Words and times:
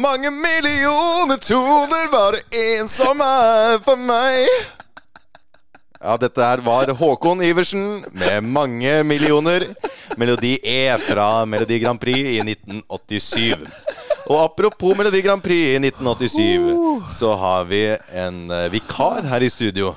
Mange 0.00 0.30
millioner 0.30 1.36
toner, 1.36 2.06
bare 2.12 2.38
én 2.56 2.88
som 2.88 3.18
er 3.20 3.80
for 3.84 4.00
meg. 4.00 4.46
Ja, 6.00 6.14
dette 6.16 6.40
her 6.40 6.62
var 6.64 6.88
Håkon 6.96 7.42
Iversen 7.44 8.06
med 8.16 8.46
mange 8.48 8.94
millioner. 9.04 9.66
Melodi 10.16 10.54
E 10.64 10.96
fra 11.04 11.44
Melodi 11.44 11.78
Grand 11.82 12.00
Prix 12.00 12.30
i 12.32 12.38
1987. 12.40 13.66
Og 14.30 14.38
apropos 14.40 14.96
Melodi 14.96 15.20
Grand 15.26 15.44
Prix 15.44 15.74
i 15.74 15.82
1987, 15.82 17.12
så 17.18 17.34
har 17.36 17.68
vi 17.68 17.82
en 18.24 18.40
eh, 18.56 18.70
vikar 18.72 19.28
her 19.28 19.44
i 19.44 19.52
studio 19.52 19.92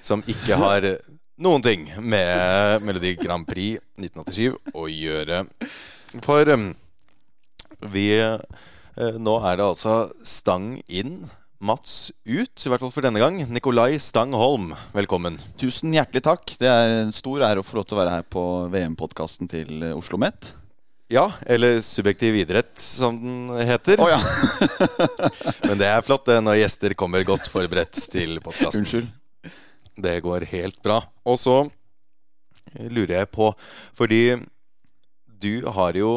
som 0.00 0.22
ikke 0.30 0.54
har 0.60 0.86
noen 1.34 1.66
ting 1.66 1.90
med 1.98 2.86
Melodi 2.86 3.16
Grand 3.18 3.48
Prix 3.48 3.82
1987 3.98 4.78
å 4.78 4.86
gjøre. 4.86 5.42
For 6.22 6.54
um, 6.54 6.70
vi 7.90 8.12
eh, 8.22 8.38
Nå 8.98 9.34
er 9.46 9.58
det 9.60 9.66
altså 9.66 10.08
stang 10.26 10.72
inn. 10.90 11.20
Mats 11.62 12.10
ut, 12.26 12.54
i 12.54 12.70
hvert 12.70 12.82
fall 12.82 12.90
for 12.94 13.02
denne 13.06 13.20
gang. 13.22 13.36
Nikolai 13.50 13.98
Stang 14.02 14.34
Holm, 14.34 14.72
velkommen. 14.94 15.36
Tusen 15.58 15.94
hjertelig 15.94 16.22
takk. 16.26 16.54
Det 16.58 16.66
er 16.70 16.94
en 17.04 17.12
stor 17.14 17.42
ære 17.46 17.62
å 17.62 17.66
få 17.66 17.78
lov 17.78 17.86
til 17.86 17.96
å 17.96 18.00
være 18.00 18.14
her 18.16 18.26
på 18.26 18.42
VM-podkasten 18.72 19.50
til 19.50 19.86
Oslo 19.92 20.18
Met. 20.22 20.52
Ja, 21.14 21.28
eller 21.46 21.78
Subjektiv 21.82 22.36
idrett, 22.40 22.74
som 22.78 23.20
den 23.22 23.66
heter. 23.70 24.02
Oh, 24.02 24.10
ja. 24.10 24.18
Men 25.68 25.78
det 25.78 25.88
er 25.90 26.04
flott 26.06 26.26
det 26.26 26.40
når 26.42 26.58
gjester 26.60 26.94
kommer 26.98 27.26
godt 27.26 27.46
forberedt 27.50 28.02
til 28.10 28.38
podkasten. 28.42 28.82
Unnskyld. 28.82 29.54
Det 29.98 30.16
går 30.26 30.46
helt 30.50 30.82
bra. 30.82 31.00
Og 31.26 31.38
så 31.38 31.60
lurer 32.78 33.20
jeg 33.20 33.30
på 33.32 33.48
Fordi 33.96 34.22
du 35.40 35.64
har 35.72 35.96
jo 35.96 36.10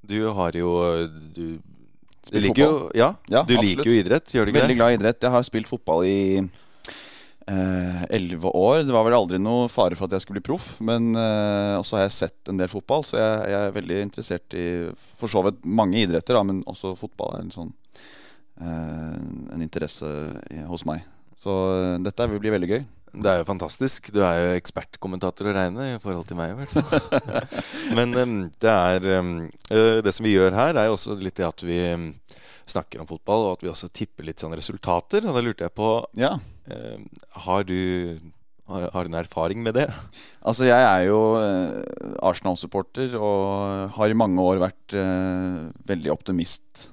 Du 0.00 0.22
har 0.32 0.56
jo 0.56 0.70
Du, 1.36 1.58
du 2.28 2.34
Spilt 2.36 2.44
liker 2.50 2.62
jo. 2.64 2.78
Ja, 2.94 3.14
Ja, 3.32 3.42
du 3.48 3.54
absolutt. 3.56 3.64
liker 3.78 3.88
jo 3.90 3.98
idrett, 4.02 4.32
gjør 4.34 4.44
du 4.46 4.52
ikke 4.52 4.60
Veldig 4.60 4.74
det? 4.74 4.80
glad 4.80 4.90
i 4.92 4.98
idrett. 5.00 5.20
Jeg 5.24 5.30
har 5.34 5.42
spilt 5.48 5.68
fotball 5.70 6.04
i 6.04 6.18
eh, 7.48 8.02
elleve 8.18 8.50
år. 8.54 8.82
Det 8.84 8.92
var 8.94 9.06
vel 9.06 9.16
aldri 9.16 9.38
noe 9.40 9.68
fare 9.72 9.96
for 9.96 10.08
at 10.08 10.16
jeg 10.18 10.24
skulle 10.26 10.40
bli 10.42 10.48
proff. 10.50 10.68
Men 10.84 11.10
eh, 11.16 11.74
også 11.80 11.96
har 11.98 12.06
jeg 12.06 12.16
sett 12.18 12.52
en 12.52 12.60
del 12.60 12.68
fotball, 12.72 13.04
så 13.08 13.16
jeg, 13.20 13.50
jeg 13.54 13.68
er 13.70 13.76
veldig 13.78 14.00
interessert 14.04 14.58
i 14.58 14.66
for 15.18 15.32
så 15.32 15.42
vidt 15.48 15.64
mange 15.64 16.02
idretter, 16.04 16.36
da, 16.38 16.44
men 16.46 16.60
også 16.68 16.94
fotball 16.98 17.38
er 17.38 17.46
en 17.46 17.54
sånn 17.54 17.72
eh, 18.60 19.16
en 19.54 19.64
interesse 19.64 20.10
hos 20.68 20.84
meg. 20.88 21.04
Så 21.38 21.54
eh, 21.78 21.96
dette 22.04 22.28
vil 22.34 22.42
bli 22.44 22.52
veldig 22.56 22.72
gøy. 22.74 22.84
Det 23.12 23.30
er 23.30 23.40
jo 23.42 23.48
fantastisk. 23.48 24.10
Du 24.14 24.20
er 24.24 24.38
jo 24.40 24.56
ekspertkommentator 24.58 25.48
å 25.48 25.54
regne 25.56 25.90
i 25.94 25.98
forhold 26.02 26.28
til 26.28 26.38
meg, 26.38 26.52
i 26.52 26.58
hvert 26.60 26.72
fall. 26.76 27.42
Men 27.98 28.14
det 28.60 28.72
er 28.72 29.08
eh, 29.18 30.00
Det 30.04 30.14
som 30.14 30.26
vi 30.26 30.36
gjør 30.36 30.56
her, 30.56 30.76
er 30.76 30.88
jo 30.88 30.96
også 30.98 31.18
litt 31.20 31.38
det 31.40 31.48
at 31.48 31.64
vi 31.66 31.80
snakker 32.68 33.00
om 33.00 33.08
fotball, 33.08 33.46
og 33.46 33.52
at 33.56 33.64
vi 33.64 33.70
også 33.72 33.88
tipper 33.88 34.28
litt 34.28 34.42
sånn 34.44 34.56
resultater. 34.56 35.24
Og 35.24 35.36
da 35.36 35.44
lurte 35.44 35.68
jeg 35.68 35.76
på 35.76 35.92
Ja. 36.20 36.36
Har 37.46 37.64
du 37.64 37.78
har, 38.68 39.04
du 39.04 39.08
en 39.08 39.22
erfaring 39.22 39.62
med 39.64 39.78
det? 39.78 39.86
Altså, 40.44 40.66
jeg 40.68 40.82
er 40.84 41.06
jo 41.08 41.20
eh, 41.40 41.78
Arsenal-supporter 42.20 43.14
og 43.16 43.94
har 43.96 44.12
i 44.12 44.18
mange 44.18 44.44
år 44.44 44.60
vært 44.60 44.96
eh, 44.96 45.62
veldig 45.88 46.12
optimist 46.12 46.90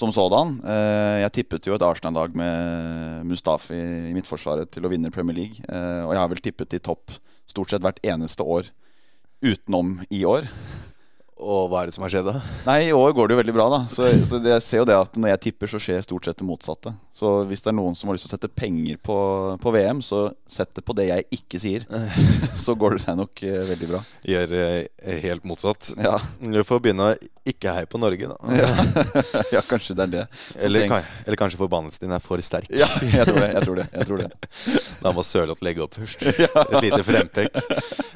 som 0.00 0.12
sådan. 0.14 0.56
Eh, 0.64 1.20
jeg 1.24 1.34
tippet 1.40 1.68
jo 1.68 1.76
et 1.76 1.84
Arsenal-lag 1.84 2.34
med 2.36 3.26
Mustafi 3.28 3.76
i 3.76 4.14
midtforsvaret 4.16 4.70
til 4.72 4.86
å 4.86 4.92
vinne 4.92 5.12
Premier 5.14 5.36
League. 5.36 5.64
Eh, 5.68 6.02
og 6.06 6.14
jeg 6.14 6.22
har 6.22 6.30
vel 6.32 6.44
tippet 6.44 6.78
i 6.78 6.82
topp 6.82 7.12
stort 7.50 7.72
sett 7.72 7.84
hvert 7.84 8.00
eneste 8.06 8.46
år 8.46 8.70
utenom 9.44 9.98
i 10.12 10.24
år. 10.28 10.48
Og 11.40 11.70
hva 11.72 11.82
er 11.82 11.88
det 11.88 11.94
som 11.96 12.04
har 12.04 12.12
skjedd, 12.12 12.28
da? 12.28 12.40
Nei, 12.66 12.90
i 12.90 12.96
år 12.96 13.14
går 13.16 13.28
det 13.28 13.34
jo 13.36 13.40
veldig 13.40 13.56
bra, 13.56 13.66
da. 13.72 13.80
Så, 13.88 14.10
så 14.28 14.40
jeg 14.44 14.64
ser 14.64 14.82
jo 14.82 14.88
det 14.90 14.98
at 14.98 15.14
når 15.16 15.32
jeg 15.34 15.44
tipper, 15.46 15.70
så 15.72 15.80
skjer 15.80 16.04
stort 16.04 16.28
sett 16.28 16.40
det 16.40 16.48
motsatte. 16.48 16.92
Så 17.12 17.30
hvis 17.50 17.62
det 17.64 17.72
er 17.72 17.74
noen 17.74 17.96
som 17.98 18.06
har 18.08 18.14
lyst 18.14 18.28
til 18.28 18.30
å 18.30 18.36
sette 18.36 18.48
penger 18.54 19.00
på, 19.02 19.16
på 19.60 19.72
VM, 19.74 19.98
så 20.06 20.28
sett 20.46 20.70
det 20.78 20.84
på 20.86 20.94
det 20.94 21.08
jeg 21.08 21.24
ikke 21.40 21.58
sier. 21.58 21.86
så 22.64 22.76
går 22.78 22.96
det 22.96 23.06
deg 23.08 23.18
nok 23.18 23.42
eh, 23.48 23.58
veldig 23.72 23.88
bra. 23.90 24.00
Gjør 24.30 24.54
eh, 24.60 25.16
helt 25.24 25.46
motsatt. 25.50 25.90
Ja. 25.98 26.14
Du 26.38 26.60
får 26.66 26.82
begynne 26.84 27.10
å 27.10 27.16
ikke 27.50 27.72
heie 27.74 27.88
på 27.90 27.98
Norge, 27.98 28.28
da. 28.30 28.36
ja, 29.50 29.62
kanskje 29.72 29.96
det 29.98 30.04
er 30.04 30.10
det 30.12 30.24
Eller, 30.68 30.84
kan- 30.92 31.08
eller 31.24 31.38
kanskje 31.40 31.58
forbannelsen 31.58 32.04
din 32.06 32.14
er 32.14 32.22
for 32.22 32.38
sterk. 32.44 32.70
Ja, 32.70 32.86
jeg 33.02 33.26
tror 33.26 33.40
det. 33.42 33.50
jeg 33.56 33.64
tror 33.66 33.80
det, 33.80 33.88
jeg 33.96 34.08
tror 34.10 34.22
det. 34.22 34.30
Da 35.04 35.14
må 35.16 35.24
Sørloth 35.24 35.64
legge 35.64 35.82
opp 35.82 35.96
først. 35.96 36.22
Et 36.28 36.74
lite 36.84 37.00
frempek. 37.06 37.54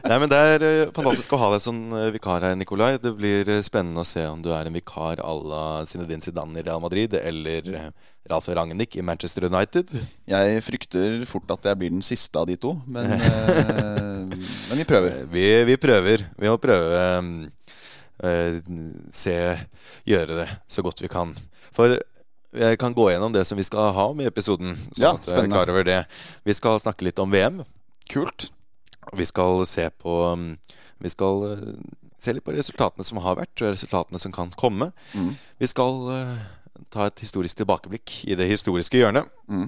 Nei, 0.04 0.18
men 0.20 0.28
Det 0.30 0.38
er 0.52 0.66
eh, 0.68 0.94
fantastisk 0.94 1.32
å 1.34 1.40
ha 1.40 1.50
deg 1.56 1.64
som 1.64 1.78
vikar 2.14 2.44
her, 2.46 2.54
Nikolai. 2.60 2.94
Det 3.02 3.14
blir 3.16 3.48
spennende 3.64 4.04
å 4.04 4.08
se 4.08 4.22
om 4.28 4.42
du 4.44 4.52
er 4.54 4.68
en 4.70 4.76
vikar 4.76 5.18
à 5.24 5.34
la 5.40 5.64
Zinedine 5.88 6.22
Zidane 6.22 6.60
i 6.60 6.66
Real 6.68 6.84
Madrid 6.84 7.16
eller 7.18 7.88
Ralf 8.30 8.48
Ragnhild 8.48 8.96
i 8.96 9.02
Manchester 9.04 9.44
United. 9.44 9.90
Jeg 10.28 10.62
frykter 10.64 11.24
fort 11.28 11.50
at 11.52 11.66
jeg 11.68 11.80
blir 11.80 11.92
den 11.92 12.04
siste 12.04 12.40
av 12.40 12.48
de 12.48 12.56
to, 12.56 12.72
men, 12.88 13.10
eh, 13.18 14.22
men 14.70 14.80
vi 14.80 14.86
prøver. 14.88 15.18
Vi, 15.34 15.44
vi 15.68 15.76
prøver. 15.76 16.24
Vi 16.40 16.48
må 16.48 16.56
prøve 16.60 17.02
eh, 17.02 17.28
eh, 18.24 18.58
se 19.12 19.36
Gjøre 20.04 20.36
det 20.36 20.48
så 20.68 20.82
godt 20.84 21.00
vi 21.00 21.08
kan. 21.08 21.30
For 21.72 21.94
jeg 22.54 22.78
kan 22.80 22.92
gå 22.96 23.06
gjennom 23.08 23.32
det 23.32 23.46
som 23.48 23.56
vi 23.56 23.64
skal 23.64 23.92
ha 23.96 24.04
med 24.12 24.26
i 24.26 24.28
episoden. 24.28 24.74
Sånn 24.76 25.00
Ja, 25.00 25.12
er 25.16 25.24
spennende. 25.24 25.56
klar 25.56 25.72
over 25.72 25.86
det. 25.88 26.00
Vi 26.44 26.56
skal 26.56 26.76
snakke 26.80 27.06
litt 27.06 27.20
om 27.22 27.32
VM. 27.32 27.62
Kult. 28.12 28.50
Vi 29.16 29.24
skal 29.24 29.64
se 29.68 29.88
på 30.00 30.18
um, 30.28 30.50
Vi 31.00 31.12
skal 31.12 31.40
uh, 31.56 31.64
se 32.20 32.36
litt 32.36 32.44
på 32.44 32.52
resultatene 32.52 33.04
som 33.04 33.20
har 33.24 33.40
vært, 33.40 33.56
og 33.64 33.72
resultatene 33.72 34.20
som 34.20 34.32
kan 34.32 34.52
komme. 34.60 34.90
Mm. 35.16 35.32
Vi 35.60 35.70
skal 35.72 36.04
ta 36.94 37.08
et 37.10 37.24
historisk 37.24 37.58
tilbakeblikk 37.60 38.20
i 38.30 38.36
det 38.38 38.46
historiske 38.50 39.00
hjørnet. 39.00 39.26
Mm. 39.50 39.66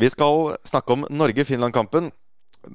Vi 0.00 0.08
skal 0.12 0.54
snakke 0.68 0.96
om 0.96 1.04
Norge-Finland-kampen. 1.10 2.10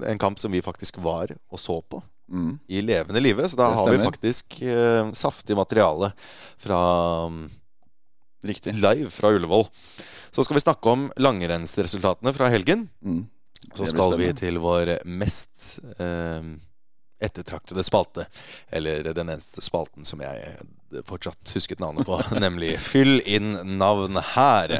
En 0.05 0.19
kamp 0.21 0.39
som 0.39 0.51
vi 0.53 0.61
faktisk 0.61 0.99
var 1.03 1.33
og 1.33 1.59
så 1.61 1.81
på 1.81 2.03
Mm. 2.27 2.57
i 2.67 2.81
levende 2.81 3.21
live. 3.23 3.45
Så 3.47 3.55
da 3.55 3.69
har 3.71 3.87
vi 3.87 4.03
faktisk 4.03 4.57
eh, 4.61 5.11
saftig 5.15 5.55
materiale 5.55 6.09
fra 6.59 6.79
um, 7.25 7.45
Riktig. 8.43 8.73
live 8.75 9.09
fra 9.09 9.31
Ullevål. 9.31 9.63
Så 10.31 10.43
skal 10.43 10.57
vi 10.59 10.63
snakke 10.65 10.91
om 10.91 11.05
langrennsresultatene 11.17 12.33
fra 12.35 12.49
helgen. 12.51 12.89
Mm. 12.99 13.25
Så 13.77 13.87
skal 13.93 14.17
vi 14.19 14.27
til 14.37 14.59
vår 14.59 14.97
mest 15.07 15.79
eh, 15.99 16.43
ettertraktede 17.23 17.83
spalte. 17.87 18.27
Eller 18.69 19.13
den 19.13 19.31
eneste 19.31 19.63
spalten 19.63 20.05
som 20.05 20.19
jeg 20.21 20.57
fortsatt 21.05 21.53
husket 21.55 21.79
navnet 21.83 22.07
på, 22.07 22.19
nemlig 22.43 22.75
Fyll 22.83 23.19
inn 23.25 23.55
navn 23.77 24.19
her. 24.33 24.79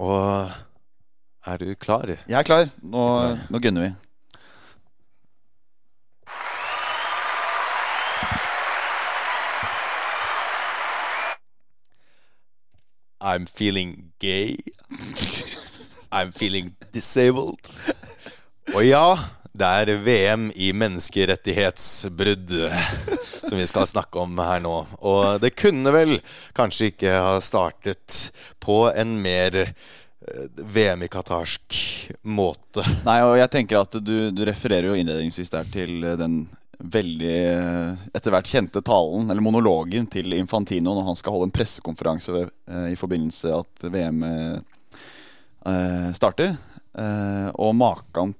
Og 0.00 0.50
er 1.46 1.60
du 1.60 1.74
klar? 1.78 2.08
Jeg 2.08 2.38
er 2.38 2.46
klar. 2.46 2.72
Nå, 2.82 3.04
nå 3.50 3.60
gunner 3.62 3.88
vi. 3.88 3.92
I'm 13.24 13.46
feeling 13.46 14.12
gay. 14.20 14.56
I'm 16.12 16.30
feeling 16.32 16.76
disabled. 16.92 17.64
Og 18.74 18.84
ja, 18.86 19.16
det 19.54 19.66
er 19.66 19.98
VM 20.02 20.48
i 20.58 20.72
menneskerettighetsbrudd 20.74 22.50
som 23.48 23.58
vi 23.58 23.66
skal 23.70 23.86
snakke 23.86 24.18
om 24.24 24.38
her 24.42 24.62
nå. 24.64 24.74
Og 25.06 25.38
det 25.42 25.54
kunne 25.54 25.92
vel 25.94 26.16
kanskje 26.56 26.90
ikke 26.90 27.12
ha 27.14 27.36
startet 27.44 28.32
på 28.62 28.88
en 28.90 29.14
mer 29.22 29.60
eh, 29.62 30.48
VM 30.58 31.06
i 31.06 31.10
katarsk 31.12 31.78
måte. 32.26 32.82
Nei, 33.06 33.20
og 33.22 33.38
jeg 33.38 33.52
tenker 33.54 33.84
at 33.84 33.94
du, 34.02 34.16
du 34.34 34.42
refererer 34.48 34.90
jo 34.90 34.98
innledningsvis 34.98 35.54
der 35.54 35.70
til 35.70 36.02
den 36.18 36.42
veldig 36.78 37.34
eh, 37.46 38.06
etter 38.10 38.34
hvert 38.34 38.50
kjente 38.50 38.82
talen, 38.82 39.30
eller 39.30 39.44
monologen, 39.44 40.10
til 40.10 40.34
Infantino 40.34 40.96
når 40.96 41.12
han 41.12 41.22
skal 41.22 41.36
holde 41.36 41.52
en 41.52 41.54
pressekonferanse 41.54 42.34
ved, 42.34 42.54
eh, 42.66 42.90
i 42.90 42.98
forbindelse 42.98 43.54
at 43.54 43.86
VM 43.86 44.24
eh, 44.26 46.08
starter. 46.18 46.56
Eh, 46.98 47.52
og 47.54 47.76
maken 47.78 48.34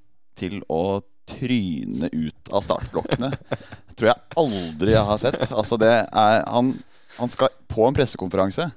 til 0.45 0.61
å 0.69 1.01
tryne 1.25 2.11
ut 2.13 2.53
av 2.53 2.65
startblokkene 2.67 3.33
tror 3.97 4.11
jeg 4.11 4.41
aldri 4.41 4.95
jeg 4.95 5.09
har 5.09 5.21
sett. 5.23 5.41
Altså 5.55 5.79
er, 5.81 6.43
han, 6.51 6.75
han 7.19 7.33
skal 7.33 7.53
på 7.71 7.87
en 7.87 7.97
pressekonferanse 7.97 8.69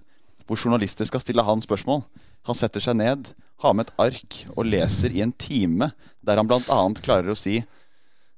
hvor 0.48 0.60
journalister 0.60 1.08
skal 1.10 1.22
stille 1.24 1.44
han 1.44 1.64
spørsmål. 1.64 2.06
Han 2.48 2.56
setter 2.56 2.84
seg 2.84 2.96
ned, 3.02 3.34
har 3.64 3.76
med 3.76 3.90
et 3.90 4.00
ark 4.00 4.42
og 4.54 4.70
leser 4.70 5.12
i 5.12 5.24
en 5.26 5.34
time, 5.36 5.92
der 6.24 6.40
han 6.40 6.48
bl.a. 6.48 6.82
klarer 7.04 7.34
å 7.34 7.38
si 7.40 7.60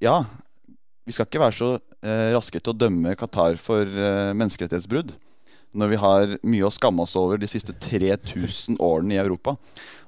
Ja, 0.02 0.24
vi 1.06 1.14
skal 1.14 1.28
ikke 1.28 1.42
være 1.44 1.58
så 1.58 1.74
eh, 1.76 2.32
raske 2.34 2.62
til 2.62 2.74
å 2.74 2.80
dømme 2.86 3.18
Qatar 3.20 3.60
for 3.62 3.84
eh, 3.84 4.32
menneskerettighetsbrudd 4.38 5.14
når 5.78 5.92
vi 5.92 5.98
har 6.02 6.32
mye 6.50 6.66
å 6.66 6.74
skamme 6.74 7.04
oss 7.04 7.14
over 7.20 7.38
de 7.38 7.46
siste 7.50 7.76
3000 7.78 8.80
årene 8.82 9.14
i 9.14 9.20
Europa. 9.22 9.54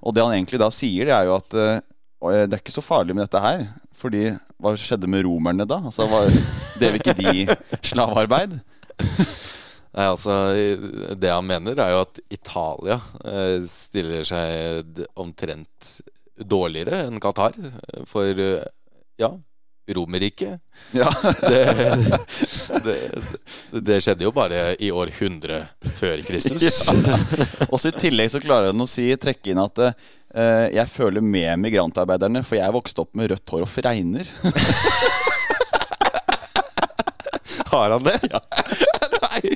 Og 0.02 0.16
det 0.16 0.24
han 0.26 0.34
egentlig 0.34 0.58
da 0.58 0.72
sier, 0.74 1.06
det 1.06 1.14
er 1.14 1.28
jo 1.28 1.36
at 1.36 1.54
eh, 1.54 1.84
og, 2.22 2.32
eh, 2.34 2.46
det 2.48 2.58
er 2.58 2.62
ikke 2.64 2.76
så 2.78 2.84
farlig 2.86 3.16
med 3.18 3.26
dette 3.26 3.42
her. 3.44 3.66
Fordi 3.98 4.24
hva 4.62 4.74
skjedde 4.80 5.10
med 5.10 5.26
romerne 5.28 5.66
da? 5.70 5.82
Altså, 5.90 6.08
var, 6.10 6.30
Drev 6.80 6.98
ikke 7.00 7.18
de 7.18 7.46
slavearbeid? 7.86 8.60
Nei, 9.92 10.06
altså 10.08 10.54
Det 11.20 11.28
han 11.28 11.44
mener, 11.44 11.76
er 11.84 11.90
jo 11.92 12.04
at 12.06 12.20
Italia 12.32 12.96
eh, 13.28 13.58
stiller 13.68 14.24
seg 14.28 15.02
omtrent 15.20 15.98
dårligere 16.40 17.08
enn 17.10 17.20
Qatar. 17.22 17.58
eh, 17.60 18.06
For 18.10 18.32
ja, 19.20 19.32
Romerriket 19.92 20.62
Ja. 20.96 21.10
det, 21.52 21.62
det, 22.86 22.96
det 23.84 24.00
skjedde 24.06 24.24
jo 24.24 24.32
bare 24.34 24.72
i 24.80 24.92
år 24.96 25.12
100 25.12 25.66
før 26.00 26.24
Kristus. 26.26 26.86
Også 27.68 27.92
I 27.92 27.98
tillegg 28.00 28.32
så 28.32 28.42
klarer 28.44 28.72
han 28.72 28.86
å 28.86 28.90
si, 28.90 29.10
trekke 29.20 29.52
inn 29.52 29.62
at 29.62 29.84
jeg 30.32 30.88
føler 30.88 31.24
med 31.26 31.60
migrantarbeiderne, 31.60 32.40
for 32.48 32.56
jeg 32.56 32.72
vokste 32.76 33.04
opp 33.04 33.12
med 33.20 33.28
rødt 33.34 33.52
hår 33.52 33.66
og 33.66 33.72
fregner. 33.72 34.30
Har 37.72 37.94
han 37.96 38.04
det? 38.04 38.18
Ja. 38.32 38.40
Nei. 39.22 39.56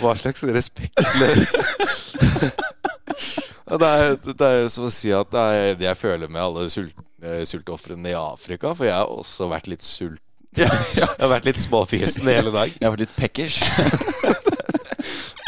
Hva 0.00 0.14
slags 0.16 0.42
respektløs 0.48 1.50
det, 3.78 3.86
er, 3.86 4.16
det 4.24 4.46
er 4.48 4.64
som 4.72 4.86
å 4.88 4.90
si 4.92 5.12
at 5.14 5.30
det 5.30 5.42
er 5.54 5.76
det 5.78 5.86
jeg 5.86 5.98
føler 6.00 6.30
med 6.32 6.42
alle 6.42 6.64
sult, 6.72 6.96
eh, 7.22 7.44
sultofrene 7.46 8.10
i 8.10 8.16
Afrika. 8.18 8.72
For 8.74 8.88
jeg 8.88 8.96
har 8.96 9.12
også 9.12 9.46
vært 9.52 9.70
litt 9.70 9.84
sulten. 9.86 10.24
Jeg 10.58 10.66
har 10.66 11.30
vært 11.30 11.46
litt 11.46 11.60
småfisen 11.62 12.26
hele 12.26 12.50
dag. 12.50 12.72
Jeg 12.74 12.82
har 12.82 12.96
vært 12.96 13.06
litt 13.06 13.18
pekkers. 13.18 13.60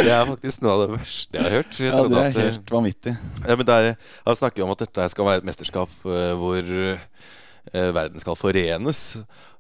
Det 0.03 0.13
er 0.13 0.29
faktisk 0.29 0.63
noe 0.65 0.75
av 0.75 0.83
det 0.83 0.91
verste 0.97 1.39
jeg 1.39 1.45
har 1.47 1.57
hørt. 1.57 1.79
Jeg 1.79 1.91
Ja, 1.93 2.03
det 2.09 2.21
er 2.21 2.29
at, 2.29 2.39
helt 2.43 2.75
vanvittig. 2.75 3.15
Ja, 3.47 3.57
men 3.59 3.73
er, 3.75 3.89
Han 4.27 4.39
snakker 4.39 4.65
om 4.65 4.75
at 4.75 4.85
dette 4.85 5.09
skal 5.13 5.29
være 5.29 5.43
et 5.43 5.49
mesterskap 5.49 5.93
eh, 6.07 6.33
hvor 6.39 6.71
eh, 6.73 7.91
verden 7.95 8.23
skal 8.23 8.39
forenes. 8.39 9.03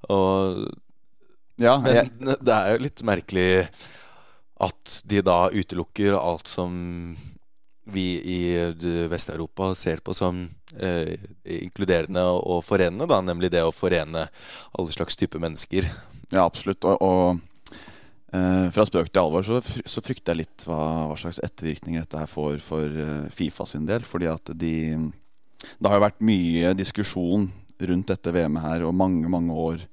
Og, 0.08 0.64
Ja, 1.60 1.76
jeg, 1.86 2.08
men 2.18 2.34
det 2.40 2.54
er 2.54 2.72
jo 2.74 2.84
litt 2.86 3.04
merkelig 3.06 3.50
at 4.62 4.96
de 5.10 5.20
da 5.26 5.44
utelukker 5.52 6.16
alt 6.18 6.50
som 6.50 6.72
vi 7.92 8.06
i 8.22 8.40
Vest-Europa 9.10 9.72
ser 9.74 10.02
på 10.04 10.14
som 10.14 10.44
eh, 10.78 11.14
inkluderende 11.62 12.22
og 12.30 12.62
forenende, 12.64 13.08
da, 13.10 13.18
nemlig 13.24 13.50
det 13.52 13.64
å 13.66 13.74
forene 13.74 14.28
alle 14.78 14.94
slags 14.94 15.18
typer 15.18 15.42
mennesker. 15.42 15.88
ja 16.32 16.44
absolutt. 16.46 16.86
Og, 16.86 17.02
og 17.02 17.51
fra 18.32 18.84
spøk 18.88 19.10
til 19.12 19.20
alvor 19.20 19.44
så, 19.44 19.58
så 19.60 20.00
frykter 20.00 20.32
jeg 20.32 20.40
litt 20.42 20.64
hva, 20.64 21.08
hva 21.10 21.16
slags 21.20 21.40
ettervirkninger 21.44 22.04
dette 22.04 22.20
her 22.22 22.30
får 22.30 22.62
for 22.64 22.88
eh, 22.88 23.26
Fifa 23.34 23.66
sin 23.68 23.84
del. 23.88 24.06
Fordi 24.08 24.30
at 24.32 24.54
de 24.56 24.72
Det 25.62 25.88
har 25.88 25.98
jo 25.98 26.06
vært 26.06 26.24
mye 26.24 26.72
diskusjon 26.74 27.50
rundt 27.82 28.08
dette 28.08 28.32
VM-et 28.32 28.64
her 28.64 28.86
og 28.86 28.94
mange, 28.96 29.28
mange 29.28 29.52
år 29.52 29.84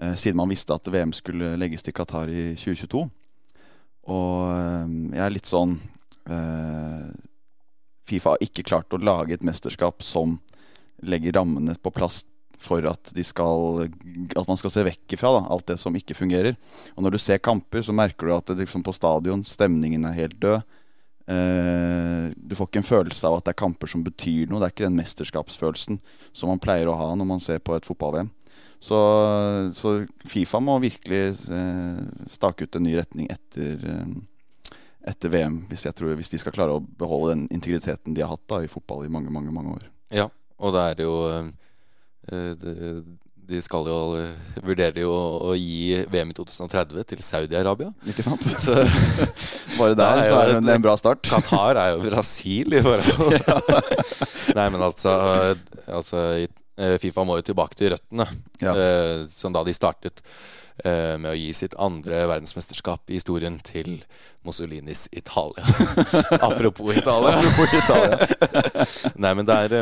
eh, 0.00 0.14
siden 0.16 0.40
man 0.40 0.50
visste 0.50 0.74
at 0.74 0.88
VM 0.88 1.12
skulle 1.12 1.54
legges 1.60 1.82
til 1.82 1.94
Qatar 1.94 2.30
i 2.30 2.54
2022. 2.56 3.04
Og 4.12 4.32
eh, 4.48 4.96
jeg 5.14 5.24
er 5.26 5.34
litt 5.36 5.50
sånn 5.50 5.78
eh, 6.30 7.08
Fifa 8.04 8.34
har 8.34 8.44
ikke 8.44 8.66
klart 8.68 8.92
å 8.92 9.00
lage 9.00 9.36
et 9.36 9.46
mesterskap 9.46 10.02
som 10.04 10.38
legger 11.04 11.36
rammene 11.38 11.76
på 11.80 11.92
plass 11.94 12.22
for 12.60 12.84
at, 12.88 13.12
skal, 13.26 13.84
at 14.36 14.48
man 14.48 14.60
skal 14.60 14.72
se 14.72 14.84
vekk 14.86 15.16
ifra 15.16 15.32
da, 15.36 15.42
alt 15.54 15.66
det 15.72 15.78
som 15.80 15.96
ikke 15.96 16.16
fungerer. 16.16 16.56
Og 16.94 17.04
når 17.04 17.16
du 17.16 17.20
ser 17.22 17.42
kamper, 17.42 17.84
så 17.84 17.94
merker 17.96 18.28
du 18.28 18.36
at 18.36 18.52
det 18.52 18.62
liksom 18.62 18.84
på 18.86 18.94
stadion 18.96 19.44
stemningen 19.46 20.06
er 20.08 20.18
helt 20.18 20.38
død. 20.42 20.62
Eh, 21.24 22.30
du 22.36 22.52
får 22.56 22.68
ikke 22.68 22.82
en 22.82 22.90
følelse 22.90 23.28
av 23.28 23.38
at 23.38 23.46
det 23.46 23.54
er 23.54 23.62
kamper 23.62 23.90
som 23.90 24.04
betyr 24.04 24.50
noe. 24.50 24.60
Det 24.60 24.68
er 24.68 24.74
ikke 24.74 24.88
den 24.88 24.98
mesterskapsfølelsen 25.00 26.00
som 26.32 26.52
man 26.52 26.62
pleier 26.62 26.90
å 26.90 26.98
ha 26.98 27.12
når 27.16 27.30
man 27.34 27.44
ser 27.44 27.62
på 27.64 27.76
et 27.76 27.88
fotball-VM. 27.88 28.30
Så, 28.84 28.98
så 29.72 29.94
Fifa 30.28 30.60
må 30.60 30.76
virkelig 30.82 31.22
eh, 31.56 32.00
stake 32.28 32.66
ut 32.66 32.76
en 32.76 32.84
ny 32.84 32.98
retning 32.98 33.30
etter, 33.32 33.80
eh, 33.80 34.80
etter 35.08 35.32
VM, 35.32 35.62
hvis, 35.70 35.86
tror, 35.96 36.12
hvis 36.18 36.32
de 36.34 36.40
skal 36.42 36.52
klare 36.52 36.76
å 36.76 36.82
beholde 36.84 37.32
den 37.32 37.46
integriteten 37.54 38.16
de 38.16 38.24
har 38.24 38.34
hatt 38.34 38.44
da, 38.50 38.60
i 38.60 38.68
fotball 38.68 39.06
i 39.06 39.12
mange, 39.12 39.32
mange, 39.32 39.54
mange 39.56 39.78
år. 39.78 39.86
Ja, 40.12 40.28
og 40.60 40.76
det 40.76 40.84
er 40.90 41.04
jo 41.06 41.14
eh, 41.30 41.48
De 43.44 43.58
skal 43.60 43.84
jo 43.90 43.96
eh, 44.16 44.30
vurderer 44.64 45.02
jo 45.02 45.10
å 45.50 45.50
gi 45.58 45.98
VM 46.08 46.30
i 46.32 46.36
2030 46.38 47.04
til 47.10 47.20
Saudi-Arabia. 47.20 47.90
Ikke 48.08 48.24
sant? 48.24 48.40
Så 48.64 48.72
Bare 49.78 49.92
der 49.98 50.22
er 50.22 50.28
så 50.30 50.38
er 50.40 50.52
det 50.54 50.56
et- 50.62 50.70
en 50.78 50.84
bra 50.86 50.94
start. 50.96 51.20
Qatar 51.28 51.76
er 51.82 51.90
jo 51.92 52.04
Brasil 52.06 52.72
i 52.78 52.80
forhold 52.84 53.84
Nei, 54.56 54.68
men 54.72 54.80
altså, 54.86 55.12
eh, 55.12 55.62
altså 55.92 56.22
eh, 56.40 56.96
Fifa 57.02 57.24
må 57.28 57.36
jo 57.40 57.44
tilbake 57.50 57.76
til 57.76 57.92
røttene, 57.92 58.26
Ja. 58.64 58.72
eh, 58.72 59.24
som 59.28 59.52
da 59.52 59.60
de 59.66 59.74
startet 59.76 60.22
eh, 60.84 61.16
med 61.20 61.32
å 61.32 61.36
gi 61.36 61.50
sitt 61.58 61.74
andre 61.76 62.22
verdensmesterskap 62.30 63.10
i 63.12 63.18
historien 63.20 63.58
til 63.66 63.98
Mussolinis 64.46 65.04
Italia. 65.12 65.64
Apropos 66.40 66.96
Italia. 66.96 67.36
Apropos 67.36 67.76
Italia. 67.76 69.12
Nei, 69.20 69.34
men 69.36 69.48
det 69.48 69.60
er 69.68 69.78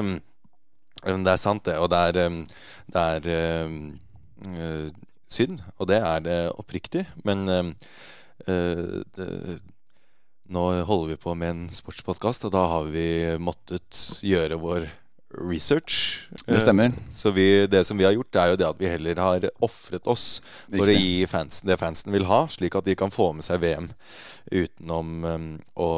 Det 1.02 1.34
er 1.34 1.40
sant, 1.40 1.64
det. 1.66 1.76
Og 1.82 1.90
det 1.90 1.98
er, 1.98 2.30
det 2.94 3.02
er 3.02 3.28
uh, 4.46 4.88
synd. 5.30 5.60
Og 5.78 5.90
det 5.90 5.98
er 5.98 6.24
det 6.24 6.40
oppriktig. 6.54 7.06
Men 7.26 7.44
uh, 7.48 7.72
det, 8.46 9.60
nå 10.52 10.64
holder 10.84 11.14
vi 11.14 11.20
på 11.20 11.34
med 11.38 11.54
en 11.54 11.62
sportspodkast, 11.72 12.48
og 12.48 12.54
da 12.54 12.66
har 12.74 12.90
vi 12.92 13.06
måttet 13.40 14.02
gjøre 14.26 14.58
vår 14.60 14.90
research. 15.32 16.28
Det 16.46 16.60
stemmer. 16.60 16.92
Uh, 16.92 17.10
Så 17.10 17.30
vi, 17.30 17.66
det 17.66 17.84
som 17.88 17.98
vi 17.98 18.04
har 18.04 18.12
gjort, 18.12 18.36
er 18.36 18.52
jo 18.52 18.58
det 18.60 18.68
at 18.68 18.80
vi 18.80 18.90
heller 18.90 19.22
har 19.22 19.48
ofret 19.64 20.06
oss 20.06 20.42
for 20.68 20.84
å 20.84 20.96
gi 20.96 21.24
fansen 21.30 21.70
det 21.70 21.78
fansen 21.80 22.12
vil 22.12 22.28
ha, 22.28 22.44
slik 22.52 22.76
at 22.76 22.88
de 22.88 22.96
kan 22.98 23.12
få 23.14 23.32
med 23.36 23.46
seg 23.46 23.62
VM 23.62 23.88
utenom 24.52 25.24
um, 25.24 25.52
å 25.80 25.90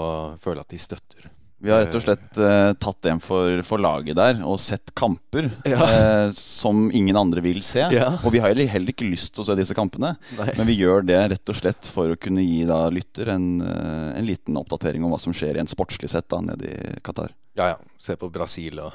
føle 0.43 0.63
at 0.63 0.71
de 0.71 0.79
støtter. 0.79 1.31
Vi 1.65 1.71
har 1.73 1.81
rett 1.87 1.95
og 1.97 2.03
slett 2.05 2.37
eh, 2.45 2.73
tatt 2.77 3.07
en 3.09 3.21
for, 3.25 3.63
for 3.65 3.81
laget 3.81 4.19
der 4.19 4.43
og 4.45 4.59
sett 4.61 4.93
kamper 4.97 5.47
Ja. 5.65 5.79
eh, 5.89 6.27
som 6.37 6.91
ingen 6.93 7.17
andre 7.17 7.41
vil 7.45 7.63
se. 7.65 7.87
Ja. 7.95 8.11
Og 8.21 8.35
vi 8.35 8.43
har 8.43 8.53
heller, 8.53 8.69
heller 8.69 8.93
ikke 8.93 9.09
lyst 9.09 9.33
til 9.33 9.41
å 9.43 9.47
se 9.49 9.57
disse 9.57 9.73
kampene, 9.77 10.11
Nei. 10.37 10.51
men 10.59 10.69
vi 10.69 10.77
gjør 10.83 11.07
det 11.09 11.23
rett 11.33 11.53
og 11.55 11.57
slett 11.57 11.89
for 11.89 12.13
å 12.13 12.19
kunne 12.21 12.45
gi 12.45 12.67
da 12.69 12.83
lytter 12.93 13.33
en, 13.33 13.49
eh, 13.65 14.11
en 14.21 14.29
liten 14.29 14.61
oppdatering 14.61 15.03
om 15.09 15.15
hva 15.17 15.21
som 15.25 15.33
skjer 15.33 15.57
i 15.57 15.65
en 15.65 15.71
sportslig 15.73 16.13
sett 16.13 16.29
da 16.29 16.43
nede 16.45 16.69
i 16.69 17.01
Qatar. 17.07 17.33
Ja, 17.57 17.73
ja. 17.73 17.81
Se 17.99 18.17
på 18.21 18.29
Brasil 18.35 18.79
og 18.85 18.93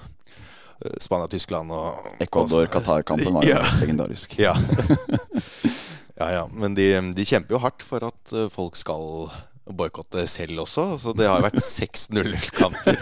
eh, 0.85 0.93
Spania, 1.01 1.25
Tyskland 1.31 1.73
og 1.73 2.13
Ecuador-Qatar-kampen 2.21 3.33
var 3.39 3.49
Ja. 3.49 3.63
legendarisk. 3.81 4.37
Ja. 4.37 4.53
ja, 6.19 6.31
ja. 6.31 6.45
Men 6.53 6.75
de, 6.77 6.91
de 7.15 7.25
kjemper 7.25 7.55
jo 7.57 7.63
hardt 7.63 7.83
for 7.85 8.03
at 8.09 8.33
eh, 8.35 8.49
folk 8.53 8.77
skal 8.79 9.29
boikotte 9.75 10.23
selv 10.29 10.63
også. 10.63 10.85
Så 11.01 11.13
det 11.17 11.27
har 11.29 11.43
vært 11.43 11.59
seks 11.63 12.07
0-0-kamper 12.13 12.97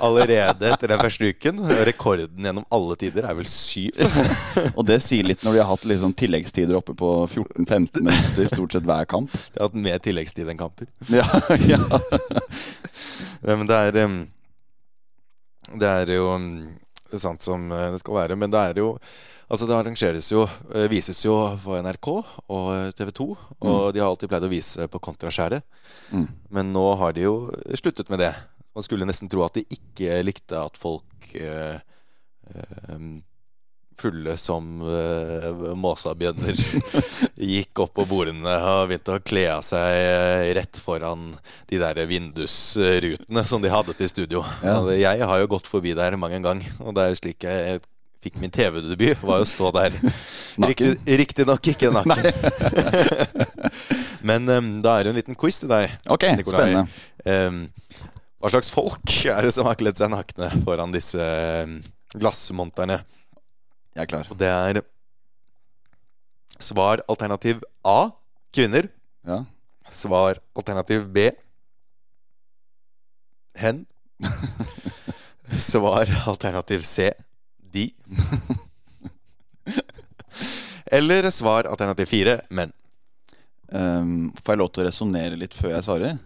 allerede 0.00 0.70
etter 0.72 0.92
den 0.92 1.02
første 1.02 1.30
uken. 1.32 1.60
Rekorden 1.88 2.48
gjennom 2.48 2.66
alle 2.74 2.96
tider 3.00 3.28
er 3.28 3.36
vel 3.38 3.48
syv. 3.50 3.98
Og 4.78 4.82
det 4.88 5.00
sier 5.04 5.26
litt 5.28 5.44
når 5.46 5.56
de 5.58 5.62
har 5.62 5.70
hatt 5.70 5.86
liksom 5.90 6.14
tilleggstider 6.18 6.78
oppe 6.78 6.96
på 6.98 7.12
14-15 7.26 8.02
minutter 8.02 8.50
stort 8.52 8.76
sett 8.76 8.88
hver 8.88 9.08
kamp. 9.10 9.32
De 9.32 9.60
har 9.60 9.68
hatt 9.70 9.78
mer 9.88 10.02
tilleggstid 10.04 10.48
enn 10.52 10.60
kamper. 10.60 10.90
Ja, 11.18 11.24
ja. 11.66 11.78
Men 13.42 13.66
det 13.70 13.76
er 13.76 13.96
Det 15.78 15.88
er 15.88 16.12
jo 16.14 16.28
sant 17.18 17.42
som 17.42 17.70
eh, 17.72 17.90
det 17.94 18.00
skal 18.02 18.14
være. 18.22 18.36
Men 18.36 18.52
det 18.52 18.60
er 18.70 18.80
jo 18.82 18.92
Altså 19.48 19.64
Det 19.64 19.76
arrangeres 19.78 20.28
jo, 20.28 20.42
eh, 20.74 20.88
vises 20.92 21.22
jo 21.24 21.34
på 21.62 21.78
NRK 21.80 22.08
og 22.12 22.94
TV 22.96 23.12
2. 23.16 23.28
Og 23.64 23.94
de 23.94 24.02
har 24.02 24.10
alltid 24.10 24.28
pleid 24.28 24.44
å 24.44 24.52
vise 24.52 24.88
på 24.92 25.00
Kontraskjæret. 25.00 25.64
Mm. 26.12 26.26
Men 26.52 26.72
nå 26.74 26.84
har 27.00 27.16
de 27.16 27.24
jo 27.24 27.36
sluttet 27.80 28.12
med 28.12 28.20
det. 28.20 28.34
Man 28.76 28.84
skulle 28.84 29.08
nesten 29.08 29.30
tro 29.30 29.42
at 29.46 29.56
de 29.56 29.64
ikke 29.72 30.20
likte 30.22 30.60
at 30.60 30.76
folk 30.78 31.32
eh, 31.34 31.80
eh, 32.52 33.08
fulle 33.98 34.36
som 34.38 34.68
eh, 34.86 35.48
måsabjønner 35.74 36.60
gikk 37.56 37.82
opp 37.82 37.96
på 37.96 38.06
bordene 38.06 38.54
og 38.54 38.90
begynte 38.90 39.16
å 39.16 39.24
kle 39.24 39.44
av 39.56 39.64
seg 39.66 40.52
rett 40.60 40.78
foran 40.82 41.32
de 41.70 41.80
der 41.82 41.98
vindusrutene 42.06 43.44
som 43.48 43.64
de 43.64 43.72
hadde 43.72 43.96
til 43.98 44.12
studio. 44.12 44.44
Ja. 44.62 44.78
Jeg 44.94 45.26
har 45.26 45.42
jo 45.42 45.50
gått 45.56 45.70
forbi 45.70 45.96
der 45.98 46.20
mange 46.20 46.38
en 46.38 46.46
gang, 46.46 46.62
og 46.84 46.94
det 46.94 47.04
er 47.04 47.14
jo 47.14 47.22
slik 47.24 47.48
jeg 47.48 47.82
fikk 48.24 48.38
min 48.42 48.52
TV-debut. 48.54 49.20
Var 49.22 49.40
jo 49.40 49.46
å 49.46 49.48
stå 49.48 49.70
der. 49.76 49.94
Riktignok 50.68 51.62
riktig 51.62 51.74
ikke 51.74 51.90
naken. 51.96 52.32
Men 54.28 54.48
um, 54.50 54.70
da 54.82 54.96
er 54.98 55.06
det 55.06 55.12
en 55.12 55.20
liten 55.20 55.38
quiz 55.38 55.60
til 55.62 55.70
deg. 55.70 55.94
Ok, 56.10 56.26
Nikolai. 56.38 56.58
spennende. 56.58 57.36
um, 57.46 57.60
hva 58.38 58.50
slags 58.52 58.70
folk 58.70 59.14
er 59.26 59.46
det 59.46 59.54
som 59.54 59.66
har 59.66 59.78
kledd 59.78 59.98
seg 59.98 60.10
nakne 60.12 60.50
foran 60.66 60.94
disse 60.94 61.22
glassmonterne? 62.14 63.00
Jeg 63.96 64.04
er 64.04 64.10
klar. 64.10 64.30
Og 64.30 64.38
det 64.38 64.50
er 64.50 64.80
svar 66.62 67.02
alternativ 67.10 67.62
A 67.86 68.10
kvinner. 68.54 68.90
Ja. 69.26 69.42
Svar 69.90 70.38
alternativ 70.58 71.06
B 71.14 71.30
hen. 73.58 73.86
Svar 75.58 76.10
alternativ 76.30 76.84
C 76.86 77.10
de. 77.72 77.88
Eller 80.90 81.30
svar 81.30 81.68
alternativ 81.68 82.08
fire 82.08 82.40
menn. 82.54 82.72
Um, 83.68 84.30
får 84.40 84.54
jeg 84.54 84.60
lov 84.62 84.70
til 84.72 84.82
å 84.82 84.88
resonnere 84.88 85.36
litt 85.36 85.56
før 85.56 85.74
jeg 85.74 85.84
svarer? 85.84 86.20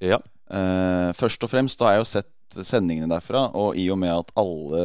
Ja. 0.00 0.16
Uh, 0.50 1.10
først 1.16 1.44
og 1.44 1.50
fremst, 1.52 1.78
da 1.78 1.90
har 1.90 1.98
jeg 1.98 2.04
jo 2.06 2.12
sett 2.14 2.64
sendingene 2.66 3.10
derfra, 3.12 3.44
og 3.54 3.76
i 3.78 3.84
og 3.92 3.98
med 4.00 4.10
at 4.10 4.32
alle 4.40 4.80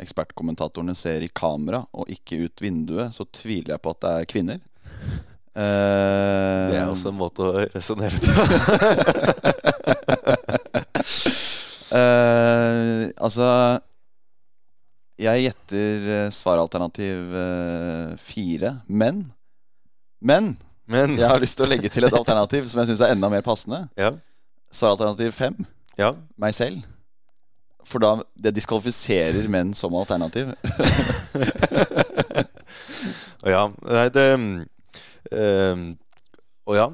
ekspertkommentatorene 0.00 0.94
ser 0.96 1.26
i 1.26 1.28
kamera 1.28 1.82
og 1.92 2.08
ikke 2.12 2.38
ut 2.46 2.62
vinduet, 2.64 3.12
så 3.12 3.26
tviler 3.28 3.74
jeg 3.74 3.82
på 3.84 3.92
at 3.92 4.00
det 4.04 4.12
er 4.14 4.30
kvinner. 4.30 4.62
Uh, 5.56 6.70
Det 6.70 6.78
er 6.78 6.86
også 6.88 7.10
en 7.10 7.18
måte 7.18 7.44
å 7.44 7.66
resonnere 7.74 8.22
på. 8.22 8.30
uh, 11.96 13.02
altså 13.26 13.50
Jeg 15.20 15.46
gjetter 15.46 16.08
eh, 16.12 16.30
svaralternativ 16.34 17.36
eh, 17.40 18.16
fire. 18.20 18.74
Men 18.88 19.24
Men 20.20 20.56
Men 20.86 21.16
jeg 21.18 21.28
har 21.28 21.40
lyst 21.42 21.56
til 21.58 21.66
å 21.66 21.70
legge 21.70 21.88
til 21.90 22.04
et 22.06 22.18
alternativ 22.20 22.68
som 22.68 22.80
jeg 22.82 22.92
syns 22.92 23.00
er 23.06 23.14
enda 23.16 23.30
mer 23.32 23.42
passende. 23.46 23.86
Ja. 23.96 24.12
Svaralternativ 24.72 25.32
fem. 25.32 25.56
ja. 25.98 26.12
Meg 26.36 26.54
selv. 26.54 26.84
For 27.86 28.02
da 28.02 28.16
det 28.34 28.54
diskvalifiserer 28.56 29.46
menn 29.48 29.74
som 29.74 29.94
alternativ. 29.94 30.52
Ja. 33.46 33.68
Nei, 33.86 34.08
det 34.10 34.24
ehm, 35.30 35.92
Å 36.66 36.74
ja. 36.74 36.86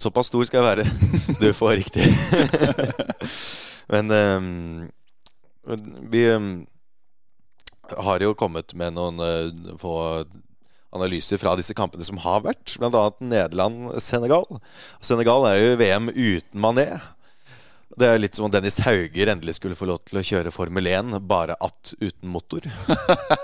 Såpass 0.00 0.30
stor 0.32 0.46
skal 0.48 0.62
jeg 0.62 0.68
være. 0.70 0.84
Du 1.42 1.52
får 1.52 1.76
riktig. 1.82 2.06
Men 3.92 4.08
ehm, 4.16 4.88
vi 6.12 6.24
ehm, 6.32 6.48
har 7.98 8.24
jo 8.24 8.34
kommet 8.38 8.74
med 8.78 8.96
noen 8.96 9.20
eh, 9.22 9.76
få 9.80 9.96
analyser 10.92 11.40
fra 11.40 11.54
disse 11.56 11.74
kampene 11.76 12.04
som 12.04 12.20
har 12.20 12.44
vært, 12.44 12.76
bl.a. 12.80 13.06
Nederland-Senegal. 13.24 14.44
Senegal 15.00 15.48
er 15.48 15.58
jo 15.60 15.74
VM 15.80 16.12
uten 16.12 16.60
Mané. 16.60 16.88
Det 17.92 18.08
er 18.08 18.20
litt 18.20 18.38
som 18.38 18.46
om 18.46 18.52
Dennis 18.52 18.78
Hauger 18.86 19.28
endelig 19.28 19.58
skulle 19.58 19.76
få 19.76 19.84
lov 19.88 19.98
til 20.08 20.20
å 20.20 20.24
kjøre 20.24 20.52
Formel 20.54 20.86
1, 20.88 21.16
bare 21.28 21.58
at 21.60 21.92
uten 22.00 22.30
motor. 22.32 22.64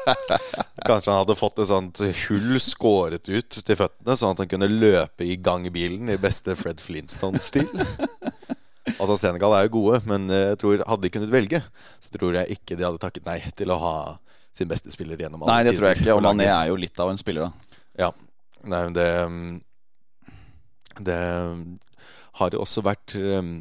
Kanskje 0.88 1.12
han 1.12 1.20
hadde 1.20 1.36
fått 1.36 1.60
et 1.60 1.68
sånt 1.68 2.00
hull 2.24 2.56
skåret 2.62 3.28
ut 3.28 3.58
til 3.58 3.76
føttene, 3.80 4.16
sånn 4.16 4.32
at 4.32 4.44
han 4.44 4.48
kunne 4.48 4.70
løpe 4.72 5.26
i 5.28 5.36
gang 5.36 5.68
bilen 5.72 6.08
i 6.08 6.20
beste 6.20 6.56
Fred 6.56 6.80
Flintstone-stil. 6.80 7.68
Altså 8.96 9.18
Senegal 9.20 9.52
er 9.54 9.66
jo 9.66 9.74
gode, 9.76 10.00
men 10.08 10.32
jeg 10.32 10.56
tror 10.62 10.80
hadde 10.80 11.04
de 11.04 11.12
kunnet 11.12 11.34
velge, 11.34 11.60
så 12.00 12.16
tror 12.16 12.40
jeg 12.40 12.56
ikke 12.56 12.78
de 12.78 12.88
hadde 12.88 13.04
takket 13.04 13.28
nei 13.28 13.42
til 13.56 13.74
å 13.74 13.80
ha 13.82 13.94
sin 14.58 14.68
beste 14.70 14.90
spiller 14.94 15.20
gjennom 15.20 15.42
alle 15.44 15.54
Nei, 15.54 15.64
det 15.68 15.76
tror 15.78 15.90
jeg 15.92 16.02
ikke. 16.02 16.16
Og 16.18 16.24
Mané 16.26 16.48
er 16.50 16.68
jo 16.72 16.76
litt 16.80 16.98
av 17.02 17.12
en 17.12 17.20
spiller, 17.20 17.48
da. 17.48 17.78
Ja. 18.06 18.10
Nei, 18.68 18.82
men 18.88 18.94
det 18.96 19.08
Det 21.08 21.18
har 22.38 22.54
jo 22.54 22.62
også 22.64 22.82
vært 22.86 23.14
um, 23.18 23.52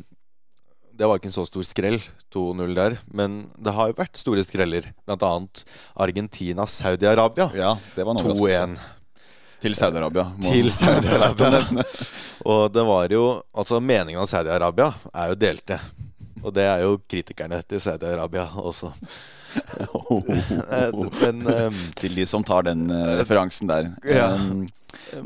Det 0.98 1.06
var 1.06 1.20
ikke 1.20 1.30
en 1.30 1.36
så 1.36 1.46
stor 1.46 1.66
skrell, 1.66 2.00
2-0 2.34 2.74
der. 2.78 2.98
Men 3.14 3.44
det 3.62 3.74
har 3.78 3.92
jo 3.92 3.98
vært 4.00 4.18
store 4.18 4.42
skreller. 4.46 4.90
Blant 5.06 5.26
annet 5.26 5.64
Argentina-Saudi-Arabia. 5.94 7.52
Ja, 7.58 7.76
det 7.96 8.06
var 8.08 8.18
2-1 8.18 8.74
Til 9.62 9.78
Saudi-Arabia. 9.78 10.26
til 10.42 10.72
Saudi-Arabia. 10.74 11.86
Og 12.50 12.68
det 12.74 12.84
var 12.86 13.14
jo 13.14 13.24
Altså, 13.54 13.80
meningen 13.80 14.22
om 14.22 14.30
Saudi-Arabia 14.30 14.92
er 15.14 15.34
jo 15.34 15.40
delte. 15.46 15.80
Og 16.44 16.54
det 16.54 16.66
er 16.70 16.84
jo 16.86 16.98
kritikerne 17.10 17.62
til 17.66 17.82
Saudi-Arabia 17.82 18.46
også. 18.62 18.92
Eh, 20.08 20.92
Men 21.22 21.42
um, 21.48 21.78
Til 22.00 22.16
de 22.16 22.26
som 22.30 22.44
tar 22.46 22.64
den 22.68 22.86
uh, 22.92 23.18
referansen 23.20 23.68
der. 23.68 23.90
Ja. 24.08 24.30
Um, 24.36 24.68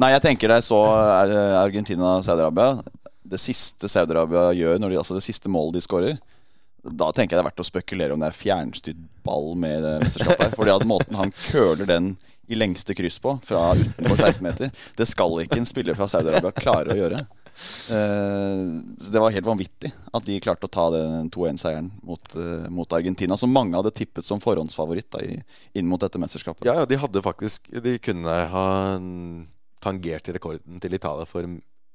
nei, 0.02 0.12
jeg 0.16 0.24
tenker 0.26 0.50
deg 0.50 0.62
jeg 0.62 0.68
så 0.70 0.80
Argentina 0.86 1.62
Argentina-Saudi-Arabia 1.62 2.82
Det 3.34 3.40
siste 3.42 3.90
Saudi-Arabia 3.92 4.52
gjør, 4.58 4.82
de, 4.82 4.98
altså 4.98 5.18
det 5.18 5.26
siste 5.26 5.52
målet 5.52 5.80
de 5.80 5.86
skårer 5.86 6.20
da 6.82 7.12
tenker 7.14 7.36
jeg 7.36 7.38
det 7.38 7.44
er 7.44 7.50
verdt 7.52 7.62
å 7.62 7.68
spekulere 7.68 8.16
om 8.16 8.22
det 8.22 8.32
er 8.32 8.38
fjernstyrt 8.38 9.02
ball 9.26 9.52
med 9.60 9.84
det 9.86 9.92
mesterskapet. 10.02 10.56
Fordi 10.58 10.74
at 10.74 10.86
måten 10.90 11.18
han 11.20 11.34
køler 11.52 11.86
den 11.86 12.16
i 12.52 12.58
lengste 12.58 12.96
kryss 12.98 13.20
på, 13.22 13.36
fra 13.46 13.76
utenfor 13.78 14.18
16 14.18 14.44
meter, 14.44 14.72
det 14.98 15.08
skal 15.08 15.38
ikke 15.44 15.62
en 15.62 15.70
spiller 15.70 15.96
fra 15.96 16.10
Saudi-Arabia 16.12 16.52
klare 16.58 16.96
å 16.96 16.98
gjøre. 16.98 17.22
Eh, 17.92 18.62
så 18.98 19.12
Det 19.12 19.20
var 19.22 19.34
helt 19.36 19.46
vanvittig 19.46 19.92
at 20.14 20.26
de 20.26 20.40
klarte 20.44 20.68
å 20.68 20.72
ta 20.72 20.90
den 20.94 21.30
2-1-seieren 21.34 21.92
mot, 22.04 22.36
eh, 22.36 22.70
mot 22.70 22.94
Argentina, 22.94 23.38
som 23.38 23.52
mange 23.54 23.76
hadde 23.78 23.94
tippet 23.96 24.26
som 24.26 24.42
forhåndsfavoritt 24.44 25.10
da, 25.12 25.24
inn 25.74 25.88
mot 25.90 26.02
dette 26.02 26.20
mesterskapet. 26.22 26.66
Ja, 26.66 26.80
ja, 26.82 26.86
de 26.86 27.00
hadde 27.02 27.22
faktisk 27.26 27.70
De 27.84 27.98
kunne 28.00 28.38
ha 28.54 28.68
tangert 29.82 30.30
rekorden 30.30 30.80
til 30.82 30.94
Italia 30.94 31.26
for 31.26 31.48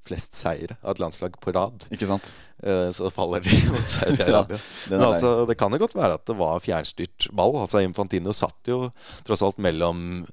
flest 0.06 0.36
seire 0.38 0.76
av 0.84 0.94
et 0.94 1.00
landslag 1.02 1.34
på 1.42 1.52
rad. 1.54 1.86
Ikke 1.90 2.06
sant? 2.06 2.26
Eh, 2.62 2.90
Så 2.94 3.10
faller 3.14 3.42
de 3.42 3.56
mot 3.70 3.88
Saudi-Arabia. 3.90 4.58
ja, 4.90 5.00
altså, 5.02 5.32
det 5.48 5.56
kan 5.58 5.74
jo 5.74 5.80
godt 5.82 5.96
være 5.98 6.18
at 6.20 6.26
det 6.30 6.36
var 6.38 6.62
fjernstyrt 6.62 7.28
ball. 7.34 7.56
Altså 7.64 7.82
Infantino 7.82 8.34
satt 8.36 8.70
jo 8.70 8.92
tross 9.26 9.42
alt 9.42 9.58
mellom 9.58 10.24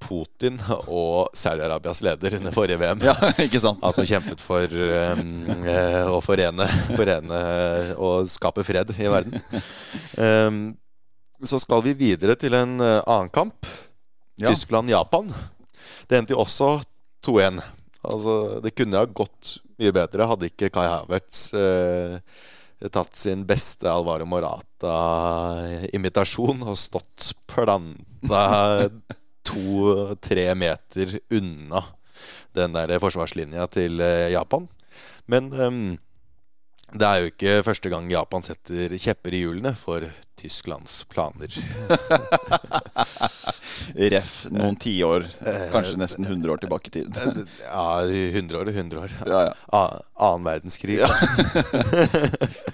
Putin 0.00 0.58
og 0.86 1.30
Saudi-Arabias 1.36 2.02
leder 2.06 2.38
under 2.40 2.56
forrige 2.56 2.80
VM. 2.80 3.04
Ja, 3.04 3.14
ikke 3.46 3.60
sant? 3.62 3.82
Altså 3.84 4.06
kjempet 4.08 4.42
for 4.44 4.66
um, 4.66 5.24
å 6.16 6.20
forene, 6.24 6.66
forene 6.96 7.40
og 8.00 8.28
skape 8.30 8.64
fred 8.66 8.94
i 8.96 9.10
verden. 9.12 9.36
Um, 10.16 10.62
så 11.46 11.60
skal 11.62 11.80
vi 11.86 11.94
videre 11.96 12.34
til 12.36 12.52
en 12.58 12.80
eh, 12.84 13.00
annen 13.08 13.30
kamp. 13.32 13.66
Ja. 14.40 14.50
Tyskland-Japan. 14.50 15.30
Det 16.08 16.16
endte 16.18 16.34
jo 16.34 16.42
også 16.42 16.68
2-1. 17.24 17.60
Altså, 18.04 18.60
det 18.64 18.74
kunne 18.76 19.00
ha 19.00 19.06
gått 19.08 19.56
mye 19.80 19.92
bedre 19.96 20.28
hadde 20.28 20.50
ikke 20.50 20.68
Kai 20.72 20.86
Havertz 20.88 21.54
eh, 21.56 22.14
tatt 22.92 23.16
sin 23.16 23.46
beste 23.48 23.88
Alvaro 23.88 24.26
Morata-imitasjon 24.28 26.62
og 26.64 26.76
stått 26.80 27.32
planta 27.48 28.88
to-tre 29.50 30.46
meter 30.58 31.18
unna 31.36 31.84
den 32.56 32.74
der 32.74 32.98
forsvarslinja 33.02 33.66
til 33.70 34.00
eh, 34.02 34.30
Japan. 34.34 34.66
Men 35.30 35.52
um, 35.54 35.98
det 36.90 37.06
er 37.06 37.20
jo 37.20 37.30
ikke 37.30 37.62
første 37.62 37.90
gang 37.92 38.08
Japan 38.10 38.42
setter 38.42 38.90
kjepper 38.98 39.34
i 39.36 39.44
hjulene 39.44 39.70
for 39.78 40.02
Tysklands 40.40 41.04
planer. 41.10 41.52
Ref 44.14 44.32
noen 44.50 44.76
tiår, 44.80 45.26
kanskje 45.70 46.00
nesten 46.00 46.26
100 46.26 46.54
år 46.54 46.62
tilbake 46.62 46.90
i 46.90 46.94
tid. 46.98 47.20
Ja, 47.62 48.02
100 48.08 48.58
år 48.58 48.72
og 48.72 48.74
100 48.74 49.02
år. 49.04 49.14
Ja, 49.28 49.40
ja. 49.50 49.82
Annen 50.18 50.48
verdenskrig. 50.48 50.98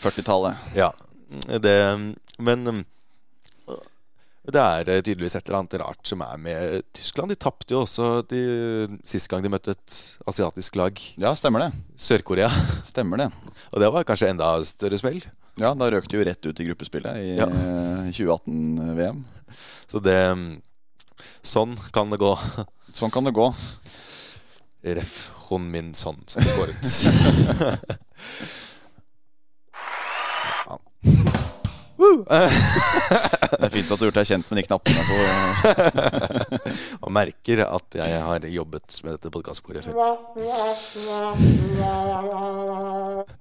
40-tallet. 0.00 0.64
Ja, 0.80 0.92
det 1.60 1.76
Men 2.38 2.68
um, 2.68 2.84
det 4.54 4.60
er 4.62 4.88
eh, 4.92 5.00
tydeligvis 5.02 5.34
et 5.38 5.48
eller 5.48 5.58
annet 5.62 5.74
rart 5.82 6.06
som 6.06 6.20
er 6.22 6.36
med 6.38 6.82
Tyskland. 6.94 7.32
De 7.32 7.38
tapte 7.40 7.74
jo 7.74 7.80
også 7.82 8.22
de, 8.30 8.42
sist 9.08 9.26
gang 9.32 9.42
de 9.42 9.50
møtte 9.50 9.74
et 9.74 9.96
asiatisk 10.30 10.76
lag, 10.78 11.00
Ja, 11.18 11.32
stemmer 11.38 11.64
det. 11.66 11.70
Sør-Korea. 11.98 12.50
Stemmer 12.90 13.24
det. 13.24 13.30
Og 13.72 13.80
det 13.82 13.90
var 13.92 14.06
kanskje 14.06 14.30
enda 14.30 14.52
større 14.68 14.98
smell. 15.00 15.18
Ja, 15.58 15.72
da 15.74 15.88
røk 15.90 16.06
de 16.12 16.18
jo 16.20 16.24
rett 16.28 16.46
ut 16.46 16.60
i 16.60 16.66
gruppespillet 16.68 17.16
i 17.22 17.34
Ja. 17.40 17.46
eh, 17.48 18.10
2018-VM. 18.12 19.24
Så 19.90 20.02
det 20.04 20.18
um, 20.34 20.46
Sånn 21.46 21.76
kan 21.94 22.10
det 22.10 22.18
gå. 22.20 22.32
Sånn 22.98 23.10
kan 23.14 23.24
det 23.26 23.32
gå. 23.36 23.48
Ref. 24.86 25.16
Hun 25.46 25.68
min 25.70 25.92
sånn 25.94 26.18
som 26.26 26.42
skåret. 26.42 26.82
Det 33.52 33.66
er 33.66 33.72
fint 33.72 33.90
at 33.90 33.98
du 33.98 34.04
har 34.04 34.08
gjort 34.10 34.18
deg 34.20 34.28
kjent 34.30 34.50
med 34.50 34.58
de 34.60 34.64
knappene. 34.66 35.00
Og 37.04 37.10
merker 37.14 37.62
at 37.66 37.98
jeg 38.00 38.20
har 38.26 38.46
jobbet 38.50 38.98
med 39.04 39.16
dette 39.16 39.32
podkastbordet 39.34 39.84
før. 39.86 39.94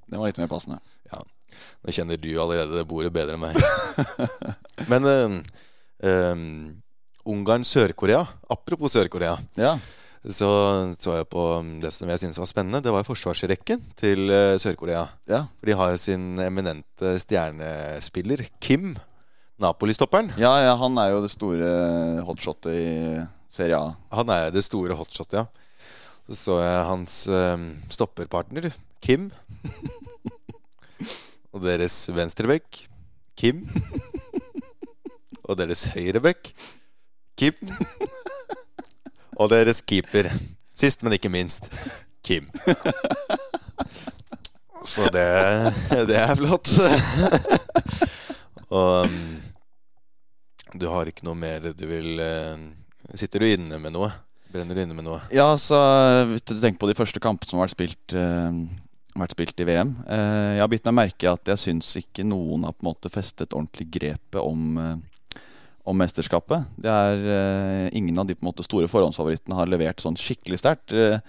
det 0.05 0.19
var 0.19 0.29
litt 0.29 0.41
mer 0.41 0.51
passende. 0.51 0.79
Ja, 1.11 1.21
Nå 1.85 1.93
kjenner 1.93 2.17
du 2.19 2.31
allerede 2.41 2.79
det 2.79 2.87
bordet 2.89 3.13
bedre 3.13 3.37
enn 3.37 3.43
meg. 3.43 3.59
Men 4.91 5.05
um, 5.05 5.35
eh, 6.05 6.35
Ungarn-Sør-Korea 7.25 8.23
Apropos 8.53 8.93
Sør-Korea, 8.93 9.37
Ja, 9.57 9.75
så 10.25 10.49
så 10.97 11.19
jeg 11.19 11.27
på 11.29 11.41
det 11.81 11.91
som 11.93 12.09
jeg 12.09 12.21
syntes 12.23 12.41
var 12.41 12.49
spennende. 12.49 12.81
Det 12.81 12.93
var 12.93 13.05
forsvarsrekken 13.05 13.83
til 13.97 14.29
eh, 14.33 14.55
Sør-Korea. 14.61 15.05
ja. 15.29 15.43
For 15.59 15.69
de 15.69 15.77
har 15.77 15.93
jo 15.93 16.01
sin 16.01 16.39
eminente 16.41 17.15
stjernespiller 17.21 18.47
Kim. 18.59 18.95
Napoli-stopperen. 19.61 20.33
ja, 20.37 20.51
ja 20.63 20.73
han 20.75 20.97
er 20.99 21.13
jo 21.13 21.21
det 21.23 21.31
store 21.31 21.69
hotshotet 22.27 22.75
i 22.75 22.87
Serie 23.51 23.77
A. 23.77 23.93
Han 24.17 24.31
er 24.33 24.49
det 24.51 24.65
store 24.65 24.97
hotshotet, 24.97 25.39
ja. 25.39 25.45
Så 26.25 26.35
så 26.39 26.57
jeg 26.59 26.87
hans 26.89 27.15
eh, 27.27 27.65
stopperpartner, 27.93 28.71
Kim. 29.05 29.29
Og 31.53 31.61
deres 31.63 31.93
venstrebekk, 32.11 32.81
Kim. 33.37 33.63
Og 35.45 35.55
deres 35.59 35.85
høyrebekk, 35.93 36.51
Kim. 37.37 37.55
Og 39.35 39.49
deres 39.51 39.81
keeper, 39.85 40.31
Sist, 40.75 41.03
men 41.03 41.15
ikke 41.15 41.31
minst 41.31 41.69
Kim. 42.23 42.49
Så 44.85 45.07
det, 45.13 45.25
det 46.09 46.17
er 46.17 46.35
flott. 46.35 46.69
Og 48.75 49.09
um, 49.09 49.35
du 50.75 50.87
har 50.91 51.07
ikke 51.07 51.25
noe 51.27 51.37
mer 51.39 51.69
du 51.71 51.85
vil 51.87 52.19
uh, 52.19 52.55
Sitter 53.15 53.43
du 53.43 53.47
inne 53.47 53.79
med 53.79 53.93
noe? 53.95 54.09
Brenner 54.51 54.75
du 54.75 54.81
inne 54.81 54.95
med 54.97 55.05
noe? 55.07 55.19
Ja, 55.35 55.47
så 55.59 55.77
hvis 56.31 56.43
du 56.47 56.55
tenker 56.57 56.81
på 56.81 56.89
de 56.89 56.97
første 56.97 57.21
kampene 57.23 57.49
som 57.49 57.59
har 57.59 57.67
vært 57.67 57.75
spilt, 57.75 58.15
uh, 58.17 58.49
vært 59.15 59.35
spilt 59.35 59.61
i 59.61 59.67
VM. 59.67 59.95
uh, 60.09 60.55
jeg 60.57 60.63
har 60.63 60.71
bitt 60.71 60.87
meg 60.89 60.97
merke 61.03 61.31
at 61.31 61.53
jeg 61.53 61.61
syns 61.61 61.91
ikke 62.01 62.25
noen 62.27 62.65
har 62.67 62.75
på 62.75 62.85
en 62.85 62.91
måte 62.91 63.11
festet 63.13 63.53
ordentlig 63.55 63.87
grepet 63.93 64.41
om, 64.41 64.79
eh, 64.81 65.41
om 65.85 65.99
mesterskapet. 66.01 66.65
Det 66.81 66.91
er 66.91 67.27
eh, 67.37 67.89
Ingen 67.99 68.17
av 68.19 68.27
de 68.27 68.35
på 68.35 68.43
en 68.43 68.49
måte 68.49 68.65
store 68.65 68.89
forhåndsfavorittene 68.91 69.59
har 69.59 69.69
levert 69.71 70.01
sånn 70.01 70.17
skikkelig 70.19 70.59
sterkt. 70.63 70.95
Eh, 70.95 71.19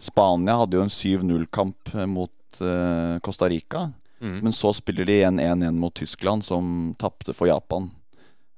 Spania 0.00 0.56
hadde 0.60 0.78
jo 0.78 0.84
en 0.84 0.92
7-0-kamp 0.92 1.94
mot 2.10 2.62
eh, 2.62 3.16
Costa 3.26 3.50
Rica. 3.50 3.88
Mm. 4.24 4.38
Men 4.46 4.54
så 4.56 4.72
spiller 4.72 5.04
de 5.04 5.18
igjen 5.20 5.40
1-1 5.42 5.76
mot 5.76 5.94
Tyskland, 5.94 6.44
som 6.46 6.94
tapte 6.98 7.34
for 7.36 7.50
Japan. 7.50 7.90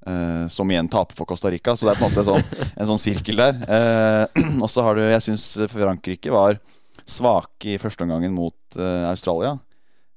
eh, 0.06 0.46
som 0.48 0.70
igjen 0.70 0.88
taper 0.88 1.16
for 1.18 1.26
Costa 1.26 1.50
Rica. 1.50 1.74
Så 1.76 1.86
det 1.88 1.96
er 1.96 1.98
på 1.98 2.06
en 2.06 2.12
måte 2.12 2.22
sånn, 2.28 2.44
en 2.78 2.90
sånn 2.92 3.02
sirkel 3.02 3.40
der. 3.42 3.56
Eh, 3.66 4.44
og 4.62 4.70
så 4.70 4.84
har 4.86 4.94
du 4.94 5.02
Jeg 5.02 5.24
syns 5.24 5.46
Frankrike 5.72 6.30
var 6.30 6.60
svake 7.06 7.74
i 7.74 7.78
førsteomgangen 7.82 8.34
mot 8.34 8.78
eh, 8.78 9.06
Australia. 9.10 9.56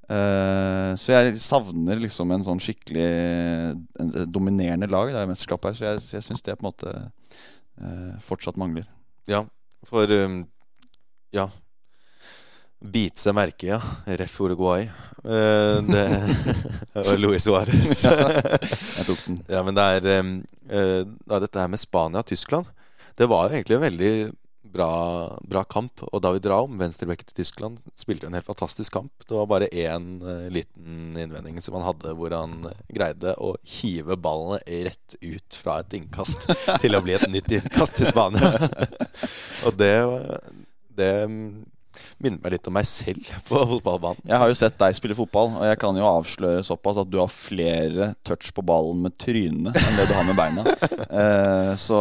Eh, 0.09 0.91
så 0.97 1.13
jeg 1.13 1.37
savner 1.41 1.99
liksom 2.01 2.31
en 2.33 2.45
sånn 2.45 2.61
skikkelig 2.61 3.07
en, 4.01 4.13
dominerende 4.29 4.89
lag 4.89 5.11
i 5.11 5.17
det 5.17 5.25
mesterskapet 5.29 5.71
her. 5.71 5.77
Så 5.77 5.85
jeg, 5.85 6.05
jeg 6.17 6.25
syns 6.25 6.45
det 6.45 6.57
på 6.57 6.65
en 6.65 6.69
måte 6.69 6.93
eh, 6.97 8.13
fortsatt 8.25 8.57
mangler. 8.61 8.87
Ja, 9.29 9.43
for 9.89 10.09
um, 10.09 10.43
Ja. 11.33 11.49
Bite 12.79 13.19
seg 13.19 13.35
merke, 13.35 13.67
ja. 13.73 13.79
Ref 14.19 14.39
Uruguay. 14.39 14.87
Uh, 15.19 15.83
det 15.83 16.05
var 16.95 17.17
Luis 17.19 17.43
Suárez. 17.43 18.05
Jeg 18.07 19.07
tok 19.07 19.23
den. 19.25 19.39
ja, 19.51 19.63
men 19.67 19.75
det 19.75 19.87
er 19.97 20.21
um, 20.23 20.35
uh, 20.71 21.39
Dette 21.43 21.59
her 21.59 21.67
med 21.67 21.81
Spania 21.81 22.21
og 22.21 22.29
Tyskland 22.29 22.69
Det 23.19 23.27
var 23.27 23.49
jo 23.49 23.57
egentlig 23.57 23.75
en 23.75 23.83
veldig 23.83 24.11
bra, 24.71 24.93
bra 25.43 25.63
kamp. 25.67 26.05
Og 26.07 26.21
David 26.23 26.47
Raum, 26.47 26.77
venstreback 26.79 27.25
til 27.25 27.41
Tyskland, 27.41 27.81
spilte 27.99 28.29
en 28.29 28.37
helt 28.37 28.47
fantastisk 28.47 28.93
kamp. 28.95 29.11
Det 29.25 29.35
var 29.35 29.49
bare 29.49 29.67
én 29.75 30.07
uh, 30.23 30.47
liten 30.53 31.17
innvending 31.19 31.59
som 31.65 31.75
han 31.75 31.83
hadde, 31.89 32.13
hvor 32.15 32.35
han 32.37 32.69
greide 32.87 33.33
å 33.43 33.57
hive 33.79 34.15
ballene 34.15 34.61
rett 34.87 35.17
ut 35.19 35.59
fra 35.59 35.81
et 35.83 35.97
innkast 35.99 36.47
til 36.79 36.95
å 36.95 37.03
bli 37.03 37.17
et 37.17 37.27
nytt 37.27 37.51
innkast 37.59 37.99
i 37.99 38.07
Spania. 38.07 38.53
og 39.67 39.75
det, 39.81 39.97
det 40.95 41.11
minner 42.19 42.39
meg 42.43 42.53
litt 42.55 42.67
om 42.69 42.75
meg 42.75 42.87
selv 42.89 43.29
på 43.49 43.61
fotballbanen. 43.73 44.23
Jeg 44.27 44.41
har 44.41 44.51
jo 44.51 44.57
sett 44.59 44.77
deg 44.81 44.97
spille 44.97 45.17
fotball, 45.17 45.53
og 45.59 45.65
jeg 45.69 45.79
kan 45.81 45.97
jo 45.99 46.07
avsløre 46.09 46.63
såpass 46.67 46.99
at 47.01 47.09
du 47.11 47.17
har 47.21 47.31
flere 47.31 48.11
touch 48.27 48.51
på 48.55 48.63
ballen 48.65 49.01
med 49.05 49.15
trynet 49.21 49.75
enn 49.77 49.97
det 49.99 50.07
du 50.09 50.15
har 50.17 50.27
med 50.29 50.39
beina. 50.39 50.65
Eh, 51.09 51.71
så 51.81 51.97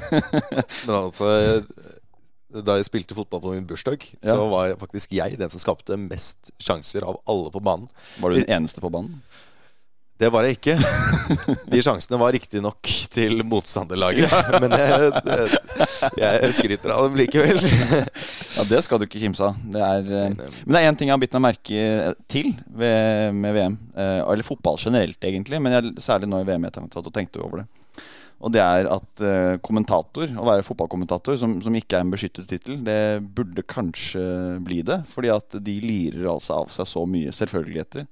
Men 0.86 0.94
altså 0.94 1.30
Da 2.64 2.76
jeg 2.78 2.86
spilte 2.86 3.16
fotball 3.18 3.42
på 3.42 3.52
min 3.56 3.66
bursdag, 3.66 4.04
Ja. 4.22 4.34
så 4.36 4.46
var 4.50 4.74
faktisk 4.80 5.12
jeg 5.18 5.38
den 5.38 5.50
som 5.50 5.62
skapte 5.62 5.98
mest 5.98 6.50
sjanser 6.62 7.06
av 7.06 7.18
alle 7.30 7.50
på 7.54 7.62
banen. 7.62 7.88
var 8.22 8.30
du 8.30 8.40
den 8.40 8.50
eneste 8.50 8.82
på 8.82 8.90
banen. 8.90 9.20
Det 10.20 10.28
var 10.28 10.44
jeg 10.44 10.58
ikke. 10.58 10.74
De 11.72 11.78
sjansene 11.80 12.18
var 12.20 12.34
riktignok 12.36 12.90
til 13.14 13.38
motstanderlaget. 13.48 14.28
Men 14.60 14.74
jeg, 14.76 15.12
jeg 16.20 16.50
skryter 16.58 16.92
av 16.92 17.06
dem 17.06 17.16
likevel. 17.22 17.56
Ja, 18.56 18.64
Det 18.68 18.80
skal 18.84 19.00
du 19.00 19.06
ikke 19.06 19.20
kimse 19.22 19.44
av. 19.46 19.58
Det 19.72 19.80
er, 19.80 20.06
eh, 20.08 20.32
men 20.64 20.74
det 20.74 20.80
er 20.80 20.88
én 20.90 20.96
ting 20.98 21.10
jeg 21.10 21.16
har 21.16 21.22
bitt 21.22 21.36
meg 21.36 21.46
merke 21.50 22.14
til 22.30 22.52
ved, 22.66 23.34
med 23.36 23.54
VM. 23.56 23.76
Eh, 23.94 24.20
eller 24.24 24.46
fotball 24.46 24.78
generelt, 24.80 25.20
egentlig. 25.20 25.60
Men 25.62 25.76
jeg, 25.76 25.94
særlig 26.02 26.30
nå 26.30 26.42
i 26.42 26.48
VM 26.48 26.66
jeg 26.68 26.76
tenkte, 26.76 27.02
og 27.02 27.14
tenkte 27.14 27.44
over 27.44 27.62
det. 27.62 27.68
Og 28.40 28.52
det 28.54 28.62
er 28.64 28.88
at 28.88 29.20
eh, 29.20 29.58
kommentator, 29.60 30.30
å 30.32 30.46
være 30.48 30.64
fotballkommentator, 30.64 31.36
som, 31.40 31.58
som 31.60 31.74
ikke 31.76 31.98
er 31.98 32.06
en 32.06 32.12
beskyttet 32.12 32.48
tittel, 32.48 32.78
det 32.84 33.20
burde 33.36 33.66
kanskje 33.68 34.22
bli 34.64 34.80
det. 34.86 35.02
Fordi 35.12 35.32
at 35.34 35.60
de 35.60 35.76
lirer 35.84 36.30
altså 36.30 36.62
av 36.62 36.72
seg 36.72 36.88
så 36.88 37.04
mye 37.08 37.34
selvfølgeligheter. 37.36 38.08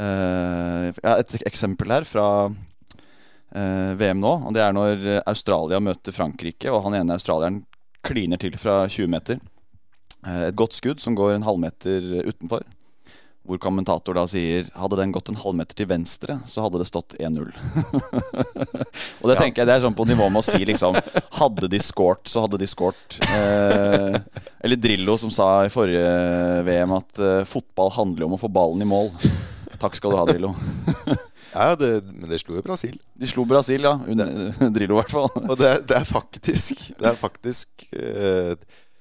Uh, 0.00 0.86
har 1.04 1.18
et 1.20 1.34
eksempel 1.44 1.90
her 1.92 2.06
fra 2.08 2.26
uh, 2.48 3.90
VM 4.00 4.22
nå. 4.22 4.30
Og 4.48 4.54
det 4.56 4.62
er 4.64 4.72
når 4.72 5.02
Australia 5.28 5.82
møter 5.82 6.14
Frankrike, 6.14 6.70
og 6.72 6.86
han 6.86 6.96
ene 7.02 7.18
australieren 7.18 7.58
kliner 8.06 8.40
til 8.40 8.56
fra 8.60 8.82
20 8.88 9.08
meter. 9.12 9.40
Eh, 10.26 10.48
Et 10.50 10.56
godt 10.56 10.72
skudd 10.76 11.00
som 11.00 11.14
går 11.18 11.34
en 11.38 11.46
halvmeter 11.46 12.22
utenfor. 12.26 12.62
Hvor 13.48 13.56
kommentator 13.58 14.12
da 14.14 14.26
sier 14.28 14.66
Hadde 14.76 14.98
den 15.00 15.12
gått 15.16 15.30
en 15.32 15.38
halvmeter 15.40 15.74
til 15.74 15.86
venstre, 15.88 16.36
så 16.46 16.60
hadde 16.66 16.78
det 16.82 16.86
stått 16.90 17.14
1-0. 17.18 17.48
og 19.22 19.24
det 19.30 19.34
Ja. 19.34 19.40
tenker 19.40 19.62
jeg 19.62 19.66
det 19.70 19.74
er 19.78 19.84
sånn 19.86 19.96
på 19.96 20.04
nivå 20.06 20.28
med 20.30 20.42
å 20.42 20.44
si 20.44 20.60
liksom 20.68 20.94
Hadde 21.40 21.70
de 21.72 21.80
scoret, 21.80 22.28
så 22.28 22.44
hadde 22.44 22.58
de 22.60 22.68
scoret. 22.68 23.16
Eh, 23.32 24.18
eller 24.60 24.76
Drillo 24.76 25.16
som 25.18 25.32
sa 25.32 25.64
i 25.64 25.72
forrige 25.72 26.04
VM 26.68 26.92
at 26.98 27.18
eh, 27.24 27.44
fotball 27.48 27.90
handler 27.96 28.28
om 28.28 28.36
å 28.36 28.40
få 28.42 28.52
ballen 28.52 28.84
i 28.84 28.88
mål. 28.88 29.08
Takk 29.80 29.96
skal 29.96 30.12
du 30.12 30.18
ha, 30.20 30.26
Drillo. 30.28 30.52
Ja, 31.52 31.74
det, 31.78 32.04
Men 32.08 32.30
det 32.30 32.40
slo 32.42 32.58
jo 32.58 32.64
Brasil. 32.64 32.98
De 33.18 33.28
slo 33.28 33.44
Brasil, 33.48 33.84
ja. 33.86 33.96
Under, 34.10 34.70
Drillo, 34.70 34.98
i 34.98 35.00
hvert 35.02 35.14
fall. 35.14 35.30
Og 35.46 35.56
det, 35.60 35.72
det 35.90 35.96
er 35.98 36.06
faktisk 36.08 36.84
Det 36.98 37.10
er 37.10 37.18
faktisk 37.18 37.88
eh, 37.92 38.54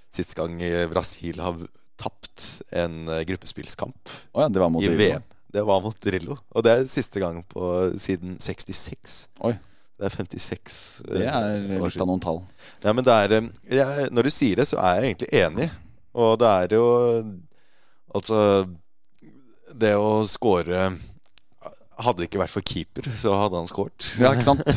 sist 0.09 0.33
gang 0.37 0.57
Brasil 0.89 1.41
har 1.43 1.59
tapt 1.99 2.45
en 2.71 3.07
eh, 3.11 3.25
gruppespillskamp 3.27 4.13
oh, 4.31 4.41
ja, 4.41 4.47
det 4.49 4.61
var 4.61 4.71
mot 4.71 4.83
i 4.83 4.87
Drillo. 4.87 5.03
VM. 5.03 5.25
Det 5.49 5.63
var 5.65 5.81
mot 5.81 6.01
Drillo. 6.01 6.37
Og 6.55 6.63
det 6.65 6.75
er 6.75 6.85
siste 6.89 7.21
gang 7.21 7.41
på 7.49 7.65
siden 7.99 8.37
66. 8.39 9.19
Oi. 9.49 9.55
Det 9.99 10.07
er 10.07 10.15
56 10.15 10.75
eh, 11.09 11.15
Det 11.17 11.27
er 11.27 11.83
litt 11.83 11.99
av 11.99 12.07
noen 12.07 12.23
tall. 12.23 12.43
Ja, 12.85 12.93
men 12.95 13.03
det 13.03 13.15
er 13.15 13.35
eh, 13.35 13.47
jeg, 13.81 14.09
Når 14.15 14.29
du 14.29 14.31
sier 14.31 14.61
det, 14.61 14.67
så 14.69 14.79
er 14.79 14.99
jeg 14.99 15.09
egentlig 15.09 15.31
enig. 15.41 15.69
Og 16.15 16.37
det 16.39 16.51
er 16.63 16.75
jo 16.77 16.85
Altså 18.15 18.39
Det 19.69 19.93
å 19.99 20.23
score 20.29 20.85
Hadde 21.99 22.21
det 22.21 22.29
ikke 22.29 22.39
vært 22.39 22.53
for 22.53 22.63
keeper, 22.63 23.03
så 23.19 23.33
hadde 23.35 23.59
han 23.59 23.67
skåret. 23.67 24.05
Ja, 24.21 24.29
ikke 24.31 24.45
sant? 24.47 24.63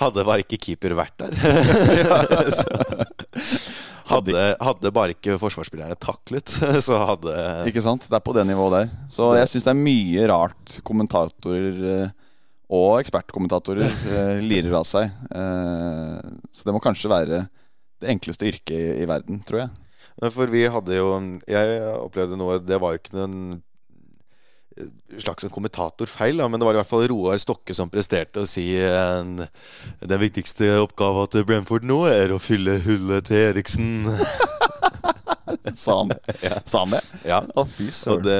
Hadde 0.00 0.24
bare 0.26 0.40
ikke 0.44 0.58
keeper 0.60 0.94
vært 0.96 1.16
der. 1.20 1.32
Hadde, 4.06 4.38
hadde 4.62 4.90
bare 4.94 5.10
ikke 5.16 5.34
forsvarsspillerne 5.42 5.96
taklet, 5.98 6.46
så 6.86 6.94
hadde 7.08 7.32
Ikke 7.66 7.82
sant? 7.82 8.04
Det 8.06 8.14
er 8.14 8.22
på 8.22 8.30
det 8.36 8.44
nivået 8.46 8.76
der. 8.76 8.90
Så 9.10 9.32
jeg 9.34 9.48
syns 9.50 9.64
det 9.66 9.72
er 9.72 9.80
mye 9.80 10.28
rart 10.30 10.76
kommentatorer 10.86 11.80
eh, 11.90 12.06
og 12.70 13.00
ekspertkommentatorer 13.00 13.82
eh, 13.90 14.38
lirer 14.46 14.76
av 14.78 14.86
seg. 14.86 15.10
Eh, 15.34 16.22
Så 16.54 16.62
det 16.68 16.74
må 16.76 16.80
kanskje 16.84 17.10
være 17.10 17.40
det 17.98 18.08
enkleste 18.14 18.46
yrket 18.46 19.02
i, 19.02 19.08
verden, 19.10 19.42
tror 19.46 19.64
jeg. 19.64 19.70
For 20.32 20.46
vi 20.54 20.62
hadde 20.70 20.94
jo 20.96 21.08
Jeg 21.50 21.66
opplevde 21.98 22.38
noe 22.40 22.54
Det 22.64 22.78
var 22.80 22.94
jo 22.94 22.98
ikke 23.02 23.16
noen 23.18 23.34
slags 25.18 25.44
en 25.44 25.52
kommentatorfeil, 25.52 26.42
men 26.48 26.60
det 26.60 26.66
var 26.68 26.76
i 26.76 26.80
hvert 26.80 26.90
fall 26.90 27.06
Roar 27.10 27.38
Stokke 27.40 27.74
som 27.76 27.90
presterte 27.92 28.42
å 28.42 28.48
si 28.48 28.68
en, 28.82 29.40
den 30.02 30.22
viktigste 30.22 30.74
oppgaven 30.82 31.30
til 31.32 31.46
Brentford 31.48 31.86
nå 31.86 32.02
er 32.10 32.34
å 32.34 32.42
fylle 32.42 32.78
hullet 32.84 33.30
til 33.30 33.50
Eriksen. 33.50 34.04
Sa 35.74 36.00
han, 36.00 36.12
ja. 36.42 36.58
det? 36.90 37.00
Ja, 37.26 37.40
Oh, 37.54 37.66
fy 37.70 37.88
Og 38.10 38.22
det, 38.24 38.38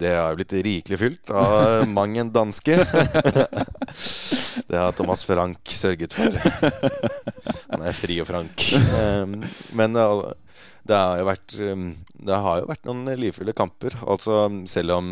det 0.00 0.12
har 0.14 0.36
blitt 0.38 0.52
rikelig 0.52 0.98
fylt 1.00 1.30
av 1.34 1.86
mang 1.90 2.16
en 2.18 2.32
danske. 2.34 2.78
Det 4.68 4.76
har 4.76 4.92
Thomas 4.92 5.22
Frank 5.24 5.70
sørget 5.72 6.12
for. 6.12 6.34
Han 7.72 7.84
er 7.88 7.94
fri 7.96 8.18
og 8.20 8.28
frank. 8.28 8.64
Um, 9.22 9.38
Men 9.78 9.96
det 10.88 10.96
har 10.96 11.18
jo 11.20 11.26
vært 11.28 11.54
um, 11.60 11.90
Det 12.30 12.40
har 12.44 12.62
jo 12.62 12.70
vært 12.70 12.88
noen 12.88 13.12
livfulle 13.20 13.54
kamper. 13.56 13.96
Altså 14.08 14.46
selv 14.70 14.96
om 14.96 15.10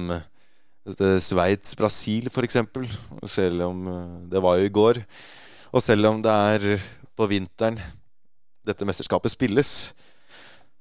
Sveits-Brasil, 0.86 2.30
f.eks. 2.30 2.58
Selv 3.28 3.66
om 3.68 3.86
uh, 3.90 4.16
Det 4.30 4.42
var 4.42 4.60
jo 4.60 4.68
i 4.68 4.72
går. 4.72 5.02
Og 5.76 5.84
selv 5.84 6.08
om 6.12 6.22
det 6.24 6.32
er 6.32 6.88
på 7.16 7.28
vinteren 7.28 7.78
dette 8.66 8.86
mesterskapet 8.88 9.30
spilles, 9.30 9.70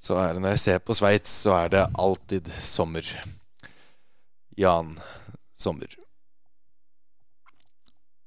så 0.02 0.18
er 0.22 0.34
det 0.34 0.42
når 0.42 0.56
jeg 0.56 0.64
ser 0.64 0.82
på 0.82 0.96
Sveits, 0.98 1.32
så 1.46 1.54
er 1.60 1.72
det 1.74 1.84
alltid 2.02 2.50
sommer. 2.50 3.06
Jan 4.58 4.96
Sommer. 5.56 5.88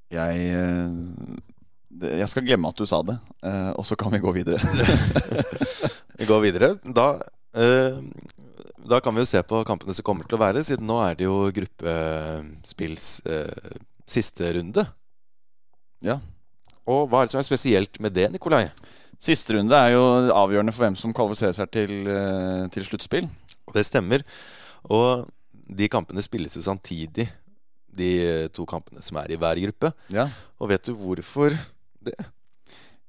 Jeg, 0.08 0.44
eh, 0.56 2.14
jeg 2.22 2.28
skal 2.30 2.46
glemme 2.46 2.70
at 2.70 2.78
du 2.80 2.88
sa 2.88 3.02
det, 3.04 3.18
eh, 3.44 3.70
og 3.76 3.84
så 3.84 3.98
kan 4.00 4.12
vi 4.14 4.22
gå 4.24 4.32
videre. 4.32 4.62
Vi 6.18 6.26
går 6.28 6.42
videre. 6.42 6.72
Da, 6.82 7.10
uh, 7.58 7.98
da 8.90 9.00
kan 9.04 9.14
vi 9.14 9.22
jo 9.22 9.30
se 9.30 9.42
på 9.46 9.62
kampene 9.68 9.94
som 9.96 10.06
kommer 10.06 10.26
til 10.26 10.38
å 10.38 10.42
være, 10.42 10.64
siden 10.66 10.88
nå 10.88 10.98
er 11.04 11.18
det 11.18 11.28
jo 11.28 11.36
gruppespills 11.54 13.10
uh, 13.28 13.76
siste 14.08 14.52
runde. 14.58 14.84
Ja. 16.04 16.18
Og 16.88 17.08
hva 17.08 17.22
er 17.22 17.28
det 17.28 17.34
som 17.34 17.42
er 17.42 17.48
spesielt 17.48 18.00
med 18.02 18.14
det, 18.16 18.30
Nikolai? 18.32 18.66
Siste 19.20 19.56
runde 19.56 19.74
er 19.74 19.96
jo 19.96 20.04
avgjørende 20.30 20.72
for 20.74 20.86
hvem 20.86 20.96
som 20.98 21.12
kvalifiserer 21.14 21.56
seg 21.56 21.70
til, 21.74 21.92
eh, 22.06 22.68
til 22.72 22.86
sluttspill. 22.86 23.26
Det 23.74 23.82
stemmer. 23.84 24.22
Og 24.94 25.26
de 25.52 25.88
kampene 25.90 26.22
spilles 26.22 26.54
jo 26.54 26.62
samtidig, 26.64 27.26
de 27.98 28.48
to 28.54 28.64
kampene 28.64 29.02
som 29.02 29.18
er 29.18 29.34
i 29.34 29.36
hver 29.36 29.58
gruppe. 29.58 29.90
Ja. 30.14 30.28
Og 30.62 30.70
vet 30.70 30.86
du 30.86 30.94
hvorfor 30.94 31.56
det? 32.00 32.14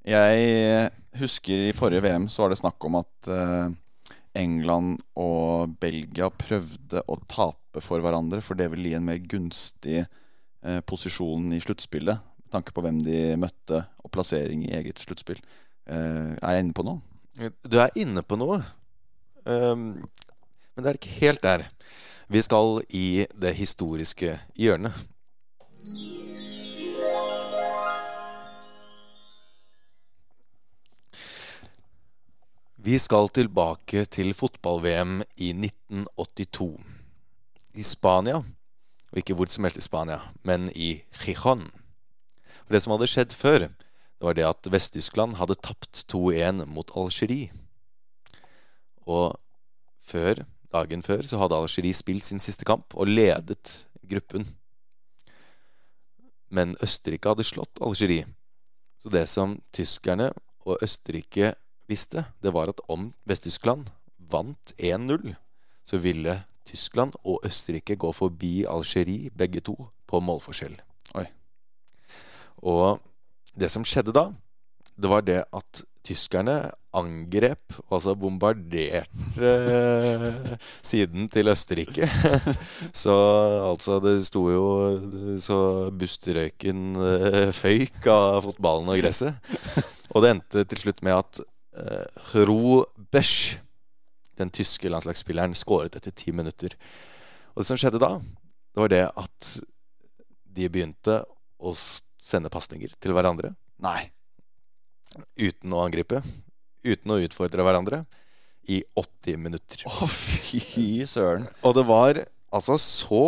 Jeg 0.10 0.90
husker 1.20 1.68
i 1.68 1.76
forrige 1.78 2.02
VM 2.06 2.28
så 2.32 2.44
var 2.44 2.54
det 2.54 2.60
snakk 2.62 2.86
om 2.88 2.98
at 2.98 3.30
eh, 3.30 3.70
England 4.40 4.98
og 5.20 5.76
Belgia 5.82 6.30
prøvde 6.34 7.04
å 7.06 7.18
tape 7.30 7.84
for 7.84 8.02
hverandre, 8.02 8.42
for 8.42 8.58
det 8.58 8.70
ville 8.74 8.92
gi 8.92 8.98
en 8.98 9.06
mer 9.06 9.20
gunstig 9.22 10.00
eh, 10.02 10.80
posisjon 10.90 11.52
i 11.54 11.62
sluttspillet. 11.64 12.26
Med 12.46 12.56
tanke 12.56 12.74
på 12.74 12.84
hvem 12.86 13.04
de 13.06 13.20
møtte, 13.38 13.84
og 14.02 14.14
plassering 14.14 14.66
i 14.66 14.74
eget 14.80 15.02
sluttspill. 15.04 15.42
Eh, 15.90 16.34
er 16.34 16.58
jeg 16.58 16.66
inne 16.66 16.78
på 16.78 16.88
noe? 16.88 17.06
Du 17.64 17.78
er 17.80 17.94
inne 18.00 18.26
på 18.26 18.40
noe. 18.40 18.60
Um, 19.46 20.02
men 20.74 20.84
det 20.84 20.90
er 20.90 21.00
ikke 21.00 21.20
helt 21.22 21.46
der. 21.46 21.68
Vi 22.30 22.42
skal 22.46 22.82
i 22.94 23.26
det 23.38 23.56
historiske 23.58 24.36
hjørnet. 24.60 24.98
Vi 32.80 32.96
skal 32.96 33.28
tilbake 33.36 34.06
til 34.08 34.30
fotball-VM 34.32 35.18
i 35.36 35.50
1982. 35.52 36.70
I 37.76 37.84
Spania, 37.84 38.38
og 39.12 39.20
ikke 39.20 39.36
hvor 39.36 39.52
som 39.52 39.68
helst 39.68 39.82
i 39.82 39.84
Spania, 39.84 40.22
men 40.48 40.70
i 40.72 41.02
Gijon. 41.12 41.66
For 42.64 42.72
det 42.72 42.82
som 42.86 42.96
hadde 42.96 43.10
skjedd 43.12 43.36
før, 43.36 43.68
det 43.68 44.24
var 44.24 44.40
det 44.40 44.48
at 44.48 44.72
Vest-Tyskland 44.72 45.36
hadde 45.42 45.60
tapt 45.60 46.06
2-1 46.08 46.64
mot 46.72 46.96
Algerie. 46.96 47.52
Og 49.04 49.36
før, 50.00 50.46
dagen 50.72 51.04
før 51.04 51.28
så 51.28 51.44
hadde 51.44 51.60
Algerie 51.60 51.94
spilt 51.94 52.24
sin 52.24 52.40
siste 52.40 52.64
kamp 52.64 52.96
og 52.96 53.12
ledet 53.12 53.90
gruppen. 54.08 54.48
Men 56.48 56.78
Østerrike 56.80 57.28
hadde 57.36 57.44
slått 57.44 57.84
Algerie. 57.84 58.24
Så 59.04 59.12
det 59.12 59.28
som 59.28 59.60
tyskerne 59.76 60.32
og 60.64 60.80
Østerrike 60.80 61.58
visste, 61.90 62.26
det 62.44 62.54
var 62.54 62.72
at 62.72 62.82
om 62.88 63.10
Vest-Tyskland 63.30 63.90
vant 64.30 64.74
1-0, 64.78 65.34
så 65.84 65.98
ville 65.98 66.42
Tyskland 66.70 67.16
og 67.24 67.42
Østerrike 67.48 67.98
gå 67.98 68.12
forbi 68.14 68.64
Algerie, 68.70 69.32
begge 69.34 69.64
to, 69.66 69.76
på 70.10 70.22
målforskjell. 70.22 70.78
Oi. 71.18 71.26
Og 72.62 73.00
det 73.58 73.72
som 73.74 73.86
skjedde 73.88 74.14
da, 74.14 74.30
det 75.00 75.10
var 75.10 75.26
det 75.26 75.42
at 75.56 75.84
tyskerne 76.06 76.70
angrep, 76.96 77.76
altså 77.94 78.16
bombarderte 78.18 79.50
eh, 79.50 80.56
siden 80.92 81.30
til 81.30 81.52
Østerrike. 81.52 82.10
så 83.04 83.16
altså, 83.70 84.00
det 84.04 84.16
sto 84.26 84.46
jo 84.50 84.66
så 85.42 85.60
bustrøyken 85.94 86.98
eh, 86.98 87.54
føyk 87.56 88.10
av 88.10 88.42
fotballen 88.48 88.90
og 88.90 89.02
gresset. 89.02 89.38
Og 90.10 90.26
det 90.26 90.34
endte 90.34 90.66
til 90.66 90.86
slutt 90.86 91.04
med 91.06 91.20
at 91.20 91.44
uh, 91.78 92.06
Ro 92.48 92.86
Besch, 93.12 93.60
den 94.40 94.52
tyske 94.56 94.90
landslagsspilleren, 94.92 95.56
skåret 95.58 95.98
etter 96.00 96.16
ti 96.16 96.34
minutter. 96.36 96.76
Og 97.54 97.62
det 97.62 97.70
som 97.70 97.80
skjedde 97.80 98.02
da, 98.02 98.16
det 98.20 98.84
var 98.84 98.94
det 98.94 99.04
at 99.08 99.50
de 100.60 100.70
begynte 100.72 101.22
å 101.60 101.74
sende 101.76 102.52
pasninger 102.52 102.94
til 103.02 103.16
hverandre. 103.16 103.54
Nei. 103.84 104.10
Uten 105.40 105.74
å 105.76 105.84
angripe. 105.84 106.22
Uten 106.86 107.16
å 107.16 107.20
utfordre 107.24 107.66
hverandre. 107.66 108.04
I 108.70 108.82
80 109.00 109.40
minutter. 109.42 109.86
Å, 109.90 110.08
fy 110.08 111.06
søren. 111.10 111.48
Og 111.66 111.74
det 111.78 111.86
var 111.90 112.20
altså 112.54 112.78
så 112.82 113.24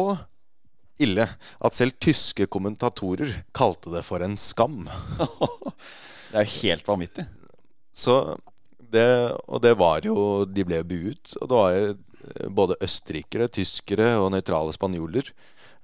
ille 1.01 1.25
at 1.25 1.75
selv 1.75 1.97
tyske 2.04 2.45
kommentatorer 2.51 3.32
kalte 3.58 3.93
det 3.93 4.04
for 4.06 4.23
en 4.25 4.38
skam. 4.39 4.86
Det 6.32 6.39
er 6.39 6.45
jo 6.47 6.60
helt 6.62 6.88
vanvittig. 6.88 7.25
Så 7.93 8.38
det, 8.91 9.08
og 9.47 9.62
det 9.63 9.73
var 9.80 10.04
jo 10.06 10.45
De 10.45 10.63
ble 10.67 10.82
buet. 10.88 11.36
Og 11.41 11.47
det 11.49 11.58
var 11.58 11.71
jo 11.75 11.91
både 12.54 12.77
østerrikere, 12.86 13.49
tyskere 13.49 14.13
og 14.21 14.32
nøytrale 14.36 14.73
spanjoler 14.75 15.32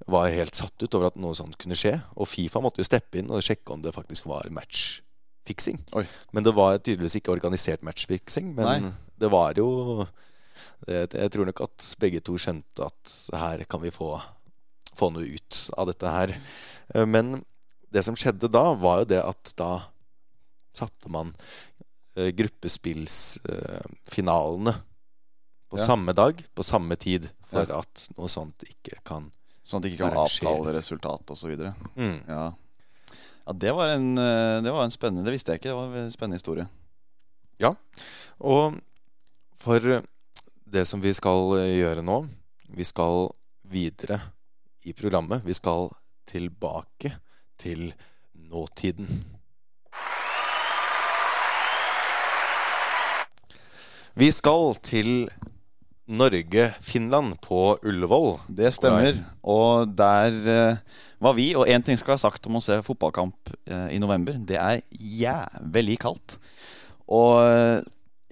var 0.06 0.30
helt 0.30 0.56
satt 0.56 0.84
ut 0.84 0.94
over 0.96 1.10
at 1.10 1.18
noe 1.20 1.36
sånt 1.36 1.58
kunne 1.60 1.78
skje. 1.78 1.96
Og 2.16 2.30
Fifa 2.30 2.62
måtte 2.64 2.84
jo 2.84 2.88
steppe 2.88 3.20
inn 3.20 3.32
og 3.34 3.44
sjekke 3.44 3.74
om 3.74 3.82
det 3.84 3.96
faktisk 3.96 4.28
var 4.30 4.48
matchfiksing. 4.54 5.82
Oi. 5.98 6.06
Men 6.36 6.46
det 6.46 6.54
var 6.56 6.78
tydeligvis 6.78 7.18
ikke 7.20 7.34
organisert 7.34 7.84
matchfiksing. 7.86 8.54
Men 8.58 8.68
Nei. 8.70 8.94
det 9.20 9.32
var 9.34 9.58
jo 9.58 10.06
det, 10.86 11.14
Jeg 11.14 11.32
tror 11.34 11.50
nok 11.50 11.64
at 11.66 11.90
begge 12.00 12.22
to 12.22 12.38
skjønte 12.38 12.86
at 12.86 13.16
her 13.34 13.66
kan 13.70 13.82
vi 13.82 13.94
få, 13.94 14.14
få 14.98 15.10
noe 15.14 15.26
ut 15.26 15.64
av 15.78 15.90
dette 15.90 16.14
her. 16.14 16.36
Eh, 16.94 17.06
Men 17.06 17.40
det 17.92 18.06
som 18.06 18.16
skjedde 18.16 18.52
da, 18.52 18.74
var 18.78 19.02
jo 19.02 19.12
det 19.16 19.24
at 19.24 19.54
da 19.58 19.72
satte 20.78 21.10
man 21.10 21.34
eh, 21.34 21.87
gruppespillsfinalene 22.18 24.74
på 25.70 25.78
Ja. 25.78 25.84
samme 25.86 26.14
dag, 26.14 26.46
på 26.56 26.64
samme 26.64 26.96
tid, 26.96 27.30
for 27.46 27.72
at 27.72 28.10
noe 28.18 28.28
sånt 28.32 28.64
ikke 28.64 28.96
kan 29.04 29.32
Sånn 29.68 29.82
at 29.82 29.84
de 29.84 29.90
ikke 29.92 30.08
kan 30.08 30.18
avtale 30.22 30.72
resultat 30.78 31.32
osv. 31.34 31.58
mm. 31.98 32.20
Ja. 32.28 32.54
ja, 33.48 33.54
det 33.54 33.72
var 33.76 33.88
en, 33.98 34.18
eh, 34.18 34.62
det 34.64 34.72
var 34.72 34.84
en 34.86 34.92
spennende 34.96 35.26
Det 35.28 35.34
visste 35.36 35.52
jeg 35.52 35.60
ikke. 35.60 35.70
Det 35.70 35.76
var 35.76 35.96
en 36.06 36.12
spennende 36.12 36.38
historie. 36.40 36.68
Ja. 37.60 37.74
Og 38.40 38.80
for 39.60 39.80
det 40.72 40.86
som 40.88 41.02
vi 41.04 41.12
skal 41.14 41.58
eh, 41.60 41.76
gjøre 41.82 42.02
nå 42.06 42.22
Vi 42.70 42.84
skal 42.88 43.28
videre 43.68 44.22
i 44.86 44.94
programmet. 44.94 45.44
Vi 45.44 45.54
skal 45.54 45.90
tilbake 46.26 47.12
til 47.58 47.94
nåtiden. 48.36 49.08
Vi 54.18 54.32
skal 54.34 54.72
til 54.82 55.28
Norge-Finland 56.10 57.36
på 57.44 57.78
Ullevål. 57.86 58.40
Det 58.50 58.72
stemmer. 58.74 59.20
Og 59.46 59.92
der 59.94 60.34
uh, 60.48 60.80
var 61.22 61.36
vi. 61.38 61.52
Og 61.54 61.70
én 61.70 61.86
ting 61.86 62.00
skal 62.02 62.16
ha 62.16 62.24
sagt 62.24 62.48
om 62.50 62.58
å 62.58 62.64
se 62.66 62.80
fotballkamp 62.82 63.52
uh, 63.70 63.86
i 63.94 64.00
november. 64.02 64.40
Det 64.42 64.58
er 64.58 64.82
jævlig 64.90 66.00
kaldt. 66.02 66.40
Og 67.08 67.38
eh, 67.40 67.86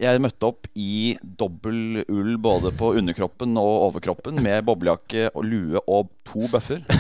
jeg 0.04 0.20
møtte 0.20 0.50
opp 0.50 0.68
i 0.76 1.16
dobbel 1.24 2.02
ull 2.12 2.34
både 2.44 2.74
på 2.76 2.90
underkroppen 3.00 3.56
og 3.56 3.86
overkroppen 3.86 4.42
med 4.44 4.66
boblejakke 4.68 5.30
og 5.32 5.48
lue 5.48 5.80
og 5.86 6.12
to 6.28 6.50
bøffer. 6.52 6.84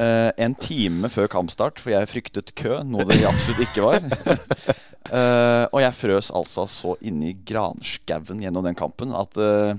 Eh, 0.00 0.30
en 0.40 0.54
time 0.56 1.10
før 1.12 1.26
kampstart, 1.28 1.80
for 1.82 1.92
jeg 1.92 2.08
fryktet 2.08 2.52
kø, 2.56 2.78
noe 2.86 3.04
det 3.10 3.18
absolutt 3.28 3.66
ikke 3.66 3.82
var. 3.84 4.06
Eh, 5.10 5.64
og 5.74 5.80
jeg 5.82 5.96
frøs 5.96 6.30
altså 6.30 6.66
så 6.70 6.94
inni 7.02 7.32
granskauen 7.46 8.42
gjennom 8.44 8.62
den 8.62 8.78
kampen 8.78 9.10
at 9.16 9.34
uh, 9.42 9.74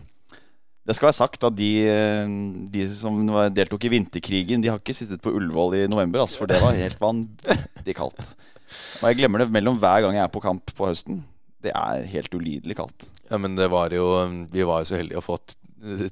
det 0.81 0.95
skal 0.97 1.07
være 1.07 1.15
sagt 1.15 1.45
at 1.47 1.55
de, 1.55 1.69
eh, 1.87 2.31
de 2.73 2.85
som 2.89 3.19
deltok 3.53 3.85
i 3.85 3.91
vinterkrigen, 3.93 4.63
de 4.63 4.71
har 4.71 4.81
ikke 4.81 4.95
sittet 4.97 5.21
på 5.23 5.31
Ullevål 5.37 5.77
i 5.77 5.83
november, 5.91 6.23
altså, 6.23 6.41
for 6.41 6.51
det 6.51 6.57
var 6.59 6.75
helt 6.75 6.99
vanvittig 6.99 7.95
kaldt. 7.95 8.33
Og 8.99 9.05
jeg 9.07 9.19
glemmer 9.21 9.43
det 9.43 9.53
mellom 9.53 9.77
hver 9.79 10.01
gang 10.03 10.17
jeg 10.17 10.25
er 10.25 10.33
på 10.33 10.41
kamp 10.43 10.73
på 10.75 10.89
høsten. 10.89 11.21
Det 11.61 11.71
er 11.77 12.07
helt 12.09 12.33
ulidelig 12.33 12.79
kaldt. 12.79 13.05
Ja, 13.29 13.37
men 13.39 13.55
det 13.55 13.69
var 13.71 13.93
jo 13.95 14.07
Vi 14.51 14.65
var 14.67 14.81
jo 14.81 14.89
så 14.89 14.97
heldige 14.97 15.21
å 15.21 15.23
få 15.23 15.37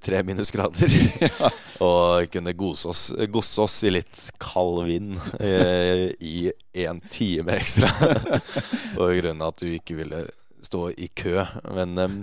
tre 0.01 0.21
minusgrader. 0.25 0.93
og 1.86 2.29
kunne 2.34 2.55
gose 2.58 2.89
oss, 2.91 3.03
gosse 3.32 3.62
oss 3.63 3.77
i 3.88 3.93
litt 3.93 4.25
kald 4.41 4.84
vind 4.89 5.17
eh, 5.39 6.10
i 6.19 6.51
en 6.86 7.01
time 7.12 7.58
ekstra. 7.60 7.89
På 8.97 9.12
grunn 9.19 9.41
av 9.41 9.53
at 9.53 9.63
du 9.63 9.69
ikke 9.73 9.99
ville 10.01 10.25
stå 10.65 10.89
i 10.97 11.10
kø. 11.13 11.43
Men 11.75 11.97
eh, 11.97 12.17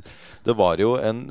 det 0.46 0.56
var 0.58 0.82
jo 0.82 0.96
en 0.98 1.28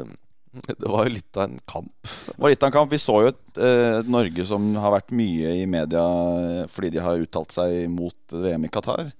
Det 0.55 0.87
var 0.87 1.03
jo 1.03 1.11
litt 1.17 1.35
av 1.35 1.49
en 1.49 1.57
kamp. 1.67 1.91
Det 2.07 2.39
var 2.39 2.53
litt 2.53 2.63
av 2.63 2.69
en 2.69 2.77
kamp. 2.77 2.91
Vi 2.93 3.01
så 3.03 3.17
jo 3.25 3.31
et, 3.33 3.57
eh, 3.59 3.99
Norge 4.07 4.45
som 4.47 4.69
har 4.79 4.93
vært 4.95 5.11
mye 5.11 5.51
i 5.59 5.65
media 5.67 6.03
eh, 6.39 6.67
fordi 6.71 6.93
de 6.95 7.03
har 7.03 7.19
uttalt 7.19 7.51
seg 7.51 7.89
mot 7.91 8.35
VM 8.45 8.63
i 8.63 8.71
Qatar. 8.71 9.11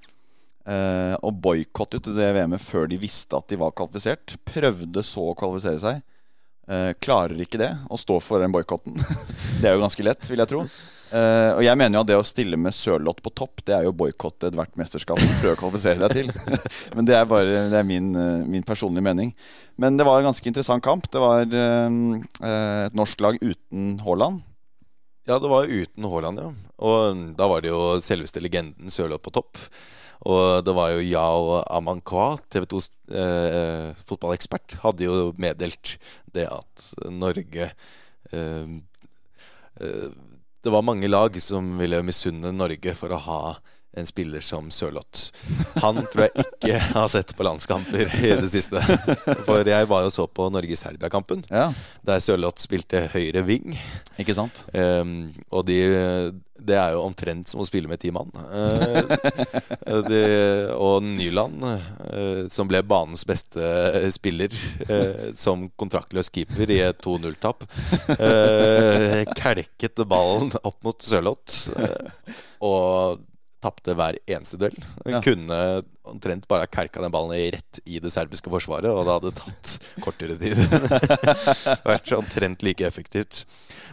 Eh, 0.66 1.14
og 1.22 1.42
boikottet 1.44 2.08
det 2.16 2.32
VM-et 2.34 2.64
før 2.64 2.88
de 2.90 2.98
visste 2.98 3.38
at 3.38 3.52
de 3.52 3.60
var 3.60 3.76
kvalifisert. 3.76 4.38
Prøvde 4.48 5.04
så 5.06 5.28
å 5.30 5.36
kvalifisere 5.38 5.84
seg. 5.84 6.00
Eh, 6.66 6.92
klarer 6.98 7.38
ikke 7.44 7.62
det, 7.62 7.72
å 7.94 7.98
stå 8.00 8.18
for 8.24 8.42
den 8.42 8.54
boikotten. 8.54 8.98
det 9.62 9.70
er 9.70 9.76
jo 9.76 9.84
ganske 9.84 10.06
lett, 10.06 10.26
vil 10.30 10.42
jeg 10.42 10.52
tro. 10.52 10.66
Uh, 11.06 11.54
og 11.54 11.62
jeg 11.62 11.78
mener 11.78 11.96
jo 11.96 12.02
at 12.02 12.08
det 12.10 12.16
å 12.18 12.24
stille 12.26 12.58
med 12.60 12.74
Sørloth 12.74 13.22
på 13.24 13.32
topp, 13.38 13.62
det 13.64 13.76
er 13.76 13.84
jo 13.86 13.92
å 13.94 13.96
boikotte 13.96 14.50
ethvert 14.50 14.74
mesterskap 14.76 15.20
du 15.22 15.28
prøver 15.28 15.54
å 15.54 15.60
kvalifisere 15.60 16.02
deg 16.02 16.16
til. 16.18 16.58
Men 16.98 17.08
det 17.08 17.16
er 17.16 17.30
bare 17.30 17.62
det 17.72 17.78
er 17.78 17.88
min, 17.88 18.10
uh, 18.18 18.42
min 18.50 18.66
personlige 18.66 19.06
mening. 19.06 19.30
Men 19.80 20.00
det 20.00 20.08
var 20.08 20.20
en 20.20 20.32
ganske 20.32 20.50
interessant 20.50 20.84
kamp. 20.84 21.06
Det 21.14 21.22
var 21.22 21.46
uh, 21.46 22.50
et 22.50 22.98
norsk 22.98 23.22
lag 23.24 23.38
uten 23.40 23.94
Haaland. 24.04 24.42
Ja, 25.30 25.38
det 25.42 25.50
var 25.54 25.70
uten 25.70 26.10
Haaland, 26.10 26.42
ja. 26.42 26.50
Og 26.90 27.22
da 27.38 27.48
var 27.54 27.64
det 27.64 27.72
jo 27.72 28.00
selveste 28.04 28.42
legenden 28.44 28.92
Sørloth 28.94 29.24
på 29.26 29.38
topp. 29.38 29.62
Og 30.26 30.66
det 30.66 30.74
var 30.74 30.94
jo 30.94 31.06
Yao 31.06 31.60
Amankwa, 31.70 32.36
TV 32.50 32.66
2s 32.72 32.88
eh, 33.14 33.90
fotballekspert, 34.08 34.80
hadde 34.82 35.06
jo 35.06 35.34
meddelt 35.42 35.98
det 36.36 36.48
at 36.52 36.86
Norge 37.12 37.70
eh, 38.32 38.68
eh, 39.82 40.10
Det 40.66 40.74
var 40.74 40.86
mange 40.86 41.08
lag 41.08 41.36
som 41.42 41.76
ville 41.78 42.02
misunne 42.06 42.52
Norge 42.56 42.96
for 42.98 43.14
å 43.14 43.24
ha 43.28 43.42
en 43.96 44.08
spiller 44.08 44.44
som 44.44 44.70
Sørloth. 44.74 45.32
Han 45.84 46.02
tror 46.12 46.28
jeg 46.28 46.46
ikke 46.46 46.80
har 46.96 47.12
sett 47.12 47.36
på 47.38 47.46
landskamper 47.48 48.12
i 48.22 48.34
det 48.42 48.50
siste. 48.52 48.82
For 49.48 49.66
jeg 49.68 49.90
var 49.92 50.06
jo 50.06 50.14
så 50.14 50.28
på 50.28 50.50
Norge-Serbia-kampen, 50.54 51.46
Ja, 51.52 51.70
der 52.06 52.24
Sørloth 52.24 52.62
spilte 52.64 53.08
høyre 53.14 53.46
ving. 53.48 53.76
ikke 54.20 54.36
sant? 54.38 54.64
Um, 54.74 55.32
og 55.52 55.66
de, 55.68 55.80
det 56.56 56.78
er 56.80 56.96
jo 56.96 57.04
omtrent 57.06 57.50
som 57.52 57.62
å 57.64 57.68
spille 57.68 57.90
med 57.92 58.02
ti 58.02 58.12
mann. 58.16 58.32
Uh, 58.36 60.02
de, 60.10 60.22
og 60.76 61.04
Nyland, 61.06 61.64
uh, 61.66 62.46
som 62.52 62.70
ble 62.70 62.82
banens 62.86 63.26
beste 63.28 63.62
spiller 64.16 64.54
uh, 64.90 65.32
som 65.38 65.68
kontraktløs 65.80 66.32
keeper 66.34 66.72
i 66.74 66.82
et 66.88 67.00
2-0-tap, 67.06 67.68
uh, 68.16 69.22
kelket 69.38 70.04
ballen 70.10 70.52
opp 70.64 70.78
mot 70.86 71.02
Sørloth 71.06 71.72
og 72.66 73.24
tapte 73.66 73.96
hver 73.98 74.18
eneste 74.30 74.60
duell. 74.62 74.78
Ja. 75.10 75.22
Kunne 75.26 75.60
omtrent 76.06 76.48
bare 76.48 76.70
ha 76.70 76.86
den 76.94 77.14
ballen 77.14 77.34
rett 77.56 77.82
i 77.86 78.00
det 78.00 78.14
serbiske 78.14 78.52
forsvaret, 78.54 78.92
og 78.92 79.06
det 79.06 79.18
hadde 79.18 79.34
tatt 79.42 79.74
kortere 80.06 80.38
tid. 80.38 80.62
Vært 81.90 82.14
omtrent 82.18 82.66
like 82.66 82.86
effektivt. 82.86 83.44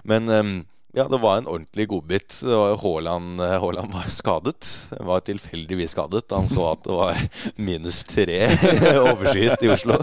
Men 0.04 0.28
um, 0.28 0.54
ja, 0.92 1.06
det 1.08 1.22
var 1.22 1.38
en 1.40 1.48
ordentlig 1.48 1.88
godbit. 1.88 2.42
Haaland, 2.82 3.40
eh, 3.40 3.56
Haaland 3.60 3.92
var 3.92 4.10
skadet. 4.12 4.68
Var 5.00 5.24
tilfeldigvis 5.24 5.94
skadet. 5.96 6.28
Han 6.30 6.50
så 6.52 6.66
at 6.74 6.84
det 6.84 6.98
var 6.98 7.22
minus 7.56 8.02
tre 8.04 8.42
overskyet 9.08 9.64
i 9.64 9.72
Oslo. 9.72 9.96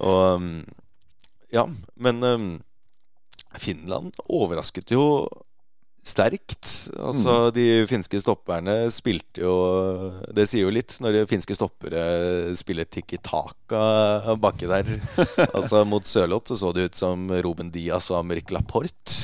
Og 0.00 0.40
um, 0.40 0.50
ja, 1.52 1.66
men 2.00 2.24
um, 2.24 2.48
Finland 3.60 4.16
overrasket 4.32 4.94
jo 4.96 5.04
sterkt. 6.06 6.68
Altså, 6.98 7.50
De 7.54 7.84
finske 7.90 8.20
stopperne 8.22 8.74
spilte 8.92 9.42
jo 9.42 9.54
Det 10.34 10.46
sier 10.48 10.64
jo 10.64 10.72
litt 10.74 10.96
når 11.02 11.18
de 11.18 11.22
finske 11.30 11.56
stoppere 11.56 12.02
spiller 12.58 12.88
tikki 12.88 13.20
taka 13.22 14.34
baki 14.40 14.70
der. 14.70 14.88
Altså 15.56 15.84
Mot 15.88 16.06
Sørloth 16.06 16.50
så 16.52 16.58
så 16.60 16.72
det 16.76 16.90
ut 16.90 16.98
som 16.98 17.28
Ruben 17.44 17.70
Diaz 17.74 18.10
og 18.10 18.20
Amerik 18.20 18.52
Laporte. 18.54 19.16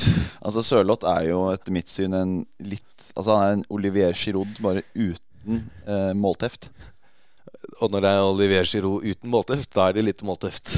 Altså 0.45 0.63
Sørloth 0.65 1.07
er 1.09 1.31
jo 1.31 1.47
etter 1.53 1.75
mitt 1.75 1.91
syn 1.93 2.17
en 2.17 2.37
litt 2.61 2.85
Altså 3.17 3.37
han 3.37 3.47
er 3.47 3.55
en 3.57 3.67
Olivier 3.73 4.13
Giroud 4.17 4.59
bare 4.61 4.83
uten 4.95 5.63
eh, 5.87 6.13
målteft. 6.19 6.69
Og 7.83 7.93
når 7.93 8.05
det 8.05 8.11
er 8.11 8.25
Olivier 8.25 8.69
Giroud 8.69 9.05
uten 9.05 9.31
måltøft, 9.33 9.71
da 9.77 9.89
er 9.89 9.97
det 9.97 10.07
litt 10.07 10.23
målteft. 10.27 10.73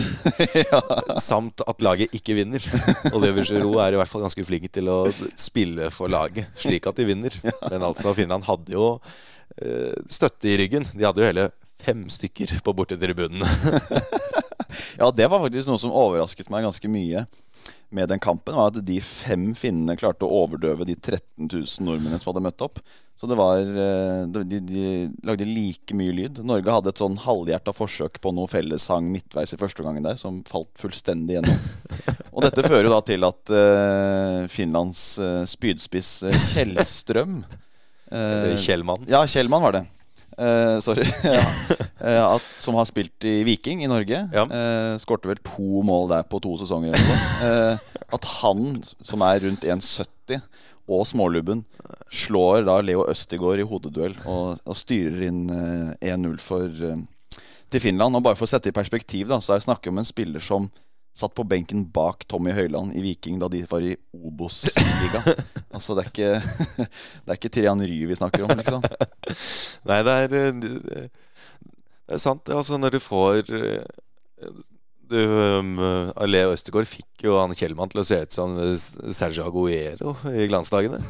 Samt 1.31 1.63
at 1.67 1.85
laget 1.85 2.15
ikke 2.17 2.37
vinner. 2.39 2.65
Olivier 3.17 3.47
Giroud 3.47 3.79
er 3.85 3.95
i 3.95 4.01
hvert 4.01 4.11
fall 4.11 4.25
ganske 4.27 4.45
flink 4.47 4.69
til 4.75 4.91
å 4.91 5.01
spille 5.39 5.91
for 5.95 6.11
laget, 6.13 6.51
slik 6.59 6.89
at 6.91 6.99
de 6.99 7.09
vinner. 7.09 7.35
Men 7.69 7.87
altså, 7.91 8.15
Finland 8.19 8.47
hadde 8.49 8.75
jo 8.75 8.91
eh, 9.61 9.95
støtte 10.11 10.51
i 10.51 10.59
ryggen. 10.63 10.87
De 10.95 11.07
hadde 11.07 11.23
jo 11.23 11.31
hele 11.31 11.49
fem 11.79 12.07
stykker 12.11 12.59
på 12.65 12.77
bortetribunene. 12.81 13.49
Ja, 14.99 15.09
det 15.15 15.29
var 15.31 15.41
faktisk 15.41 15.71
noe 15.71 15.81
som 15.81 15.95
overrasket 15.97 16.51
meg 16.53 16.67
ganske 16.67 16.91
mye 16.91 17.23
med 17.89 18.09
den 18.11 18.21
kampen. 18.21 18.57
Var 18.57 18.73
at 18.73 18.81
de 18.85 19.01
fem 19.05 19.51
finnene 19.57 19.97
klarte 19.99 20.27
å 20.27 20.43
overdøve 20.45 20.87
de 20.89 20.97
13 20.97 21.49
000 21.49 21.87
nordmennene 21.87 22.21
som 22.21 22.33
hadde 22.33 22.45
møtt 22.45 22.65
opp. 22.65 22.81
Så 23.19 23.27
det 23.27 23.35
var 23.39 23.59
eh, 23.59 24.25
De, 24.31 24.61
de 24.63 24.83
lagde 25.27 25.49
like 25.49 25.97
mye 25.99 26.15
lyd. 26.15 26.43
Norge 26.47 26.75
hadde 26.75 26.93
et 26.93 27.03
sånn 27.03 27.19
halvhjerta 27.25 27.75
forsøk 27.75 28.21
på 28.23 28.33
noe 28.37 28.51
fellessang 28.51 29.09
midtveis 29.11 29.57
i 29.57 29.61
første 29.61 29.87
gangen 29.87 30.07
der, 30.07 30.19
som 30.21 30.43
falt 30.49 30.71
fullstendig 30.79 31.39
gjennom. 31.39 31.59
Og 32.35 32.45
dette 32.47 32.63
fører 32.63 32.87
jo 32.87 32.95
da 32.95 33.01
til 33.03 33.27
at 33.27 33.51
uh, 33.51 34.45
Finlands 34.53 35.03
uh, 35.19 35.43
spydspiss 35.49 36.13
uh, 36.29 36.35
Kjellstrøm 36.53 37.41
Kjellmann. 38.09 39.03
ja, 39.11 39.19
Kjellmann 39.29 39.65
var 39.67 39.75
det. 39.75 39.83
Eh, 40.39 40.79
sorry. 40.85 41.07
ja. 41.25 41.43
Eh, 41.99 42.23
at, 42.23 42.45
som 42.63 42.77
har 42.79 42.87
spilt 42.87 43.25
i 43.27 43.41
Viking 43.43 43.81
i 43.83 43.89
Norge. 43.91 44.21
Ja. 44.31 44.45
Uh, 44.47 44.93
Skårte 45.03 45.27
vel 45.27 45.41
to 45.43 45.81
mål 45.83 46.13
der 46.13 46.29
på 46.31 46.39
to 46.45 46.53
sesonger. 46.61 46.95
Uh. 46.95 47.25
Eh, 47.49 47.81
at 48.15 48.27
han, 48.39 48.79
som 49.05 49.23
er 49.27 49.43
rundt 49.43 49.67
1,70, 49.67 50.39
og 50.89 51.03
smålubben, 51.11 51.65
slår 52.15 52.65
da 52.69 52.79
Leo 52.81 53.03
Østigård 53.11 53.61
i 53.61 53.67
hodeduell 53.69 54.15
og, 54.25 54.63
og 54.65 54.79
styrer 54.79 55.27
inn 55.27 55.43
eh, 55.53 56.15
1-0 56.15 56.39
for 56.41 56.71
eh, 56.87 57.03
til 57.69 57.83
Finland. 57.83 58.17
Og 58.17 58.25
bare 58.25 58.39
for 58.39 58.49
å 58.49 58.53
sette 58.55 58.73
i 58.73 58.77
perspektiv, 58.77 59.29
da, 59.29 59.41
så 59.43 59.55
er 59.55 59.61
det 59.61 59.67
snakk 59.69 59.91
om 59.91 60.01
en 60.01 60.09
spiller 60.09 60.45
som 60.45 60.71
satt 61.19 61.35
på 61.35 61.45
benken 61.45 61.83
bak 61.91 62.25
Tommy 62.31 62.53
Høiland 62.55 62.95
i 62.95 63.03
Viking 63.03 63.41
da 63.43 63.49
de 63.51 63.65
var 63.71 63.83
i 63.83 63.97
Obos-liga. 64.15 65.23
altså, 65.75 65.97
det 65.97 66.05
er 66.05 66.13
ikke 66.13 66.33
Det 67.25 67.33
er 67.33 67.39
ikke 67.41 67.53
Trian 67.57 67.83
Ry 67.83 67.99
vi 68.07 68.19
snakker 68.19 68.47
om, 68.47 68.55
liksom. 68.59 68.85
Nei, 69.91 70.01
det 70.07 70.17
er, 70.23 70.39
eh, 70.39 70.51
det 70.63 72.19
er 72.19 72.23
sant. 72.23 72.51
Altså, 72.55 72.79
når 72.79 72.97
du 72.97 73.01
får 73.03 73.51
eh, 73.51 74.53
du, 75.09 75.17
um, 75.25 75.79
Leo 76.29 76.53
Østegård 76.53 76.85
fikk 76.85 77.25
jo 77.25 77.39
han 77.41 77.55
Kjellmann 77.57 77.89
til 77.89 78.03
å 78.03 78.05
se 78.05 78.19
ut 78.23 78.35
som 78.35 78.59
eh, 78.61 78.75
Sergio 79.17 79.47
Aguero 79.49 80.13
i 80.29 80.47
glansdagene. 80.51 81.01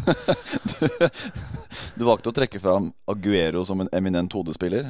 Du 1.98 2.06
valgte 2.06 2.30
å 2.30 2.36
trekke 2.36 2.62
fram 2.62 2.92
Aguero 3.10 3.64
som 3.66 3.82
en 3.82 3.90
eminent 3.92 4.32
hodespiller. 4.38 4.88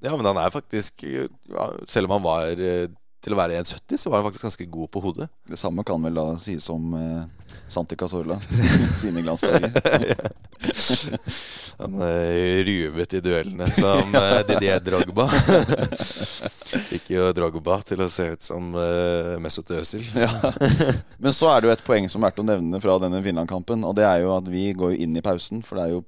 Ja, 0.00 0.16
men 0.16 0.24
han 0.24 0.40
er 0.40 0.54
faktisk 0.54 1.04
Selv 1.84 2.08
om 2.08 2.16
han 2.16 2.24
var 2.24 2.62
til 3.20 3.34
å 3.34 3.38
være 3.38 3.58
1,70, 3.60 3.98
så 4.00 4.10
var 4.10 4.20
han 4.20 4.26
faktisk 4.30 4.46
ganske 4.48 4.66
god 4.72 4.88
på 4.94 5.00
hodet. 5.04 5.28
Det 5.48 5.58
samme 5.60 5.84
kan 5.86 6.00
vel 6.04 6.16
da 6.16 6.26
sies 6.40 6.68
om 6.72 6.94
eh, 6.96 7.24
Santi 7.68 7.94
Cazorla 8.00 8.36
sine 9.02 9.20
glansdager. 9.24 9.70
Han 11.80 11.96
eh, 12.04 12.60
ruvet 12.64 13.14
i 13.16 13.20
duellene 13.24 13.66
som 13.72 14.14
eh, 14.14 14.40
Didier 14.48 14.80
Drogba. 14.84 15.28
Fikk 16.90 17.08
jo 17.14 17.30
Drogba 17.36 17.74
til 17.86 18.00
å 18.04 18.08
se 18.12 18.24
ut 18.34 18.42
som 18.44 18.74
eh, 18.76 19.36
Mesut 19.40 19.70
Özil. 19.72 20.04
Ja. 20.12 20.28
Men 21.16 21.32
så 21.36 21.48
er 21.52 21.58
det 21.60 21.66
jo 21.70 21.76
et 21.76 21.86
poeng 21.86 22.08
som 22.12 22.20
er 22.20 22.26
verdt 22.30 22.42
å 22.44 22.50
nevne 22.50 22.76
fra 22.84 22.98
denne 23.00 23.22
Finland-kampen. 23.24 23.80
Og 23.88 23.92
det 23.96 24.04
er 24.08 24.18
jo 24.26 24.30
at 24.36 24.46
vi 24.52 24.64
går 24.76 24.92
inn 25.00 25.16
i 25.16 25.24
pausen, 25.24 25.58
for 25.64 25.74
det 25.80 25.84
er 25.86 25.92
jo 25.96 26.04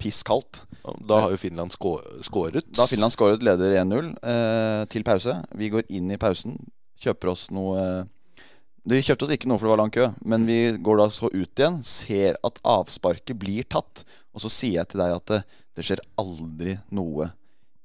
piss 0.00 0.22
kaldt. 0.26 0.62
Da 1.06 1.20
har 1.24 1.34
jo 1.34 1.40
Finland 1.40 1.74
skåret. 1.74 2.64
Da 2.72 2.84
har 2.84 2.90
Finland 2.90 3.12
skåret 3.12 3.44
leder 3.44 3.76
1-0 3.82 4.14
eh, 4.32 4.84
til 4.92 5.04
pause. 5.06 5.36
Vi 5.60 5.68
går 5.72 5.84
inn 5.92 6.10
i 6.10 6.18
pausen, 6.20 6.56
kjøper 7.00 7.32
oss 7.34 7.50
noe 7.54 7.76
eh, 7.80 8.44
Vi 8.88 9.02
kjøpte 9.04 9.26
oss 9.26 9.34
ikke 9.34 9.50
noe 9.50 9.60
for 9.60 9.68
det 9.68 9.74
var 9.74 9.82
lang 9.82 9.92
kø, 9.92 10.06
men 10.24 10.46
vi 10.48 10.72
går 10.80 11.02
da 11.02 11.10
så 11.12 11.28
ut 11.28 11.60
igjen, 11.60 11.82
ser 11.84 12.38
at 12.46 12.62
avsparket 12.64 13.36
blir 13.38 13.68
tatt. 13.68 14.06
Og 14.32 14.40
så 14.40 14.48
sier 14.52 14.80
jeg 14.80 14.92
til 14.92 15.02
deg 15.02 15.18
at 15.18 15.28
det, 15.28 15.42
det 15.76 15.84
skjer 15.84 16.00
aldri 16.20 16.78
noe 16.96 17.28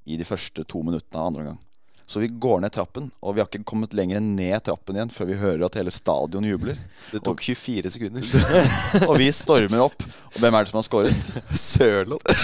i 0.05 0.15
de 0.15 0.27
første 0.27 0.63
to 0.69 0.81
minuttene 0.85 1.19
av 1.19 1.27
andre 1.31 1.43
omgang. 1.43 1.61
Så 2.05 2.19
vi 2.21 2.27
går 2.29 2.59
ned 2.61 2.71
trappen, 2.75 3.07
og 3.25 3.33
vi 3.33 3.41
har 3.41 3.47
ikke 3.49 3.65
kommet 3.65 3.93
lenger 3.97 4.21
ned 4.21 4.61
trappen 4.67 4.95
igjen 4.99 5.09
før 5.13 5.25
vi 5.31 5.37
hører 5.41 5.63
at 5.65 5.77
hele 5.79 5.89
stadion 5.93 6.45
jubler. 6.45 6.77
Det 7.09 7.21
tok 7.25 7.41
24 7.41 7.89
sekunder. 7.95 8.27
Og 9.09 9.17
vi 9.17 9.31
stormer 9.33 9.81
opp. 9.87 10.05
Og 10.35 10.37
hvem 10.43 10.53
er 10.59 10.67
det 10.67 10.69
som 10.69 10.77
har 10.81 10.85
skåret? 10.85 11.33
Sørloth. 11.57 12.29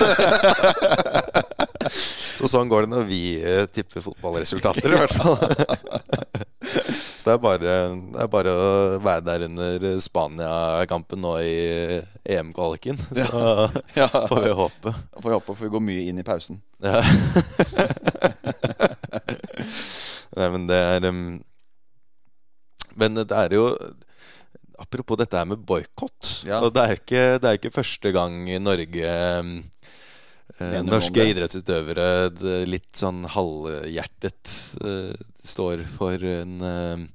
Så 2.41 2.49
sånn 2.49 2.69
går 2.71 2.85
det 2.87 2.91
når 2.95 3.05
vi 3.09 3.21
eh, 3.37 3.65
tipper 3.69 4.01
fotballresultater, 4.05 4.89
i 4.95 5.01
hvert 5.01 5.13
fall. 5.13 5.37
Så 7.21 7.27
det 7.27 7.33
er, 7.35 7.41
bare, 7.41 7.59
det 7.61 8.21
er 8.23 8.29
bare 8.33 8.51
å 8.57 8.69
være 9.05 9.21
der 9.27 9.43
under 9.45 9.83
Spania-kampen 10.01 11.21
nå 11.21 11.35
i 11.45 11.53
EM-kvaliken. 12.33 12.97
Så 13.13 13.41
Ja. 13.99 14.07
får 14.09 14.41
vi 14.47 14.55
håpe. 14.57 14.93
Får 15.21 15.27
vi 15.29 15.35
håpe, 15.37 15.53
for 15.53 15.61
vi 15.67 15.73
går 15.75 15.85
mye 15.85 16.07
inn 16.09 16.21
i 16.21 16.25
pausen. 16.25 16.57
Ja. 16.81 17.03
Nei, 20.37 20.47
men 20.53 20.67
det 20.69 20.79
er 20.79 21.07
um, 21.09 21.25
Men 22.99 23.19
det 23.19 23.31
er 23.35 23.55
jo 23.57 23.65
Apropos 24.81 25.19
dette 25.19 25.37
her 25.37 25.45
med 25.45 25.61
boikott. 25.61 26.41
Ja. 26.47 26.57
Det 26.65 26.81
det 27.37 27.49
er 27.49 27.59
ikke 27.59 27.73
første 27.73 28.09
gang 28.15 28.47
Norge 28.63 29.11
um, 29.37 29.51
Norske 30.87 31.27
idrettsutøvere 31.29 32.65
litt 32.65 32.89
sånn 32.97 33.21
halvhjertet 33.29 34.55
uh, 34.81 35.13
står 35.45 35.85
for 35.85 36.25
en 36.25 36.57
uh, 36.65 37.05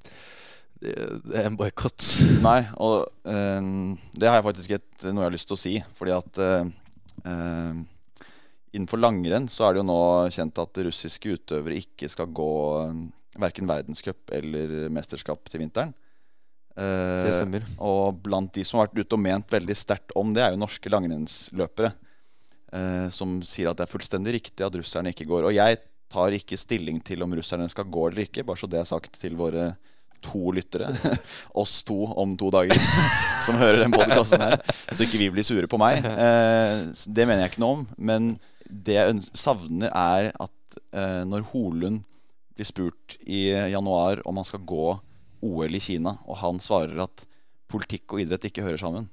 en 1.43 1.59
boikott. 1.59 2.07
Nei, 2.45 2.61
og 2.79 3.03
uh, 3.27 3.69
det 4.15 4.31
har 4.31 4.39
jeg 4.39 4.47
faktisk 4.47 4.77
et, 4.77 4.89
noe 5.09 5.25
jeg 5.25 5.27
har 5.27 5.35
lyst 5.35 5.51
til 5.51 5.57
å 5.57 5.61
si. 5.65 5.75
Fordi 5.99 6.15
at 6.15 6.41
innenfor 8.75 8.99
langrenn 9.01 9.47
så 9.51 9.67
er 9.67 9.75
det 9.77 9.81
jo 9.83 9.87
nå 9.89 9.99
kjent 10.33 10.59
at 10.63 10.81
russiske 10.87 11.35
utøvere 11.37 11.77
ikke 11.79 12.09
skal 12.11 12.27
gå 12.35 12.49
eh, 12.81 12.99
verken 13.39 13.69
verdenscup 13.69 14.33
eller 14.33 14.89
mesterskap 14.93 15.43
til 15.51 15.61
vinteren. 15.63 15.93
Eh, 16.77 17.25
Det 17.27 17.33
stemmer. 17.37 17.65
Og 17.81 18.19
blant 18.25 18.51
de 18.53 18.63
som 18.67 18.79
har 18.79 18.87
vært 18.89 19.03
ute 19.05 19.17
og 19.17 19.23
ment 19.23 19.49
veldig 19.53 19.77
sterkt 19.77 20.13
om 20.19 20.33
det, 20.35 20.43
er 20.43 20.53
jo 20.55 20.61
norske 20.63 20.91
langrennsløpere. 20.93 21.93
eh, 22.73 23.07
som 23.09 23.37
sier 23.47 23.69
at 23.71 23.77
det 23.79 23.85
er 23.87 23.93
fullstendig 23.93 24.33
riktig 24.41 24.65
at 24.65 24.75
russerne 24.75 25.13
ikke 25.13 25.25
går. 25.29 25.45
Og 25.47 25.53
jeg 25.55 25.77
tar 26.11 26.35
ikke 26.35 26.57
stilling 26.59 26.99
til 27.03 27.23
om 27.23 27.31
russerne 27.35 27.69
skal 27.71 27.85
gå 27.91 28.09
eller 28.09 28.25
ikke, 28.27 28.43
bare 28.47 28.59
så 28.59 28.67
det 28.69 28.79
er 28.81 28.87
sagt 28.89 29.17
til 29.19 29.35
våre 29.39 29.69
to 30.23 30.51
lyttere. 30.51 30.89
Oss 31.61 31.81
to 31.87 31.95
om 32.17 32.35
to 32.39 32.49
dager 32.51 32.75
som 33.45 33.55
hører 33.59 33.83
den 33.85 33.91
podkasten 33.95 34.41
her. 34.41 34.59
Så 34.91 35.05
ikke 35.05 35.19
vi 35.21 35.29
blir 35.35 35.45
sure 35.47 35.67
på 35.69 35.79
meg. 35.79 36.03
Eh, 36.03 36.87
det 37.07 37.27
mener 37.27 37.45
jeg 37.45 37.53
ikke 37.53 37.63
noe 37.63 37.79
om. 37.79 37.87
Men 37.97 38.29
det 38.69 38.97
jeg 38.97 39.25
savner, 39.37 39.91
er 39.91 40.31
at 40.33 40.79
eh, 40.91 41.23
når 41.27 41.49
Holund 41.53 42.03
blir 42.57 42.67
spurt 42.67 43.17
i 43.21 43.49
januar 43.71 44.23
om 44.27 44.39
han 44.39 44.47
skal 44.47 44.65
gå 44.67 44.87
OL 45.45 45.77
i 45.77 45.81
Kina, 45.83 46.17
og 46.25 46.39
han 46.41 46.59
svarer 46.63 47.03
at 47.05 47.27
politikk 47.69 48.15
og 48.15 48.23
idrett 48.23 48.47
ikke 48.49 48.65
hører 48.65 48.81
sammen, 48.81 49.07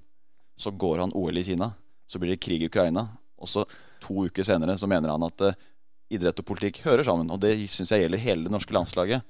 så 0.57 0.71
går 0.71 1.03
han 1.03 1.14
OL 1.19 1.38
i 1.38 1.45
Kina. 1.45 1.73
Så 2.07 2.21
blir 2.21 2.35
det 2.35 2.43
krig 2.45 2.62
i 2.62 2.71
Ukraina. 2.71 3.09
Og 3.40 3.51
så 3.51 3.64
to 4.03 4.27
uker 4.29 4.47
senere 4.47 4.77
så 4.79 4.88
mener 4.90 5.12
han 5.12 5.27
at 5.27 5.45
eh, 5.45 5.57
idrett 6.14 6.40
og 6.40 6.47
politikk 6.49 6.83
hører 6.85 7.07
sammen. 7.07 7.31
Og 7.33 7.40
det 7.43 7.57
syns 7.71 7.93
jeg 7.93 8.05
gjelder 8.05 8.23
hele 8.23 8.47
det 8.47 8.53
norske 8.55 8.75
landslaget. 8.77 9.25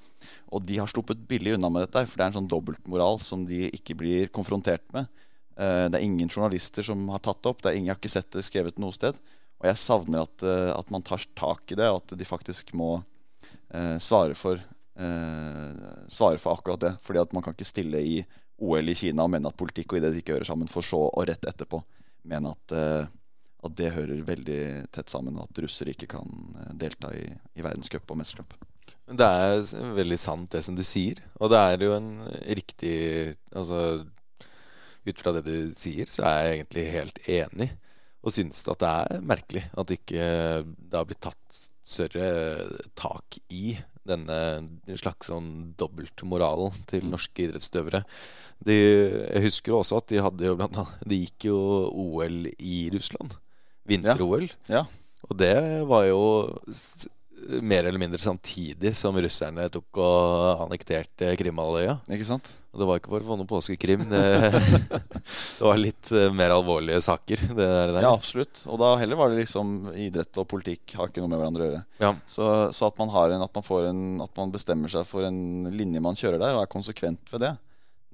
Og 0.52 0.64
de 0.66 0.78
har 0.80 0.90
sluppet 0.90 1.24
billig 1.28 1.56
unna 1.56 1.70
med 1.72 1.86
dette, 1.86 2.04
for 2.06 2.18
det 2.18 2.26
er 2.26 2.32
en 2.32 2.38
sånn 2.40 2.50
dobbeltmoral 2.50 3.20
som 3.24 3.46
de 3.48 3.68
ikke 3.72 3.96
blir 3.98 4.32
konfrontert 4.34 4.84
med. 4.96 5.08
Eh, 5.56 5.86
det 5.88 5.98
er 5.98 6.06
ingen 6.06 6.30
journalister 6.30 6.86
som 6.86 7.08
har 7.14 7.22
tatt 7.24 7.42
det 7.42 7.52
opp. 7.52 7.62
Det 7.62 7.72
er 7.72 7.78
ingen, 7.78 7.90
jeg 7.90 7.96
har 7.96 8.02
ikke 8.02 8.16
sett 8.16 8.36
det 8.36 8.46
skrevet 8.46 8.82
noe 8.82 8.94
sted. 8.96 9.18
Og 9.62 9.68
jeg 9.70 9.80
savner 9.80 10.24
at, 10.24 10.44
eh, 10.44 10.70
at 10.74 10.92
man 10.92 11.04
tar 11.06 11.24
tak 11.38 11.72
i 11.72 11.78
det, 11.78 11.88
og 11.90 12.02
at 12.02 12.16
de 12.18 12.28
faktisk 12.28 12.74
må 12.76 12.92
eh, 13.70 13.96
svare, 14.02 14.36
for, 14.38 14.60
eh, 14.98 15.84
svare 16.10 16.40
for 16.42 16.58
akkurat 16.58 16.84
det. 16.84 16.94
Fordi 17.04 17.22
at 17.22 17.36
man 17.36 17.44
kan 17.44 17.56
ikke 17.56 17.68
stille 17.68 18.02
i 18.02 18.16
OL 18.64 18.88
i 18.88 18.94
Kina 18.98 19.24
og 19.24 19.32
mene 19.34 19.50
at 19.50 19.58
politikk 19.58 19.92
og 19.92 20.00
idrett 20.00 20.20
ikke 20.20 20.36
hører 20.36 20.48
sammen, 20.48 20.70
for 20.70 20.86
så 20.86 21.06
og 21.08 21.28
rett 21.28 21.46
etterpå 21.50 21.82
mene 22.30 22.54
at 22.54 22.74
eh, 22.76 23.12
at 23.64 23.76
det 23.78 23.94
hører 23.94 24.24
veldig 24.28 24.62
tett 24.92 25.08
sammen, 25.08 25.38
og 25.38 25.48
at 25.48 25.62
russere 25.64 25.94
ikke 25.94 26.10
kan 26.16 26.28
eh, 26.60 26.72
delta 26.80 27.10
i, 27.16 27.24
i 27.56 27.64
verdenscup 27.64 28.10
og 28.12 28.20
mesterskap. 28.20 28.56
Det 29.04 29.24
er 29.24 29.94
veldig 29.96 30.18
sant, 30.20 30.50
det 30.52 30.62
som 30.64 30.76
du 30.76 30.82
sier. 30.86 31.20
Og 31.40 31.52
det 31.52 31.60
er 31.60 31.84
jo 31.84 31.92
en 31.96 32.10
riktig 32.56 32.96
Altså, 33.54 34.04
ut 35.04 35.20
fra 35.20 35.34
det 35.36 35.44
du 35.46 35.72
sier, 35.76 36.08
så 36.10 36.24
er 36.24 36.38
jeg 36.38 36.54
egentlig 36.58 36.84
helt 36.90 37.18
enig. 37.28 37.68
Og 38.24 38.32
syns 38.32 38.62
at 38.72 38.80
det 38.80 38.90
er 38.90 39.24
merkelig 39.26 39.64
at 39.76 39.92
ikke 39.92 40.28
det 40.64 40.96
har 40.96 41.08
blitt 41.08 41.22
tatt 41.24 41.58
større 41.84 42.28
tak 42.96 43.38
i 43.52 43.76
denne 44.04 44.38
slags 45.00 45.28
sånn 45.30 45.50
dobbeltmoralen 45.80 46.74
til 46.88 47.06
norske 47.08 47.46
idrettsutøvere. 47.46 48.02
Jeg 48.68 49.44
husker 49.44 49.76
også 49.76 50.00
at 50.00 50.10
de 50.12 50.22
hadde 50.24 50.46
jo 50.46 50.56
blant 50.56 50.76
annet 50.80 51.08
De 51.08 51.18
gikk 51.24 51.48
jo 51.50 51.58
OL 51.90 52.48
i 52.54 52.76
Russland 52.94 53.36
vinter-OL. 53.88 54.46
Ja. 54.72 54.84
Og 55.28 55.36
det 55.40 55.56
var 55.88 56.06
jo 56.08 56.20
mer 57.62 57.84
eller 57.84 58.00
mindre 58.00 58.18
samtidig 58.18 58.94
som 58.96 59.16
russerne 59.20 59.66
tok 59.72 60.00
og 60.02 60.64
annekterte 60.66 61.32
Krimhalvøya. 61.38 61.98
Ikke 62.14 62.26
sant? 62.28 62.50
Og 62.74 62.80
det 62.80 62.86
var 62.88 62.98
ikke 62.98 63.12
for 63.12 63.22
å 63.22 63.28
få 63.28 63.36
noe 63.38 63.48
påskekrim. 63.48 64.02
Det, 64.10 64.22
det 65.58 65.62
var 65.62 65.78
litt 65.78 66.10
uh, 66.10 66.26
mer 66.34 66.54
alvorlige 66.56 66.98
saker. 67.04 67.44
Det 67.52 67.68
der, 67.68 67.92
der. 67.94 68.06
Ja, 68.06 68.14
absolutt. 68.16 68.64
Og 68.66 68.80
da 68.82 68.94
heller 68.98 69.20
var 69.20 69.30
det 69.30 69.44
liksom 69.44 69.92
idrett 69.94 70.42
og 70.42 70.48
politikk 70.50 70.96
har 70.98 71.12
ikke 71.12 71.22
noe 71.22 71.30
med 71.30 71.38
hverandre 71.42 71.62
å 71.62 71.68
gjøre. 71.68 71.84
Ja. 72.02 72.10
Så, 72.26 72.48
så, 72.74 72.90
at 72.90 72.98
man 72.98 73.14
har 73.14 73.36
en, 73.36 73.46
at 73.46 73.54
man 73.54 73.66
får 73.66 73.88
en 73.92 74.02
At 74.24 74.34
man 74.40 74.52
bestemmer 74.54 74.90
seg 74.90 75.06
for 75.06 75.26
en 75.26 75.70
linje 75.74 76.02
man 76.02 76.18
kjører 76.18 76.42
der, 76.42 76.58
og 76.58 76.64
er 76.64 76.74
konsekvent 76.74 77.30
ved 77.30 77.46
det, 77.46 77.54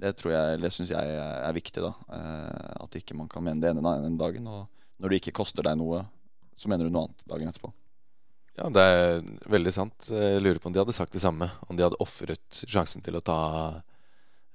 det 0.01 0.15
tror 0.17 0.33
jeg, 0.33 0.61
det 0.63 0.71
syns 0.73 0.93
jeg 0.93 1.17
er 1.21 1.57
viktig. 1.57 1.83
da 1.85 1.95
uh, 1.97 2.85
At 2.85 3.01
ikke 3.01 3.17
man 3.17 3.33
kan 3.33 3.45
mene 3.47 3.65
det 3.65 3.73
ene 3.73 3.97
den 4.05 4.21
dagen. 4.21 4.49
Og 4.49 5.01
når 5.01 5.13
det 5.13 5.23
ikke 5.23 5.39
koster 5.41 5.65
deg 5.65 5.81
noe, 5.81 6.05
så 6.61 6.69
mener 6.69 6.85
du 6.85 6.93
noe 6.93 7.09
annet 7.09 7.25
dagen 7.33 7.49
etterpå. 7.49 7.73
Ja, 8.61 8.69
det 8.69 8.83
er 8.85 9.23
veldig 9.49 9.73
sant. 9.73 10.11
Jeg 10.13 10.41
lurer 10.45 10.59
på 10.61 10.69
om 10.69 10.75
de 10.75 10.83
hadde 10.83 10.93
sagt 10.97 11.15
det 11.17 11.23
samme. 11.23 11.49
Om 11.71 11.79
de 11.79 11.87
hadde 11.87 12.01
ofret 12.05 12.61
sjansen 12.69 13.01
til 13.01 13.17
å 13.17 13.23
ta 13.25 13.39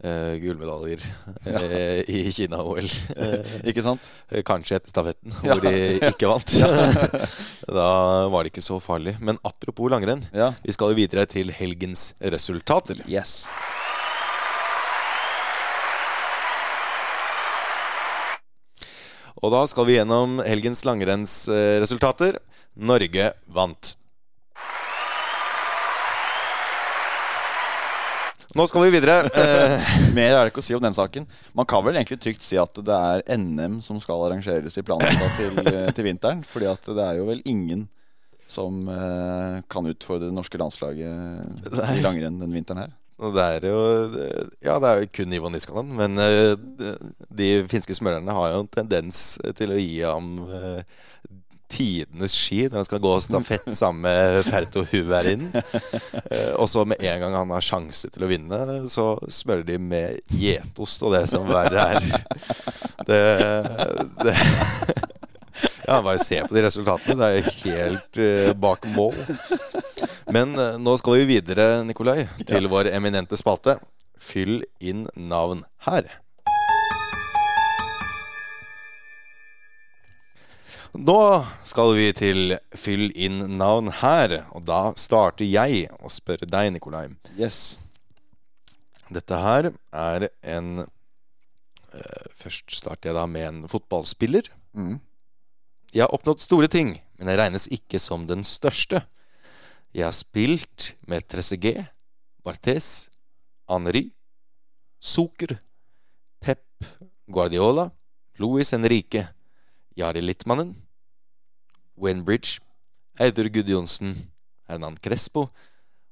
eh, 0.05 0.35
gullmedaljer 0.43 1.01
eh, 1.49 2.03
i 2.13 2.19
Kina-OL. 2.35 2.85
Eh, 3.15 3.55
ikke 3.71 3.81
sant? 3.85 4.05
Kanskje 4.45 4.77
etter 4.77 4.93
stafetten, 4.93 5.33
hvor 5.41 5.63
de 5.65 5.73
ikke 6.11 6.29
vant. 6.29 6.53
da 7.79 7.89
var 8.29 8.45
det 8.45 8.53
ikke 8.53 8.65
så 8.67 8.77
farlig. 8.83 9.15
Men 9.25 9.41
apropos 9.41 9.89
langrenn, 9.89 10.21
Ja. 10.37 10.51
vi 10.61 10.77
skal 10.77 10.93
jo 10.93 11.01
videre 11.01 11.25
til 11.25 11.49
helgens 11.57 12.11
resultater. 12.21 13.01
Yes. 13.09 13.47
Og 19.43 19.51
da 19.53 19.65
skal 19.69 19.85
vi 19.89 19.97
gjennom 19.97 20.39
helgens 20.45 20.85
langrennsresultater. 20.87 22.37
Norge 22.75 23.31
vant. 23.47 23.95
Nå 28.55 28.63
skal 28.67 28.85
vi 28.85 28.93
videre. 28.95 29.15
Eh, 29.35 30.11
Mer 30.15 30.31
er 30.31 30.45
det 30.45 30.53
ikke 30.53 30.61
å 30.63 30.65
si 30.65 30.75
om 30.75 30.83
den 30.83 30.95
saken. 30.95 31.25
Man 31.57 31.67
kan 31.67 31.83
vel 31.83 31.97
egentlig 31.97 32.21
trygt 32.23 32.43
si 32.45 32.55
at 32.59 32.77
det 32.87 32.95
er 32.95 33.23
NM 33.35 33.81
som 33.83 33.99
skal 33.99 34.23
arrangeres 34.23 34.77
i 34.79 34.83
planlagda 34.85 35.27
til, 35.35 35.59
eh, 35.73 35.89
til 35.95 36.07
vinteren. 36.07 36.43
Fordi 36.47 36.69
at 36.71 36.87
det 36.87 37.03
er 37.03 37.19
jo 37.19 37.27
vel 37.27 37.41
ingen 37.43 37.87
som 38.47 38.85
eh, 38.91 39.57
kan 39.71 39.89
utfordre 39.89 40.29
det 40.29 40.37
norske 40.37 40.59
landslaget 40.61 41.97
i 41.97 42.03
langrenn 42.05 42.39
den 42.39 42.53
vinteren 42.53 42.85
her. 42.85 42.93
det 43.35 43.45
er 43.57 43.67
jo 43.71 43.79
Ja, 44.63 44.77
det 44.79 44.91
er 44.91 45.01
jo 45.01 45.11
kun 45.17 45.33
Ivo 45.35 45.51
Niskanen, 45.51 45.91
men 45.97 46.15
eh, 46.21 46.53
de 47.27 47.49
finske 47.71 47.97
smølerne 47.97 48.37
har 48.37 48.53
jo 48.53 48.63
en 48.63 48.71
tendens 48.71 49.25
til 49.57 49.73
å 49.75 49.81
gi 49.81 49.99
ham 50.05 50.31
tidenes 51.75 52.33
ski 52.35 52.63
når 52.69 52.79
han 52.79 52.87
skal 52.87 53.01
gå 53.03 53.13
stafett 53.25 53.67
sammen 53.75 54.05
med 54.07 54.47
Perto 54.49 54.85
Huverin. 54.91 55.49
Eh, 56.25 56.53
og 56.57 56.69
så 56.71 56.85
med 56.87 57.03
en 57.03 57.19
gang 57.21 57.35
han 57.37 57.51
har 57.53 57.65
sjanse 57.65 58.09
til 58.13 58.25
å 58.25 58.29
vinne, 58.29 58.59
så 58.89 59.13
smører 59.29 59.65
de 59.67 59.75
med 59.81 60.33
gjetost 60.33 61.03
og 61.05 61.13
det 61.13 61.25
som 61.29 61.45
verre 61.49 61.89
er. 61.97 62.07
Det, 63.05 63.21
det 64.23 64.33
Ja, 65.85 66.01
bare 66.01 66.17
se 66.17 66.39
på 66.41 66.55
de 66.55 66.63
resultatene. 66.65 67.15
Det 67.19 67.27
er 67.27 67.35
jo 67.37 67.53
helt 67.61 68.19
eh, 68.21 68.53
bak 68.57 68.87
mål. 68.95 69.15
Men 70.33 70.55
eh, 70.57 70.79
nå 70.81 70.95
skal 70.97 71.19
vi 71.19 71.27
videre, 71.35 71.83
Nikolai, 71.85 72.25
til 72.47 72.69
vår 72.71 72.89
eminente 72.95 73.37
spalte. 73.37 73.77
Fyll 74.17 74.63
inn 74.81 75.05
navn 75.13 75.61
her. 75.85 76.09
Nå 80.95 81.21
skal 81.67 81.91
vi 81.97 82.05
til 82.15 82.55
Fyll 82.77 83.09
inn 83.19 83.41
navn 83.59 83.89
her, 83.99 84.45
og 84.55 84.63
da 84.67 84.93
starter 84.99 85.43
jeg 85.47 85.89
å 85.99 86.11
spørre 86.11 86.47
deg, 86.47 86.71
Nikolai. 86.75 87.09
Yes. 87.35 87.81
Dette 89.11 89.39
her 89.41 89.69
er 89.91 90.27
en 90.55 90.85
eh, 90.85 92.29
Først 92.39 92.71
starter 92.77 93.11
jeg 93.11 93.17
da 93.17 93.25
med 93.27 93.47
en 93.49 93.59
fotballspiller. 93.71 94.47
Mm. 94.77 95.01
Jeg 95.91 96.05
har 96.05 96.15
oppnådd 96.15 96.43
store 96.43 96.69
ting, 96.71 96.95
men 97.19 97.31
jeg 97.31 97.41
regnes 97.41 97.67
ikke 97.75 97.99
som 97.99 98.25
den 98.29 98.47
største. 98.47 99.03
Jeg 99.95 100.07
har 100.07 100.15
spilt 100.15 100.93
med 101.07 101.27
Trezeguet, 101.27 101.91
Barthes, 102.45 103.09
Henri, 103.71 104.09
Zucker, 104.99 105.57
Pep, 106.43 106.65
Guardiola, 107.31 107.89
Louis 108.39 108.71
Henrique, 108.75 109.27
Jari 109.95 110.23
Littmannen, 110.23 110.75
Wayne 111.97 112.23
Bridge, 112.27 112.59
Eidur 113.19 113.47
Gudjonsen, 113.49 114.15
Hernan 114.69 114.97
Crespo, 115.01 115.47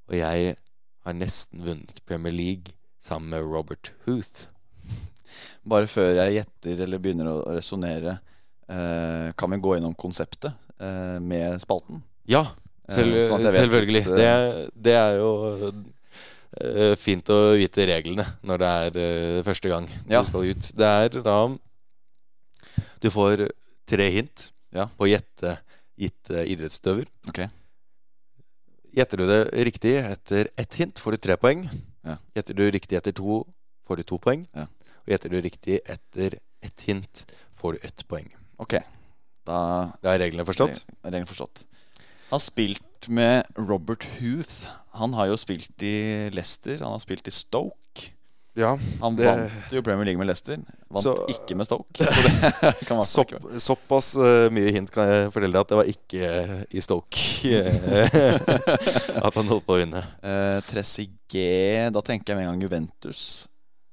og 0.07 0.15
jeg 0.15 0.55
har 1.03 1.13
nesten 1.17 1.63
vunnet 1.65 1.99
Premier 2.07 2.31
League 2.35 2.73
sammen 3.03 3.29
med 3.33 3.43
Robert 3.43 3.91
Huth. 4.05 4.45
Bare 5.67 5.87
før 5.91 6.13
jeg 6.21 6.37
gjetter 6.39 6.83
eller 6.85 7.01
begynner 7.03 7.29
å 7.33 7.37
resonnere, 7.55 8.17
eh, 8.69 9.31
kan 9.35 9.51
vi 9.51 9.59
gå 9.63 9.75
gjennom 9.77 9.95
konseptet 9.99 10.51
eh, 10.79 11.17
med 11.23 11.59
spalten? 11.63 12.03
Ja, 12.29 12.45
selv, 12.91 13.15
Eh, 13.17 13.27
sånn 13.29 13.43
jeg 13.43 13.51
vet 13.51 13.65
selvfølgelig. 13.65 14.03
det, 14.15 14.31
det 14.87 14.95
er 14.99 15.17
jo 15.19 15.29
eh, 16.59 16.95
fint 16.99 17.27
å 17.31 17.37
vite 17.59 17.85
reglene 17.89 18.25
når 18.43 18.59
det 18.63 18.71
er 18.71 19.43
første 19.47 19.71
gang 19.71 19.87
Ja. 20.11 20.19
du 20.21 20.27
skal 20.27 20.47
ut. 20.51 20.71
Det 20.75 20.87
er 20.87 21.21
da 21.23 21.37
Du 23.03 23.09
får 23.11 23.49
tre 23.87 24.09
hint 24.11 24.49
Ja. 24.71 24.87
på 24.97 25.05
å 25.07 25.09
gjette 25.11 25.57
gitte 25.99 26.45
idrettsutøver. 26.49 27.09
Okay. 27.29 27.49
Gjetter 28.93 29.21
du 29.21 29.25
det 29.25 29.41
riktig 29.65 29.95
etter 29.97 30.49
ett 30.59 30.77
hint, 30.77 30.99
får 31.01 31.15
du 31.15 31.23
tre 31.25 31.37
poeng. 31.41 31.65
Ja. 32.05 32.17
Gjetter 32.37 32.57
du 32.57 32.63
riktig 32.71 32.97
etter 32.99 33.15
to, 33.17 33.41
får 33.87 34.01
du 34.01 34.07
to 34.07 34.19
poeng. 34.21 34.45
Ja. 34.53 34.67
Og 35.03 35.13
gjetter 35.13 35.33
du 35.33 35.39
riktig 35.41 35.79
etter 35.89 36.37
ett 36.63 36.85
hint, 36.87 37.25
får 37.57 37.75
du 37.75 37.87
ett 37.87 38.05
poeng. 38.07 38.29
Ok. 38.61 38.77
Da 39.43 39.57
Det 40.01 40.11
er 40.13 40.21
reglene 40.21 40.45
forstått? 40.47 40.83
Er 41.01 41.11
reglene 41.11 41.29
forstått. 41.29 41.65
Han 42.29 42.39
har 42.39 42.43
spilt 42.45 43.09
med 43.09 43.49
Robert 43.57 44.05
Huth. 44.19 44.69
Han 44.97 45.13
har 45.17 45.27
jo 45.31 45.37
spilt 45.37 45.83
i 45.83 46.29
Leicester, 46.33 46.79
han 46.79 46.95
har 46.95 47.03
spilt 47.03 47.27
i 47.27 47.33
Stoke. 47.33 47.77
Ja, 48.55 48.75
Han 49.01 49.15
det- 49.17 49.25
vant 49.25 49.71
jo 49.73 49.81
Premier 49.81 50.05
League 50.05 50.19
med 50.21 50.27
Leicester. 50.29 50.59
Vant 50.93 51.03
Så- 51.03 51.25
ikke 51.31 51.55
med 51.57 51.65
Stoke. 51.65 52.05
Så 52.05 52.21
det 52.21 52.85
kan 52.87 53.01
Sopp, 53.01 53.31
såpass 53.57 54.11
uh, 54.21 54.45
mye 54.53 54.69
hint 54.75 54.91
kan 54.93 55.09
jeg 55.09 55.31
fortelle 55.33 55.55
deg 55.55 55.63
at 55.63 55.71
det 55.71 55.79
var 55.79 55.89
ikke 55.89 56.29
uh, 56.29 56.59
i 56.69 56.83
Stoke 56.85 57.63
at 59.25 59.33
han 59.39 59.49
holdt 59.49 59.65
på 59.65 59.73
å 59.73 59.79
vinne. 59.81 60.03
Uh, 60.21 60.59
Trezeguet 60.69 61.89
Da 61.95 62.01
tenker 62.05 62.33
jeg 62.33 62.37
med 62.37 62.45
en 62.45 62.51
gang 62.53 62.61
Juventus. 62.67 63.23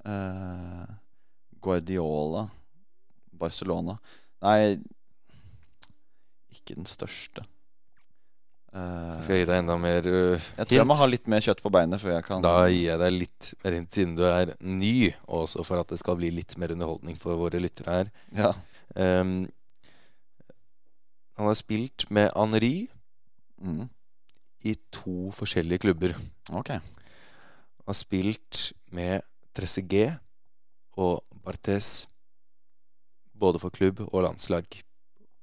Uh, 0.04 0.84
Guardiola. 1.64 2.44
Barcelona. 3.40 3.96
Nei, 4.44 4.76
ikke 6.52 6.76
den 6.76 6.84
største. 6.88 7.46
Eh, 8.70 9.14
Skal 9.18 9.34
jeg 9.34 9.42
gi 9.42 9.48
deg 9.50 9.58
enda 9.64 9.74
mer 9.82 10.04
uh, 10.06 10.38
jeg 10.38 10.66
tror 10.68 10.76
jeg 10.76 10.86
må 10.86 10.94
ha 10.94 11.06
litt 11.10 11.26
mer 11.26 11.42
kjøtt 11.42 11.58
på 11.64 11.72
beinet 11.74 11.98
før 11.98 12.12
jeg 12.14 12.22
kan 12.28 12.44
Da 12.44 12.52
gir 12.70 12.84
jeg 12.92 13.00
deg 13.02 13.14
litt 13.16 13.48
mer 13.64 13.74
hint 13.74 13.96
siden 13.96 14.12
du 14.14 14.22
er 14.28 14.52
ny, 14.62 14.92
og 15.26 15.40
også 15.48 15.64
for 15.66 15.82
at 15.82 15.90
det 15.90 15.98
skal 15.98 16.14
bli 16.20 16.30
litt 16.36 16.54
mer 16.60 16.70
underholdning 16.76 17.18
for 17.18 17.34
våre 17.40 17.58
lyttere 17.58 17.96
her. 17.96 18.12
Ja. 18.38 18.52
Um, 18.94 19.48
han 21.34 21.48
har 21.50 21.58
spilt 21.58 22.06
med 22.14 22.30
Henri 22.36 22.88
Mm. 23.60 23.88
i 24.64 24.72
to 24.92 25.30
forskjellige 25.36 25.82
klubber. 25.82 26.14
Ok. 26.48 26.70
Han 26.70 27.90
har 27.90 27.96
spilt 27.98 28.72
med 28.90 29.20
Trezeguet 29.52 30.16
og 30.96 31.20
Barthes 31.44 32.06
både 33.36 33.60
for 33.60 33.68
klubb 33.74 34.00
og 34.06 34.22
landslag. 34.24 34.64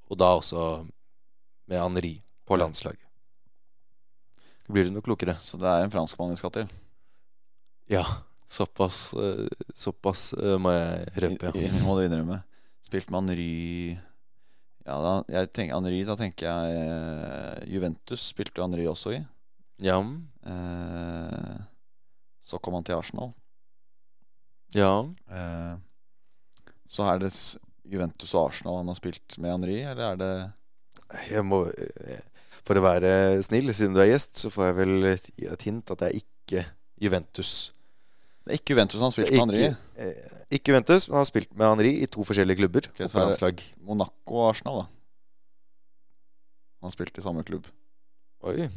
Og 0.09 0.17
da 0.17 0.31
også 0.39 0.63
med 1.67 1.77
Henri 1.77 2.15
på 2.47 2.57
landslaget. 2.57 3.06
Blir 4.67 4.87
du 4.89 4.91
noe 4.95 5.05
klokere? 5.05 5.33
Så 5.37 5.57
det 5.61 5.67
er 5.69 5.85
en 5.85 5.93
franskmann 5.93 6.33
vi 6.33 6.39
skal 6.39 6.51
til? 6.57 6.67
Ja. 7.91 8.03
Såpass, 8.47 9.13
eh, 9.19 9.47
såpass 9.75 10.33
eh, 10.33 10.57
må 10.59 10.71
jeg 10.75 11.23
røpe. 11.23 11.51
Ja. 11.55 11.71
Må 11.85 11.97
du 11.99 12.05
innrømme. 12.05 12.41
Spilt 12.87 13.09
med 13.11 13.25
Henry 13.27 13.97
Ja, 14.87 14.95
da, 15.03 15.13
jeg 15.27 15.49
tenker, 15.51 15.75
Henry, 15.75 15.97
da 16.07 16.15
tenker 16.19 16.47
jeg 16.47 16.77
eh, 16.79 17.65
Juventus 17.73 18.29
spilte 18.31 18.63
Henry 18.63 18.85
også 18.87 19.17
i. 19.17 19.21
Ja. 19.83 19.97
Eh, 19.99 21.57
så 22.47 22.59
kom 22.63 22.77
han 22.79 22.87
til 22.87 22.95
Arsenal. 22.95 23.33
ja. 24.75 24.93
Eh, 25.31 25.75
så 26.87 27.03
er 27.11 27.19
det 27.19 27.33
Juventus 27.83 28.31
og 28.31 28.45
Arsenal 28.47 28.77
han 28.79 28.87
har 28.87 28.95
spilt 28.95 29.35
med 29.43 29.51
Henry, 29.51 29.81
eller 29.83 30.13
er 30.13 30.21
det 30.21 30.31
Jeg 31.33 31.43
må 31.43 31.65
eh, 31.67 32.23
For 32.67 32.75
å 32.79 32.83
være 32.83 33.09
snill, 33.47 33.71
siden 33.75 33.95
du 33.95 34.01
er 34.03 34.09
gjest, 34.11 34.35
så 34.41 34.51
får 34.51 34.69
jeg 34.71 34.77
vel 34.81 35.09
et, 35.13 35.27
hint 35.63 35.93
at 35.93 36.01
det 36.03 36.09
er 36.09 36.17
ikke 36.19 36.63
Juventus. 36.99 37.51
Det 38.43 38.53
er 38.55 38.59
ikke 38.61 38.75
Juventus 38.75 38.99
han 38.99 39.07
har 39.07 39.15
spilt 39.15 39.31
Det 39.31 39.37
med 39.37 39.43
Henri 39.45 39.63
ikke, 39.63 39.77
eh, 40.03 40.35
ikke 40.57 40.71
Juventus, 40.73 41.07
men 41.07 41.15
han 41.17 41.23
har 41.23 41.29
spilt 41.29 41.49
med 41.53 41.67
Henri 41.67 41.93
i 42.03 42.09
to 42.11 42.25
forskjellige 42.27 42.59
klubber. 42.61 42.89
Okay, 42.91 43.07
så 43.07 43.17
er 43.17 43.19
det- 43.19 43.27
landslag. 43.31 43.63
Monaco 43.87 44.41
og 44.41 44.49
Arsenal, 44.51 44.81
da. 44.81 44.85
Han 46.81 46.89
har 46.89 46.95
spilt 46.95 47.17
i 47.17 47.23
samme 47.25 47.43
klubb. 47.47 47.65
Oi. 48.47 48.69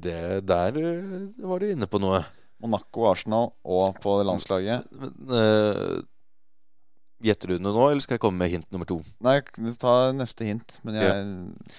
Det, 0.00 0.46
der 0.46 0.76
eh, 0.78 1.46
var 1.46 1.58
du 1.62 1.70
inne 1.70 1.86
på 1.90 2.00
noe. 2.02 2.22
Monaco, 2.60 3.06
Arsenal 3.08 3.52
og 3.64 3.96
på 4.04 4.18
landslaget. 4.26 4.86
Men, 4.92 5.14
eh, 5.38 6.00
Gjetter 7.20 7.48
du 7.52 7.58
noe 7.60 7.74
nå, 7.76 7.82
eller 7.90 8.00
skal 8.00 8.14
jeg 8.16 8.20
komme 8.22 8.38
med 8.40 8.48
hint 8.48 8.70
nummer 8.72 8.88
to? 8.88 9.02
Nei, 9.20 9.40
ta 9.76 10.10
neste 10.16 10.46
hint. 10.48 10.78
Men 10.84 10.94
jeg 10.96 11.10
Eh, 11.10 11.74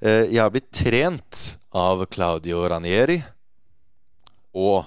jeg 0.00 0.40
har 0.40 0.52
blitt 0.52 0.70
trent 0.72 1.40
av 1.76 2.06
Claudio 2.08 2.62
Ranieri 2.72 3.18
og 4.56 4.86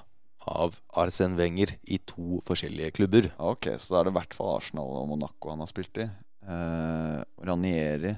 av 0.49 0.76
Arsen 0.99 1.38
Wenger 1.38 1.76
i 1.88 1.99
to 2.03 2.41
forskjellige 2.47 2.95
klubber. 2.97 3.30
Ok, 3.39 3.70
så 3.80 3.93
da 3.93 3.99
er 3.99 4.07
det 4.07 4.14
i 4.14 4.18
hvert 4.18 4.36
fall 4.36 4.55
Arsenal 4.57 4.95
og 4.99 5.09
Monaco 5.14 5.53
han 5.53 5.64
har 5.64 5.70
spilt 5.72 6.01
i. 6.03 6.07
Eh, 6.43 7.20
Ranieri 7.47 8.11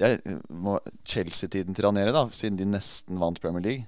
Det 0.00 0.06
er 0.08 0.78
Chelsea-tiden 1.06 1.76
til 1.76 1.84
Ranieri, 1.84 2.14
da, 2.14 2.24
siden 2.32 2.56
de 2.58 2.66
nesten 2.66 3.20
vant 3.20 3.38
Premier 3.42 3.62
League. 3.62 3.86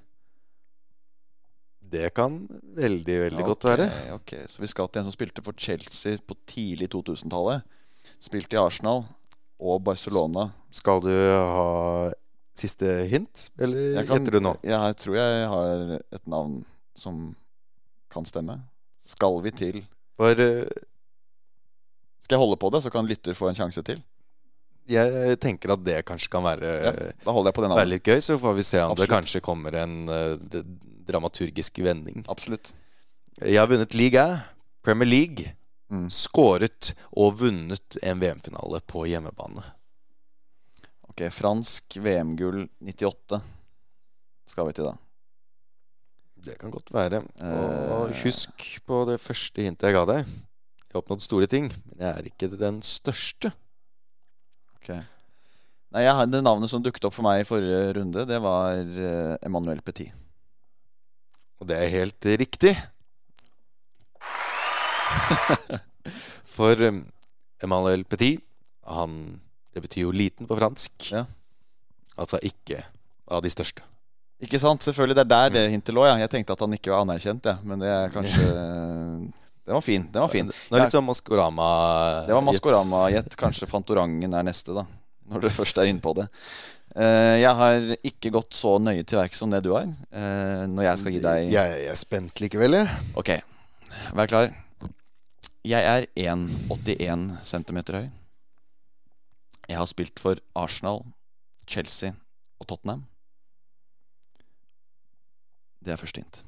Det 1.86 2.12
kan 2.14 2.44
veldig, 2.76 3.16
veldig 3.24 3.46
godt 3.46 3.64
være. 3.64 3.88
Ok, 4.14 4.34
Så 4.46 4.60
vi 4.60 4.68
skal 4.70 4.88
til 4.88 5.00
en 5.00 5.08
som 5.08 5.14
spilte 5.14 5.42
for 5.42 5.54
Chelsea 5.56 6.18
på 6.18 6.36
tidlig 6.46 6.90
2000-tallet. 6.90 7.62
Spilte 8.22 8.54
i 8.54 8.60
Arsenal 8.60 9.04
og 9.60 9.82
Barcelona. 9.84 10.50
Skal 10.70 11.00
du 11.04 11.10
ha 11.12 12.10
siste 12.56 12.86
hint, 13.10 13.50
eller 13.58 13.94
Jeg 14.00 14.06
kan- 14.06 14.18
gjetter 14.18 14.32
du 14.32 14.40
nå? 14.40 14.56
Jeg 14.64 14.96
tror 14.96 15.16
jeg 15.16 15.48
har 15.48 15.98
et 16.12 16.26
navn 16.26 16.64
som 16.94 17.36
kan 18.10 18.24
stemme. 18.24 18.60
Skal 19.04 19.40
vi 19.42 19.50
til 19.50 19.84
For 20.16 20.30
eh, 20.32 20.64
Skal 22.22 22.36
jeg 22.36 22.40
holde 22.40 22.56
på 22.56 22.70
det, 22.72 22.82
så 22.82 22.90
kan 22.90 23.06
lytter 23.06 23.34
få 23.34 23.48
en 23.48 23.54
sjanse 23.54 23.82
til? 23.84 24.02
jeg 24.88 25.38
tenker 25.42 25.72
at 25.72 25.82
det 25.82 26.04
kanskje 26.06 26.30
kan 26.30 26.44
være, 26.44 26.62
Ja, 26.62 26.92
litt 27.90 28.04
gøy, 28.06 28.20
så 28.22 28.38
får 28.38 28.54
vi 28.54 28.62
se 28.62 28.78
om 28.80 28.94
det 28.94 29.08
kanskje 29.10 29.40
kommer 29.42 29.74
en 29.74 30.08
eh, 30.08 30.36
dramaturgisk 31.06 31.78
vending. 31.82 32.24
Absolutt. 32.28 32.72
Jeg 33.42 33.58
har 33.58 33.66
vunnet 33.66 33.94
liga, 33.94 34.44
Premier 34.82 35.08
League, 35.08 35.52
Mm. 35.86 36.08
skåret 36.10 36.94
og 37.14 37.36
vunnet 37.38 37.96
en 38.02 38.18
VM-finale 38.18 38.80
på 38.90 39.04
hjemmebane. 39.06 39.62
Ok, 41.06 41.22
fransk 41.30 41.96
VM-gull 42.02 42.64
98 42.82 43.38
skal 44.50 44.66
vi 44.66 44.74
til, 44.76 44.88
da. 44.90 44.96
Det 46.46 46.56
kan 46.58 46.70
godt 46.74 46.90
være. 46.94 47.22
Og 47.40 48.10
Eh. 48.10 48.24
husk 48.24 48.66
på 48.86 49.04
det 49.08 49.20
første 49.22 49.62
hintet 49.62 49.86
jeg 49.88 49.94
ga 49.94 50.04
deg. 50.06 50.26
Jeg 50.26 50.92
har 50.92 51.00
oppnådd 51.02 51.22
store 51.22 51.46
ting, 51.46 51.70
men 51.70 51.98
jeg 51.98 52.10
er 52.18 52.28
ikke 52.30 52.50
den 52.58 52.82
største. 52.82 53.52
Ok. 54.76 54.90
Nei, 55.92 56.02
jeg 56.02 56.30
Det 56.30 56.42
navnet 56.42 56.68
som 56.68 56.82
dukket 56.82 57.04
opp 57.04 57.14
for 57.14 57.22
meg 57.22 57.40
i 57.40 57.48
forrige 57.48 57.94
runde, 57.96 58.26
det 58.26 58.42
var 58.42 58.74
eh, 58.74 59.36
Emmanuel 59.42 59.80
Petit. 59.82 60.12
Og 61.60 61.66
det 61.66 61.76
er 61.78 61.88
helt 61.94 62.20
riktig. 62.20 62.76
For 66.56 66.86
um, 66.88 67.02
Emmanuel 67.62 68.04
Petit 68.08 68.40
han, 68.86 69.40
Det 69.74 69.82
betyr 69.82 70.06
jo 70.06 70.12
liten 70.14 70.46
på 70.46 70.56
fransk. 70.56 71.10
Ja. 71.10 71.24
Altså 72.16 72.38
ikke 72.44 72.84
av 73.26 73.42
de 73.44 73.50
største. 73.52 73.82
Ikke 74.44 74.60
sant? 74.60 74.84
Selvfølgelig, 74.84 75.16
det 75.16 75.24
er 75.24 75.32
der 75.32 75.50
det 75.54 75.64
hintet 75.72 75.96
lå. 75.96 76.04
Ja. 76.06 76.14
Jeg 76.20 76.32
tenkte 76.32 76.54
at 76.54 76.62
han 76.64 76.76
ikke 76.76 76.92
var 76.92 77.04
anerkjent, 77.06 77.48
ja. 77.48 77.56
men 77.64 77.82
det 77.82 77.90
er 77.90 78.12
kanskje 78.14 78.46
Den 79.66 79.74
var 79.74 79.82
fin. 79.82 80.06
Den 80.12 80.22
var 80.22 80.30
fin. 80.30 80.52
Det 80.52 80.76
er 80.76 80.84
litt 80.84 80.94
sånn 80.94 81.06
Maskorama 81.08 81.68
Det 82.28 82.36
var 82.36 82.44
Maskorama-gjett. 82.46 83.36
Kanskje 83.40 83.68
Fantorangen 83.70 84.36
er 84.36 84.46
neste, 84.46 84.76
da. 84.76 84.86
Når 85.26 85.42
du 85.42 85.50
først 85.50 85.80
er 85.82 85.90
inne 85.90 86.04
på 86.04 86.12
det. 86.14 86.28
Eh, 86.96 87.40
jeg 87.42 87.52
har 87.58 87.88
ikke 88.08 88.30
gått 88.36 88.54
så 88.56 88.76
nøye 88.80 89.02
til 89.04 89.18
verks 89.18 89.42
som 89.42 89.50
det 89.52 89.64
du 89.66 89.72
har. 89.74 89.88
Eh, 89.88 90.62
når 90.70 90.86
jeg 90.86 91.02
skal 91.02 91.16
gi 91.16 91.24
deg 91.24 91.50
Jeg, 91.50 91.80
jeg 91.82 91.90
er 91.92 91.98
spent 91.98 92.44
likevel, 92.44 92.78
jeg. 92.78 93.02
Ok, 93.18 93.34
vær 94.16 94.30
klar. 94.30 94.54
Jeg 95.66 95.82
er 95.82 96.04
1,81 96.14 97.22
cm 97.42 97.78
høy. 97.90 98.04
Jeg 99.66 99.78
har 99.80 99.88
spilt 99.90 100.20
for 100.22 100.38
Arsenal, 100.54 101.00
Chelsea 101.66 102.12
og 102.60 102.68
Tottenham. 102.70 103.02
Det 105.82 105.90
er 105.90 105.98
første 105.98 106.22
hint. 106.22 106.38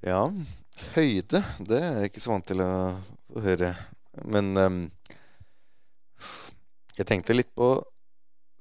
Ja, 0.00 0.22
høyde, 0.94 1.44
det 1.68 1.82
er 1.82 2.00
jeg 2.00 2.14
ikke 2.14 2.24
så 2.24 2.32
vant 2.32 2.48
til 2.48 2.64
å 2.64 2.72
høre. 3.44 3.74
Men 4.24 4.52
um, 4.56 4.82
jeg 6.96 7.10
tenkte 7.12 7.36
litt 7.36 7.52
på 7.52 7.74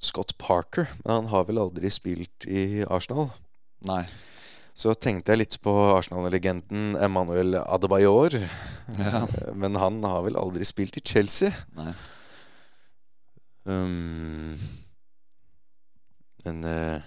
Scott 0.03 0.36
Parker, 0.43 0.91
men 1.05 1.22
han 1.22 1.32
har 1.32 1.47
vel 1.47 1.63
aldri 1.63 1.93
spilt 1.93 2.51
i 2.51 2.84
Arsenal. 2.84 3.32
Nei. 3.88 4.03
Så 4.78 4.94
tenkte 4.94 5.34
jeg 5.34 5.42
litt 5.42 5.56
på 5.66 5.72
Arsenal-legenden 5.96 6.92
Emmanuel 7.02 7.56
Adebayor. 7.64 8.36
Ja. 9.00 9.24
Men 9.62 9.80
han 9.82 10.04
har 10.06 10.22
vel 10.28 10.38
aldri 10.38 10.68
spilt 10.70 11.00
i 11.00 11.02
Chelsea. 11.02 11.50
Nei. 11.80 11.96
Um, 13.68 14.54
men 16.46 16.62
uh, 16.64 17.02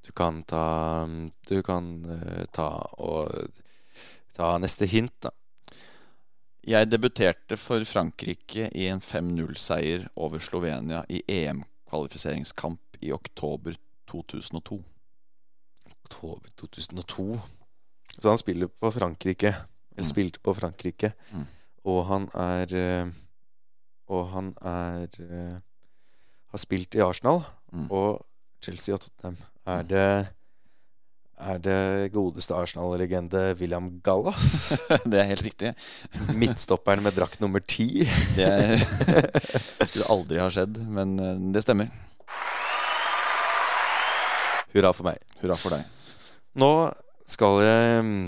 du 0.00 0.12
kan 0.16 0.38
ta 0.48 1.04
Du 1.44 1.58
kan 1.60 1.90
uh, 2.08 2.46
ta 2.48 2.68
og 2.96 3.50
ta 4.32 4.54
neste 4.56 4.88
hint, 4.88 5.12
da. 5.20 5.34
Jeg 6.64 6.88
debuterte 6.88 7.58
for 7.60 7.84
Frankrike 7.84 8.70
i 8.72 8.86
en 8.88 9.04
5-0-seier 9.04 10.08
over 10.16 10.40
Slovenia 10.40 11.02
i 11.12 11.20
EM-kvalifiseringskamp 11.28 13.02
i 13.04 13.12
oktober 13.12 13.76
2002. 14.08 14.80
Oktober 16.04 16.50
2002. 16.60 17.40
Så 18.20 18.28
han 18.28 18.38
spiller 18.38 18.68
på 18.68 18.90
Frankrike. 18.94 19.54
Eller 19.94 20.04
Mm. 20.04 20.10
spilte 20.10 20.40
på 20.42 20.54
Frankrike. 20.54 21.12
Mm. 21.32 21.46
Og 21.86 22.06
han 22.06 22.28
er 22.34 22.74
eh, 22.74 23.06
Og 24.08 24.26
han 24.32 24.54
er 24.60 25.08
eh, 25.20 25.58
Har 26.50 26.58
spilt 26.58 26.94
i 26.94 27.00
Arsenal 27.00 27.44
Mm. 27.72 27.86
og 27.90 28.24
Chelsea 28.62 28.94
og 28.94 29.00
Tottenham. 29.00 29.36
Er 29.66 29.82
det 29.82 30.28
er 31.36 31.58
det 31.58 32.12
godeste 32.12 32.54
Arsenal-legende 32.54 33.56
William 33.58 34.00
Gallas. 34.04 34.68
Det 35.10 35.18
er 35.18 35.24
helt 35.32 35.42
riktig. 35.42 35.74
Midtstopperen 36.38 37.02
med 37.02 37.12
drakt 37.16 37.40
nummer 37.40 37.58
ti. 37.60 38.04
Det, 38.36 38.78
det 39.80 39.88
skulle 39.88 40.06
aldri 40.08 40.38
ha 40.38 40.46
skjedd, 40.48 40.78
men 40.86 41.18
eh, 41.18 41.52
det 41.52 41.62
stemmer. 41.66 41.90
Hurra 44.74 44.92
for 44.94 45.06
meg. 45.06 45.18
Hurra 45.42 45.56
for 45.58 45.74
deg. 45.74 45.84
Nå 46.54 46.70
skal 47.26 47.60
jeg 47.64 48.02
mm, 48.06 48.18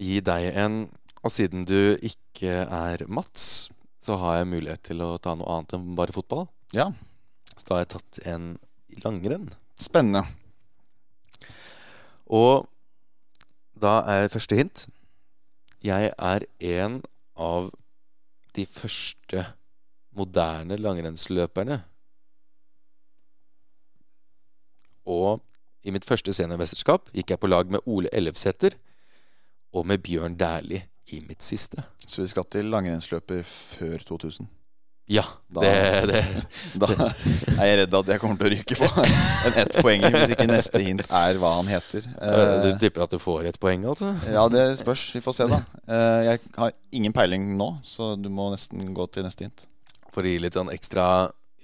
gi 0.00 0.16
deg 0.26 0.56
en 0.58 0.78
Og 1.22 1.30
siden 1.34 1.66
du 1.68 1.94
ikke 2.02 2.64
er 2.64 3.02
Mats, 3.12 3.68
så 4.00 4.16
har 4.16 4.38
jeg 4.40 4.48
mulighet 4.48 4.82
til 4.88 5.02
å 5.04 5.18
ta 5.20 5.34
noe 5.36 5.50
annet 5.52 5.74
enn 5.76 5.90
bare 5.98 6.14
fotball. 6.16 6.46
Ja, 6.72 6.86
Så 7.52 7.66
da 7.68 7.74
har 7.76 7.82
jeg 7.84 7.90
tatt 7.92 8.20
en 8.32 8.46
langrenn. 9.04 9.50
spennende. 9.80 10.22
Og 12.26 12.66
da 13.80 14.00
er 14.08 14.28
første 14.32 14.56
hint 14.56 14.86
Jeg 15.84 16.12
er 16.16 16.46
en 16.60 17.02
av 17.36 17.70
de 18.56 18.64
første 18.66 19.44
moderne 20.16 20.76
langrennsløperne. 20.80 21.82
Og 25.06 25.40
i 25.84 25.90
mitt 25.94 26.04
første 26.04 26.32
seniormesterskap 26.36 27.08
gikk 27.16 27.30
jeg 27.34 27.40
på 27.40 27.48
lag 27.50 27.70
med 27.72 27.80
Ole 27.88 28.08
Ellefsæter 28.12 28.74
og 29.72 29.86
med 29.86 30.02
Bjørn 30.04 30.34
Dæhlie 30.36 30.82
i 31.14 31.20
mitt 31.28 31.42
siste. 31.42 31.82
Så 32.06 32.22
vi 32.22 32.28
skal 32.30 32.44
til 32.50 32.68
langrennsløper 32.70 33.42
før 33.46 33.98
2000. 34.06 34.48
Ja, 35.10 35.24
Da- 35.50 35.60
det, 35.64 36.06
det 36.06 36.20
Da 36.80 36.86
er 37.58 37.66
jeg 37.66 37.78
redd 37.80 37.94
at 37.98 38.10
jeg 38.12 38.20
kommer 38.22 38.36
til 38.38 38.46
å 38.46 38.50
ryke 38.52 38.76
på 38.78 38.86
en 39.48 39.56
ett 39.58 39.72
poeng 39.82 40.04
hvis 40.06 40.34
ikke 40.36 40.46
neste 40.46 40.78
hint 40.84 41.02
er 41.08 41.40
hva 41.42 41.56
han 41.56 41.66
heter. 41.66 42.06
Du 42.06 42.68
Eh, 42.70 42.76
tipper 42.78 43.02
at 43.08 43.10
du 43.10 43.18
får 43.18 43.48
et 43.50 43.58
poeng, 43.58 43.82
altså? 43.90 44.12
ja, 44.30 44.44
det 44.52 44.78
spørs. 44.78 45.08
Vi 45.16 45.22
får 45.24 45.34
se, 45.40 45.48
da. 45.50 45.58
Eh, 45.88 46.20
Jeg 46.28 46.40
har 46.60 46.72
ingen 46.92 47.12
peiling 47.16 47.56
nå, 47.58 47.72
så 47.82 48.12
du 48.22 48.28
må 48.30 48.52
nesten 48.54 48.92
gå 48.94 49.08
til 49.10 49.26
neste 49.26 49.48
hint. 49.48 49.66
For 50.14 50.22
å 50.22 50.30
gi 50.30 50.38
litt 50.44 50.54
sånn 50.54 50.70
ekstra 50.70 51.08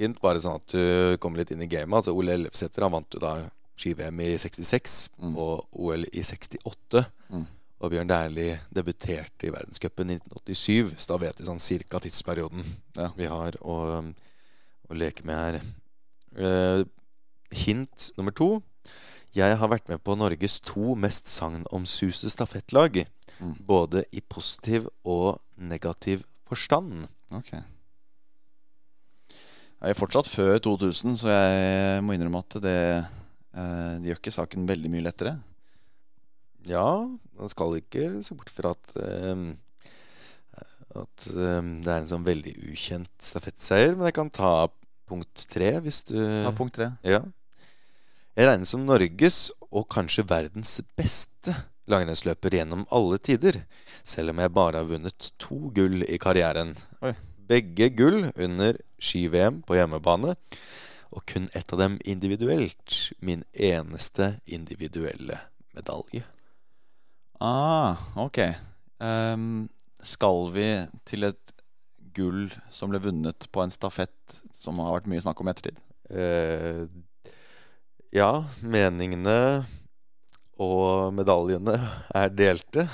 hint, 0.01 0.19
bare 0.21 0.43
sånn 0.43 0.59
at 0.59 0.67
du 0.75 1.17
kommer 1.23 1.39
litt 1.45 1.51
inn 1.55 1.63
i 1.63 1.71
gamet. 1.71 2.01
Altså 2.03 2.17
Ole 2.19 2.35
Ellefsæter 2.35 2.83
han 2.83 2.93
vant 2.99 3.15
jo 3.15 3.21
da 3.23 3.37
ski-VM 3.77 4.21
i 4.25 4.31
66 4.39 5.09
Mm. 5.19 5.37
og 5.37 5.67
OL 5.73 6.05
i 6.13 6.23
68. 6.23 7.05
Mm. 7.31 7.47
Og 7.81 7.91
Bjørn 7.93 8.09
Dæhlie 8.09 8.61
debuterte 8.75 9.47
i 9.47 9.53
verdenscupen 9.53 10.11
i 10.11 10.17
1987, 10.17 10.95
så 10.97 11.13
da 11.13 11.17
vet 11.27 11.39
vi 11.41 11.45
sånn 11.49 11.61
cirka 11.61 12.01
tidsperioden 12.01 12.65
Ja. 12.97 13.11
vi 13.17 13.27
har 13.29 13.53
å, 13.61 13.77
å 14.89 14.95
leke 14.97 15.25
med 15.29 15.37
her. 15.37 15.61
Uh, 16.37 16.85
hint 17.53 18.11
nummer 18.17 18.33
to. 18.33 18.63
Jeg 19.37 19.57
har 19.61 19.69
vært 19.69 19.89
med 19.89 20.01
på 20.05 20.17
Norges 20.17 20.61
to 20.65 20.95
mest 20.97 21.29
sagnomsuste 21.29 22.31
stafettlag. 22.33 23.03
Mm. 23.41 23.55
Både 23.69 24.05
i 24.13 24.21
positiv 24.25 24.89
og 25.05 25.39
negativ 25.61 26.25
forstand. 26.49 27.07
Ok. 27.37 27.53
Jeg 29.77 29.93
er 29.93 29.99
fortsatt 29.99 30.29
før 30.33 30.57
2000, 30.65 31.19
så 31.21 31.29
jeg 31.29 32.03
må 32.05 32.15
innrømme 32.17 32.41
at 32.41 32.57
det, 32.65 32.79
det 33.57 34.11
gjør 34.11 34.19
ikke 34.21 34.35
saken 34.35 34.67
veldig 34.69 34.91
mye 34.93 35.07
lettere. 35.07 35.37
Ja, 36.67 37.07
man 37.39 37.53
skal 37.53 37.79
ikke 37.79 38.09
se 38.27 38.35
bort 38.37 38.51
fra 38.51 38.75
at 38.75 38.99
ehm, 38.99 39.55
At 40.97 41.27
ehm, 41.31 41.77
det 41.85 41.93
er 41.93 42.03
en 42.03 42.11
sånn 42.11 42.27
veldig 42.27 42.55
ukjent 42.73 43.13
stafettseier. 43.23 43.95
Men 43.95 44.09
jeg 44.09 44.17
kan 44.19 44.33
ta 44.33 44.69
punkt 45.07 45.47
tre, 45.53 45.77
hvis 45.85 46.03
du 46.09 46.17
Ta 46.19 46.53
punkt 46.57 46.77
tre. 46.79 46.91
Ja. 47.07 47.23
Jeg 48.37 48.49
regnes 48.51 48.73
som 48.73 48.85
Norges, 48.85 49.47
og 49.71 49.87
kanskje 49.93 50.27
verdens 50.29 50.79
beste 50.99 51.55
langrennsløper 51.91 52.59
gjennom 52.59 52.85
alle 52.95 53.19
tider. 53.23 53.61
Selv 54.07 54.33
om 54.33 54.43
jeg 54.43 54.55
bare 54.57 54.83
har 54.83 54.89
vunnet 54.89 55.31
to 55.41 55.71
gull 55.77 56.03
i 56.05 56.19
karrieren. 56.21 56.75
Oi. 57.05 57.15
Begge 57.47 57.91
gull 57.95 58.27
under 58.35 58.81
ski-VM 58.99 59.61
på 59.67 59.79
hjemmebane. 59.79 60.35
Og 61.15 61.23
kun 61.29 61.49
ett 61.55 61.73
av 61.73 61.83
dem 61.83 61.99
individuelt. 62.05 63.13
Min 63.19 63.45
eneste 63.53 64.35
individuelle 64.45 65.39
medalje. 65.77 66.25
Ah, 67.41 67.97
ok. 68.17 68.39
Um, 68.99 69.69
skal 70.03 70.51
vi 70.55 70.69
til 71.05 71.29
et 71.29 71.57
gull 72.17 72.49
som 72.73 72.93
ble 72.93 73.01
vunnet 73.05 73.49
på 73.53 73.63
en 73.63 73.73
stafett 73.73 74.39
som 74.57 74.81
har 74.81 74.95
vært 74.97 75.11
mye 75.13 75.25
snakk 75.25 75.43
om 75.43 75.51
i 75.51 75.53
ettertid? 75.53 75.81
Uh, 76.09 76.87
ja, 78.15 78.31
meningene 78.65 79.67
og 80.63 81.13
medaljene 81.13 81.75
er 82.17 82.33
delte. 82.33 82.87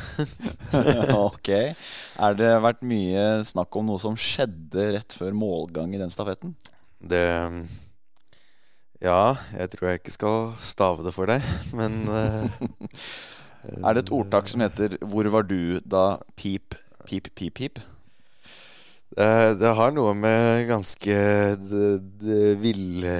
ok. 1.29 1.51
Er 2.23 2.37
det 2.39 2.51
vært 2.65 2.83
mye 2.87 3.27
snakk 3.47 3.79
om 3.79 3.87
noe 3.87 4.03
som 4.03 4.19
skjedde 4.19 4.91
rett 4.97 5.15
før 5.15 5.37
målgang 5.37 5.95
i 5.95 6.01
den 6.01 6.11
stafetten? 6.13 6.57
Det 6.99 7.23
Ja, 9.03 9.34
jeg 9.59 9.72
tror 9.72 9.88
jeg 9.88 9.98
ikke 9.98 10.14
skal 10.14 10.53
stave 10.62 11.03
det 11.03 11.14
for 11.14 11.26
deg, 11.30 11.42
men 11.78 12.05
uh, 12.07 12.46
Er 13.82 13.96
det 13.96 14.05
et 14.05 14.12
ordtak 14.14 14.50
som 14.50 14.62
heter 14.62 14.96
'Hvor 15.00 15.28
var 15.30 15.42
du 15.46 15.80
da 15.82 16.18
pip, 16.36 16.76
pip, 17.07 17.28
pip, 17.34 17.59
pip'? 17.59 17.82
Uh, 19.18 19.53
det 19.59 19.74
har 19.76 19.90
noe 19.92 20.14
med 20.14 20.68
ganske 20.70 21.16
ville 22.62 23.16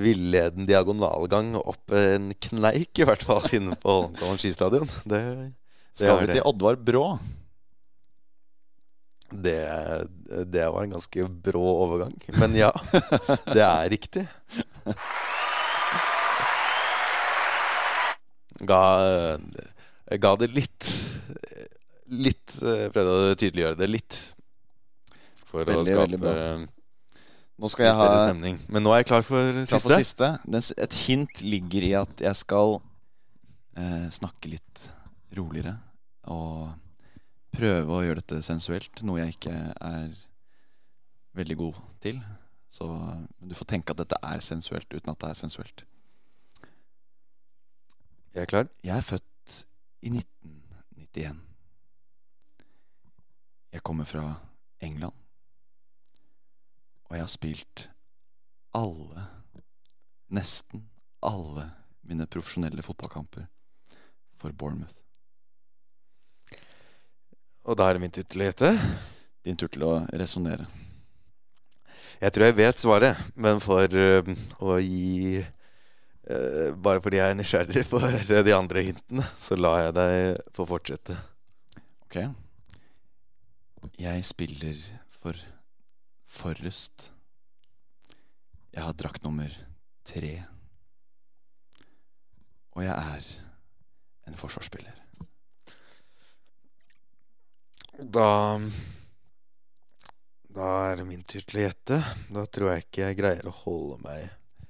villeden 0.00 0.68
diagonalgang 0.68 1.54
opp 1.58 1.92
en 1.96 2.30
kneik, 2.40 2.92
i 2.98 3.06
hvert 3.06 3.24
fall, 3.26 3.44
inne 3.56 3.76
på 3.80 3.96
Holmenkollen 4.04 4.40
skistadion. 4.40 4.88
Det, 5.04 5.20
det, 5.20 6.04
Skal 6.04 6.22
vi 6.22 6.32
til 6.34 6.46
Oddvar 6.46 6.78
Brå? 6.80 7.04
Det, 9.30 9.58
det 10.50 10.66
var 10.74 10.82
en 10.82 10.96
ganske 10.96 11.26
brå 11.28 11.62
overgang. 11.84 12.14
Men 12.40 12.56
ja, 12.58 12.70
det 13.54 13.62
er 13.62 13.90
riktig. 13.92 14.26
Ga, 18.60 18.82
ga 20.20 20.34
det 20.36 20.50
litt 20.52 20.88
Litt 22.10 22.58
eh, 22.66 22.88
Prøvde 22.92 23.14
å 23.14 23.38
tydeliggjøre 23.38 23.78
det 23.78 23.88
litt. 23.88 24.18
For 25.46 25.62
å 25.62 25.66
Veldig, 25.68 25.94
veldig 25.96 26.18
skape 26.18 26.68
Nå 27.60 27.68
skal 27.68 27.90
jeg 27.90 27.96
ha 27.98 28.04
stemning. 28.16 28.56
Men 28.72 28.84
nå 28.86 28.92
er 28.94 29.02
jeg 29.02 29.10
klar 29.10 29.24
for 29.26 29.50
klar 29.52 29.66
siste. 29.68 29.80
for 29.84 30.00
siste. 30.00 30.76
Et 30.80 30.94
hint 31.04 31.42
ligger 31.44 31.84
i 31.84 31.90
at 31.98 32.22
jeg 32.24 32.38
skal 32.40 32.78
eh, 33.76 34.06
snakke 34.16 34.54
litt 34.54 34.86
roligere 35.36 35.74
og 36.32 36.70
prøve 37.54 37.94
å 37.94 38.02
gjøre 38.04 38.22
dette 38.22 38.42
sensuelt, 38.46 39.02
noe 39.06 39.22
jeg 39.22 39.36
ikke 39.36 39.54
er 39.74 40.10
veldig 41.38 41.56
god 41.60 41.80
til. 42.02 42.20
Så 42.70 42.86
du 43.42 43.54
får 43.58 43.70
tenke 43.72 43.94
at 43.94 44.02
dette 44.02 44.18
er 44.22 44.42
sensuelt 44.44 44.90
uten 44.94 45.12
at 45.12 45.22
det 45.22 45.30
er 45.30 45.38
sensuelt. 45.38 45.84
Jeg 48.34 48.42
er 48.44 48.50
klar. 48.50 48.68
Jeg 48.86 48.96
er 48.96 49.06
født 49.06 49.56
i 50.06 50.12
1991. 50.14 51.40
Jeg 53.72 53.82
kommer 53.82 54.04
fra 54.04 54.24
England. 54.80 55.14
Og 57.10 57.16
jeg 57.16 57.22
har 57.24 57.30
spilt 57.30 57.90
alle, 58.74 59.26
nesten 60.30 60.86
alle, 61.26 61.66
mine 62.06 62.26
profesjonelle 62.26 62.82
fotballkamper 62.86 63.48
for 64.38 64.54
Bournemouth. 64.54 65.09
Og 67.70 67.76
da 67.78 67.86
er 67.86 67.94
det 67.94 68.02
min 68.02 68.10
tur 68.10 68.24
til 68.26 68.42
å 68.42 68.46
gjette. 68.48 68.68
Din 69.46 69.58
tur 69.58 69.70
til 69.70 69.84
å 69.86 69.92
resonnere. 70.18 70.66
Jeg 72.20 72.34
tror 72.34 72.48
jeg 72.48 72.56
vet 72.58 72.82
svaret, 72.82 73.20
men 73.38 73.60
for 73.62 73.94
uh, 73.94 74.30
å 74.60 74.76
gi 74.82 75.38
uh, 75.38 76.74
Bare 76.74 77.00
fordi 77.00 77.20
jeg 77.20 77.32
er 77.32 77.38
nysgjerrig 77.38 77.84
på 77.88 78.00
de 78.48 78.56
andre 78.56 78.82
hintene, 78.88 79.24
så 79.38 79.56
lar 79.56 79.84
jeg 79.84 79.94
deg 80.00 80.42
få 80.56 80.66
fortsette. 80.68 81.14
Ok? 82.08 82.18
Jeg 84.02 84.26
spiller 84.26 84.82
for 85.20 85.38
Forrest. 86.30 87.12
Jeg 88.74 88.82
har 88.82 88.98
drakt 88.98 89.22
nummer 89.22 89.54
tre. 90.06 90.34
Og 92.74 92.82
jeg 92.82 92.94
er 92.98 93.30
en 94.26 94.38
forsvarsspiller. 94.38 94.98
Da 98.00 98.60
Da 100.50 100.90
er 100.90 100.96
det 101.00 101.06
min 101.06 101.22
tur 101.22 101.40
til 101.44 101.58
å 101.60 101.62
gjette. 101.68 101.96
Da 102.32 102.44
tror 102.50 102.66
jeg 102.72 102.78
ikke 102.86 103.02
jeg 103.06 103.18
greier 103.20 103.46
å 103.48 103.52
holde 103.62 103.96
meg 104.04 104.20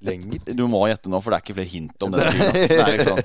lenger. 0.04 0.38
Du 0.56 0.64
må 0.70 0.80
gjette 0.90 1.08
nå, 1.12 1.18
for 1.22 1.28
det 1.32 1.36
er 1.38 1.42
ikke 1.44 1.58
flere 1.58 1.72
hint 1.72 1.98
om. 2.06 2.10
Det 2.14 2.20
er 2.76 2.86
liksom, 2.94 3.16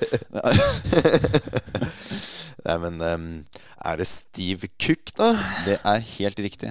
Nei, 2.66 2.76
men 2.82 2.94
um, 3.00 3.26
er 3.86 3.94
det 4.00 4.06
Steve 4.10 4.66
Cook, 4.74 5.06
da? 5.18 5.28
det 5.66 5.76
er 5.78 5.98
helt 6.16 6.38
riktig. 6.42 6.70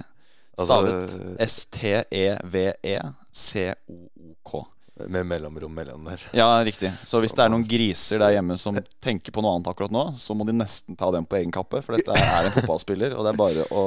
Altså, 0.56 0.68
Stavet 0.68 1.10
S-T-E-V-E 1.46 2.98
C-O-O-K. 3.36 4.52
Med 5.12 5.26
mellomrom 5.28 5.74
mellom 5.76 6.06
der. 6.08 6.22
Ja, 6.38 6.48
riktig. 6.64 6.88
Så 7.04 7.20
hvis 7.20 7.34
det 7.36 7.44
er 7.44 7.50
noen 7.52 7.66
griser 7.68 8.22
der 8.24 8.32
hjemme 8.38 8.56
som 8.62 8.78
tenker 9.04 9.34
på 9.36 9.42
noe 9.44 9.58
annet 9.58 9.68
akkurat 9.68 9.92
nå, 9.92 10.06
så 10.16 10.32
må 10.38 10.46
de 10.48 10.54
nesten 10.56 10.96
ta 10.96 11.10
dem 11.12 11.26
på 11.28 11.36
egen 11.42 11.52
kappe, 11.52 11.82
for 11.84 11.98
dette 11.98 12.16
er 12.16 12.48
en 12.48 12.54
fotballspiller, 12.56 13.12
og 13.18 13.28
det 13.28 13.34
er 13.34 13.40
bare 13.42 13.66
å 13.76 13.84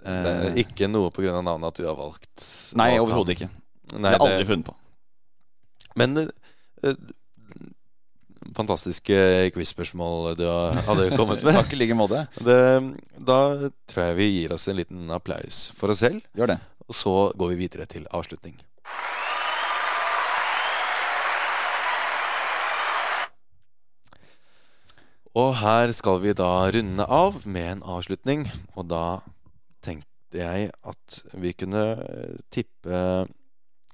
Det 0.00 0.14
er 0.32 0.46
eh, 0.54 0.62
ikke 0.64 0.88
noe 0.88 1.10
pga. 1.12 1.34
navnet 1.44 1.68
at 1.74 1.82
du 1.82 1.84
har 1.90 1.98
valgt 1.98 2.46
Nei, 2.80 2.94
overhodet 3.02 3.36
ikke. 3.36 3.50
Nei, 3.98 4.08
det 4.08 4.16
jeg 4.16 4.24
aldri 4.30 4.48
funnet 4.48 4.70
på. 4.70 4.74
men 6.00 6.16
eh, 6.24 6.96
fantastiske 8.56 9.16
quizspørsmål 9.54 10.36
du 10.38 10.44
hadde 10.86 11.10
kommet 11.18 11.42
med. 11.44 11.52
Takk 11.58 11.74
i 11.76 11.80
like 11.82 11.96
måte. 11.98 12.22
Det, 12.40 12.56
da 13.28 13.38
tror 13.90 14.02
jeg 14.08 14.16
vi 14.22 14.28
gir 14.38 14.54
oss 14.56 14.64
en 14.72 14.78
liten 14.80 15.10
applaus 15.12 15.66
for 15.76 15.92
oss 15.92 16.00
selv, 16.04 16.22
Gjør 16.38 16.54
det. 16.54 16.58
og 16.88 16.96
så 16.96 17.14
går 17.36 17.52
vi 17.52 17.60
videre 17.66 17.86
til 17.90 18.06
avslutning. 18.14 18.56
Og 25.36 25.50
her 25.60 25.92
skal 25.92 26.22
vi 26.22 26.32
da 26.36 26.50
runde 26.72 27.04
av 27.12 27.42
med 27.44 27.66
en 27.74 27.82
avslutning, 27.96 28.46
og 28.72 28.86
da 28.88 29.20
tenkte 29.84 30.40
jeg 30.40 30.70
at 30.88 31.18
vi 31.36 31.52
kunne 31.52 31.82
tippe 32.52 33.00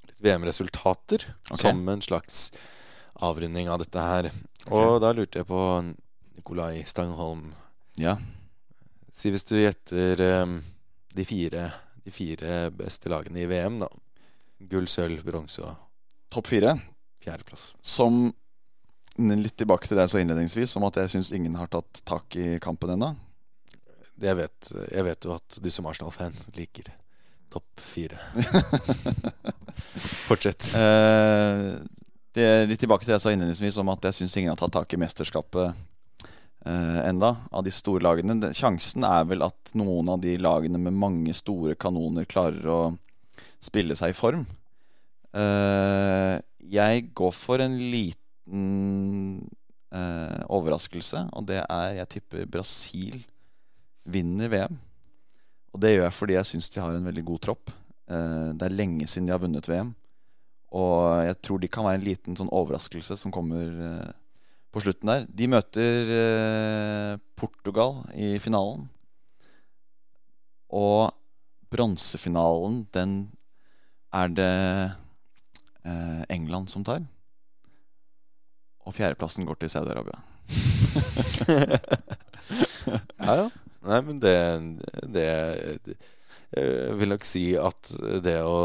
litt 0.06 0.20
VM-resultater 0.22 1.24
okay. 1.26 1.58
som 1.64 1.82
en 1.90 2.04
slags 2.04 2.44
avrunding 3.26 3.70
av 3.72 3.82
dette 3.82 4.04
her. 4.06 4.30
Og 4.70 5.00
da 5.02 5.10
lurte 5.16 5.42
jeg 5.42 5.48
på 5.48 5.62
Nikolai 5.82 6.84
Stangholm. 6.86 7.48
Ja. 7.98 8.14
Si 9.12 9.32
hvis 9.34 9.46
du 9.48 9.56
gjetter 9.58 10.22
um, 10.44 10.60
de, 11.12 11.26
fire, 11.26 11.66
de 12.06 12.14
fire 12.14 12.68
beste 12.76 13.10
lagene 13.10 13.42
i 13.42 13.48
VM, 13.50 13.82
da. 13.82 13.90
Gull, 14.70 14.86
sølv, 14.86 15.24
bronse 15.26 15.64
og 15.66 15.74
Topp 16.32 16.48
fire. 16.48 16.76
fjerdeplass. 17.20 17.72
Som 17.82 18.30
Litt 19.18 19.58
tilbake 19.60 19.88
til 19.88 19.98
det 19.98 20.06
jeg 20.06 20.12
sa 20.14 20.22
innledningsvis, 20.22 20.76
om 20.78 20.86
at 20.88 20.96
jeg 21.02 21.12
syns 21.12 21.32
ingen 21.36 21.56
har 21.60 21.68
tatt 21.72 22.00
tak 22.08 22.36
i 22.40 22.56
kampen 22.62 22.94
ennå. 22.94 23.12
Det 24.16 24.30
Jeg 24.30 24.50
jeg 24.92 25.04
vet 25.04 25.24
jo 25.24 25.34
at 25.34 25.58
du 25.60 25.70
som 25.70 25.86
Arsenal-fan 25.86 26.32
liker 26.56 26.88
topp 27.52 27.80
fire. 27.80 28.18
Fortsett. 30.28 30.72
Eh, 30.76 31.76
det 32.32 32.44
er 32.46 32.68
litt 32.68 32.80
tilbake 32.80 33.04
til 33.04 33.12
det 33.12 33.18
jeg 33.18 33.24
sa 33.26 33.32
innledningsvis 33.34 33.76
om 33.82 33.90
at 33.92 34.08
jeg 34.08 34.22
syns 34.22 34.36
ingen 34.40 34.54
har 34.54 34.60
tatt 34.60 34.72
tak 34.72 34.94
i 34.94 35.00
mesterskapet 35.00 35.74
eh, 36.64 37.00
enda 37.04 37.34
av 37.52 37.66
de 37.66 37.74
store 37.74 38.04
lagene. 38.04 38.38
Den, 38.40 38.56
sjansen 38.56 39.04
er 39.04 39.28
vel 39.28 39.44
at 39.44 39.74
noen 39.76 40.08
av 40.14 40.22
de 40.24 40.38
lagene 40.40 40.80
med 40.80 40.96
mange 40.96 41.36
store 41.36 41.76
kanoner 41.76 42.24
klarer 42.24 42.64
å 42.72 42.80
spille 43.60 43.96
seg 43.98 44.14
i 44.14 44.16
form. 44.16 44.46
Eh, 45.36 46.40
jeg 46.72 47.08
går 47.12 47.36
for 47.36 47.60
en 47.60 47.76
liten 47.76 48.21
eh, 48.48 50.40
overraskelse, 50.48 51.28
og 51.32 51.46
det 51.46 51.60
er 51.62 51.98
Jeg 52.00 52.08
tipper 52.16 52.46
Brasil 52.46 53.20
vinner 54.04 54.48
VM. 54.50 54.78
Og 55.72 55.80
det 55.80 55.94
gjør 55.94 56.06
jeg 56.06 56.16
fordi 56.16 56.36
jeg 56.36 56.50
syns 56.50 56.70
de 56.70 56.80
har 56.82 56.96
en 56.96 57.06
veldig 57.06 57.24
god 57.24 57.42
tropp. 57.48 57.70
Eh, 58.10 58.48
det 58.56 58.66
er 58.66 58.76
lenge 58.76 59.06
siden 59.06 59.28
de 59.28 59.34
har 59.34 59.42
vunnet 59.42 59.68
VM. 59.68 59.94
Og 60.72 61.24
jeg 61.26 61.36
tror 61.44 61.60
de 61.60 61.68
kan 61.68 61.84
være 61.84 62.00
en 62.00 62.06
liten 62.06 62.36
sånn 62.38 62.52
overraskelse 62.52 63.16
som 63.20 63.32
kommer 63.34 63.68
eh, 63.68 64.12
på 64.72 64.80
slutten 64.80 65.10
der. 65.10 65.26
De 65.28 65.48
møter 65.52 66.12
eh, 66.16 67.16
Portugal 67.36 68.00
i 68.16 68.34
finalen. 68.40 68.86
Og 70.72 71.12
bronsefinalen, 71.72 72.86
den 72.92 73.16
er 74.12 74.32
det 74.32 74.52
eh, 75.84 76.22
England 76.32 76.72
som 76.72 76.84
tar. 76.84 77.04
Og 78.86 78.96
fjerdeplassen 78.96 79.46
går 79.48 79.62
til 79.62 79.72
Saudi-Arabia. 79.72 80.18
Ja, 83.22 83.34
ja. 83.38 83.50
Nei, 83.86 83.98
men 84.06 84.18
det, 84.22 84.34
det 85.10 85.26
Jeg 86.52 86.96
vil 86.98 87.10
nok 87.10 87.24
si 87.26 87.44
at 87.58 87.92
det 88.22 88.36
å 88.44 88.58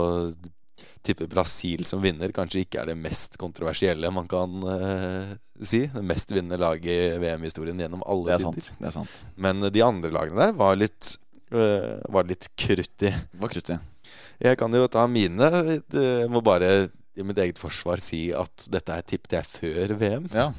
tippe 1.07 1.27
Brasil 1.31 1.85
som 1.87 2.01
vinner 2.03 2.33
kanskje 2.35 2.65
ikke 2.65 2.81
er 2.81 2.91
det 2.91 2.97
mest 2.99 3.37
kontroversielle 3.39 4.11
man 4.11 4.27
kan 4.29 4.57
uh, 4.65 5.31
si. 5.55 5.85
Det 5.93 6.03
mest 6.03 6.33
vinnende 6.33 6.59
laget 6.59 6.89
i 6.91 7.21
VM-historien 7.21 7.79
gjennom 7.79 8.03
Det 8.03 8.11
alle 8.13 8.35
er 8.35 8.43
sant. 8.43 8.71
det 8.81 8.89
er 8.89 8.95
sant 8.97 9.21
Men 9.39 9.69
de 9.71 9.85
andre 9.85 10.11
lagene 10.11 10.49
der 10.49 10.57
var 10.59 10.75
litt, 10.75 11.13
uh, 11.55 11.95
var 12.11 12.27
litt 12.27 12.49
krutt 12.59 13.07
i. 13.07 13.13
Var 13.39 13.53
krutt 13.55 13.71
i. 13.73 13.79
Jeg 14.43 14.59
kan 14.59 14.73
jo 14.75 14.89
ta 14.91 15.07
mine. 15.09 15.47
Jeg 15.93 16.27
må 16.29 16.43
bare 16.45 16.89
i 17.17 17.25
mitt 17.25 17.39
eget 17.41 17.59
forsvar 17.61 18.01
si 18.03 18.27
at 18.35 18.67
dette 18.71 18.93
her 18.93 19.05
tippet 19.05 19.37
jeg 19.39 19.49
før 19.49 19.93
VM. 19.99 20.27
Ja. 20.33 20.51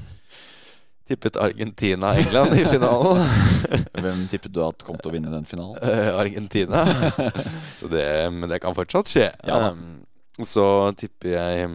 Tippet 1.08 1.38
Argentina-England 1.40 2.52
i 2.58 2.64
finalen. 2.68 3.22
Hvem 4.02 4.26
tippet 4.28 4.52
du 4.52 4.60
at 4.66 4.82
kom 4.84 4.98
til 5.00 5.08
å 5.08 5.14
vinne 5.14 5.32
den 5.32 5.46
finalen? 5.48 5.78
Eh, 5.88 6.10
Argentina. 6.12 6.82
Så 7.80 7.88
det, 7.88 8.04
men 8.34 8.50
det 8.50 8.60
kan 8.60 8.76
fortsatt 8.76 9.08
skje. 9.08 9.30
Ja. 9.48 9.70
Um, 9.72 10.02
så 10.38 10.64
tipper 10.94 11.32
jeg 11.32 11.70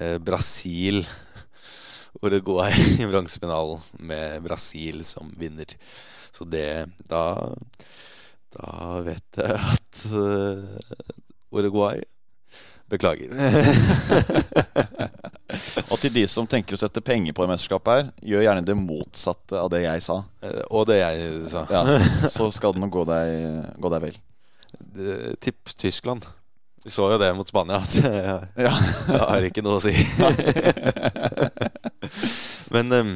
eh, 0.00 0.16
Brasil 0.18 1.04
Uruguay 2.22 2.74
i 2.98 3.06
bronsefinalen 3.06 3.84
med 4.08 4.42
Brasil 4.42 5.04
som 5.06 5.30
vinner. 5.38 5.76
Så 6.32 6.48
det 6.48 6.88
Da, 7.10 7.52
da 8.56 8.72
vet 9.06 9.38
jeg 9.44 9.60
at 9.76 10.02
eh, 10.08 10.98
Uruguay 11.52 12.00
Beklager. 12.92 13.32
Og 15.92 15.98
til 16.00 16.12
de 16.14 16.22
som 16.30 16.46
tenker 16.48 16.76
å 16.76 16.80
sette 16.80 17.02
penger 17.04 17.34
på 17.36 17.44
det 17.44 17.50
mesterskapet 17.52 17.92
her, 17.92 18.06
gjør 18.32 18.44
gjerne 18.46 18.64
det 18.68 18.76
motsatte 18.78 19.58
av 19.60 19.68
det 19.72 19.82
jeg 19.84 20.04
sa. 20.04 20.18
Eh, 20.44 20.60
Og 20.72 20.86
det 20.88 20.98
jeg 21.02 21.32
sa. 21.52 21.64
Ja, 21.72 21.82
Så 22.32 22.48
skal 22.54 22.74
det 22.76 22.82
nå 22.82 22.88
gå 22.92 23.04
deg, 23.08 23.26
gå 23.82 23.92
deg 23.92 24.06
vel. 24.06 24.16
Tipp 25.44 25.72
Tyskland. 25.76 26.24
Vi 26.82 26.90
så 26.90 27.04
jo 27.12 27.18
det 27.20 27.28
mot 27.38 27.46
Spania, 27.48 27.78
at 27.78 27.94
jeg, 28.00 28.48
Ja. 28.64 28.72
jeg 28.74 29.20
har 29.22 29.44
ikke 29.46 29.62
noe 29.62 29.78
å 29.78 29.84
si. 29.84 29.92
Men 32.72 32.92
um, 32.96 33.12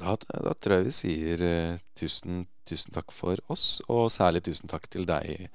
da, 0.00 0.16
da 0.18 0.54
tror 0.58 0.78
jeg 0.80 0.86
vi 0.88 0.94
sier 0.96 1.44
uh, 1.46 1.76
tusen, 1.98 2.44
tusen 2.68 2.94
takk 2.96 3.12
for 3.14 3.38
oss, 3.52 3.78
og 3.92 4.08
særlig 4.14 4.42
tusen 4.48 4.68
takk 4.72 4.88
til 4.92 5.06
deg, 5.08 5.46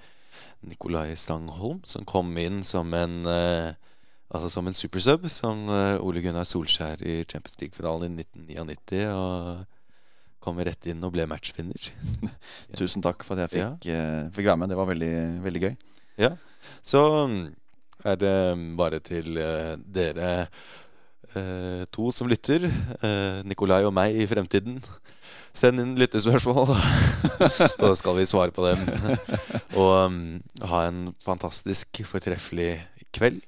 Nikolai 0.67 1.15
Stangholm, 1.17 1.81
som 1.85 2.05
kom 2.05 2.29
inn 2.37 2.61
som 2.67 2.93
en 2.97 3.23
eh, 3.29 3.71
Altså 4.31 4.47
som 4.47 4.63
en 4.63 4.75
supersub, 4.75 5.25
som 5.27 5.65
eh, 5.67 5.97
Ole 5.99 6.21
Gunnar 6.23 6.45
Solskjær 6.47 7.01
i 7.03 7.17
Champions 7.27 7.57
League-finalen 7.59 8.13
i 8.15 8.23
1999. 8.23 9.01
Og 9.11 9.65
kom 10.39 10.61
rett 10.63 10.87
inn 10.87 11.03
og 11.03 11.11
ble 11.11 11.25
matchvinner. 11.27 11.89
Tusen 12.79 13.03
takk 13.03 13.25
for 13.27 13.35
at 13.35 13.51
jeg 13.51 13.57
fikk, 13.57 13.89
eh, 13.91 14.29
fikk 14.31 14.47
være 14.47 14.61
med. 14.61 14.71
Det 14.71 14.77
var 14.79 14.87
veldig, 14.87 15.11
veldig 15.43 15.63
gøy. 15.65 15.75
Ja. 16.23 16.31
Så 16.79 17.03
mm, 17.27 17.43
er 18.07 18.21
det 18.23 18.33
bare 18.79 19.01
til 19.03 19.35
dere 19.99 20.31
to 21.91 22.07
som 22.15 22.31
lytter, 22.31 22.65
Nikolai 23.47 23.83
og 23.83 23.93
meg 23.95 24.15
i 24.15 24.25
fremtiden. 24.31 24.79
Send 25.53 25.81
inn 25.83 25.97
lyttespørsmål, 25.99 26.71
så 27.81 27.91
skal 27.99 28.15
vi 28.15 28.27
svare 28.29 28.53
på 28.55 28.63
dem. 28.63 28.85
Og 29.75 29.91
um, 30.07 30.21
ha 30.71 30.85
en 30.87 31.09
fantastisk, 31.23 32.03
fortreffelig 32.07 32.71
kveld 33.11 33.43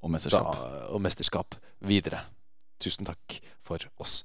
Og 0.00 0.14
da, 0.32 0.40
og 0.88 1.02
mesterskap 1.04 1.58
videre. 1.84 2.22
Tusen 2.80 3.04
takk 3.04 3.36
for 3.60 3.84
oss. 4.00 4.22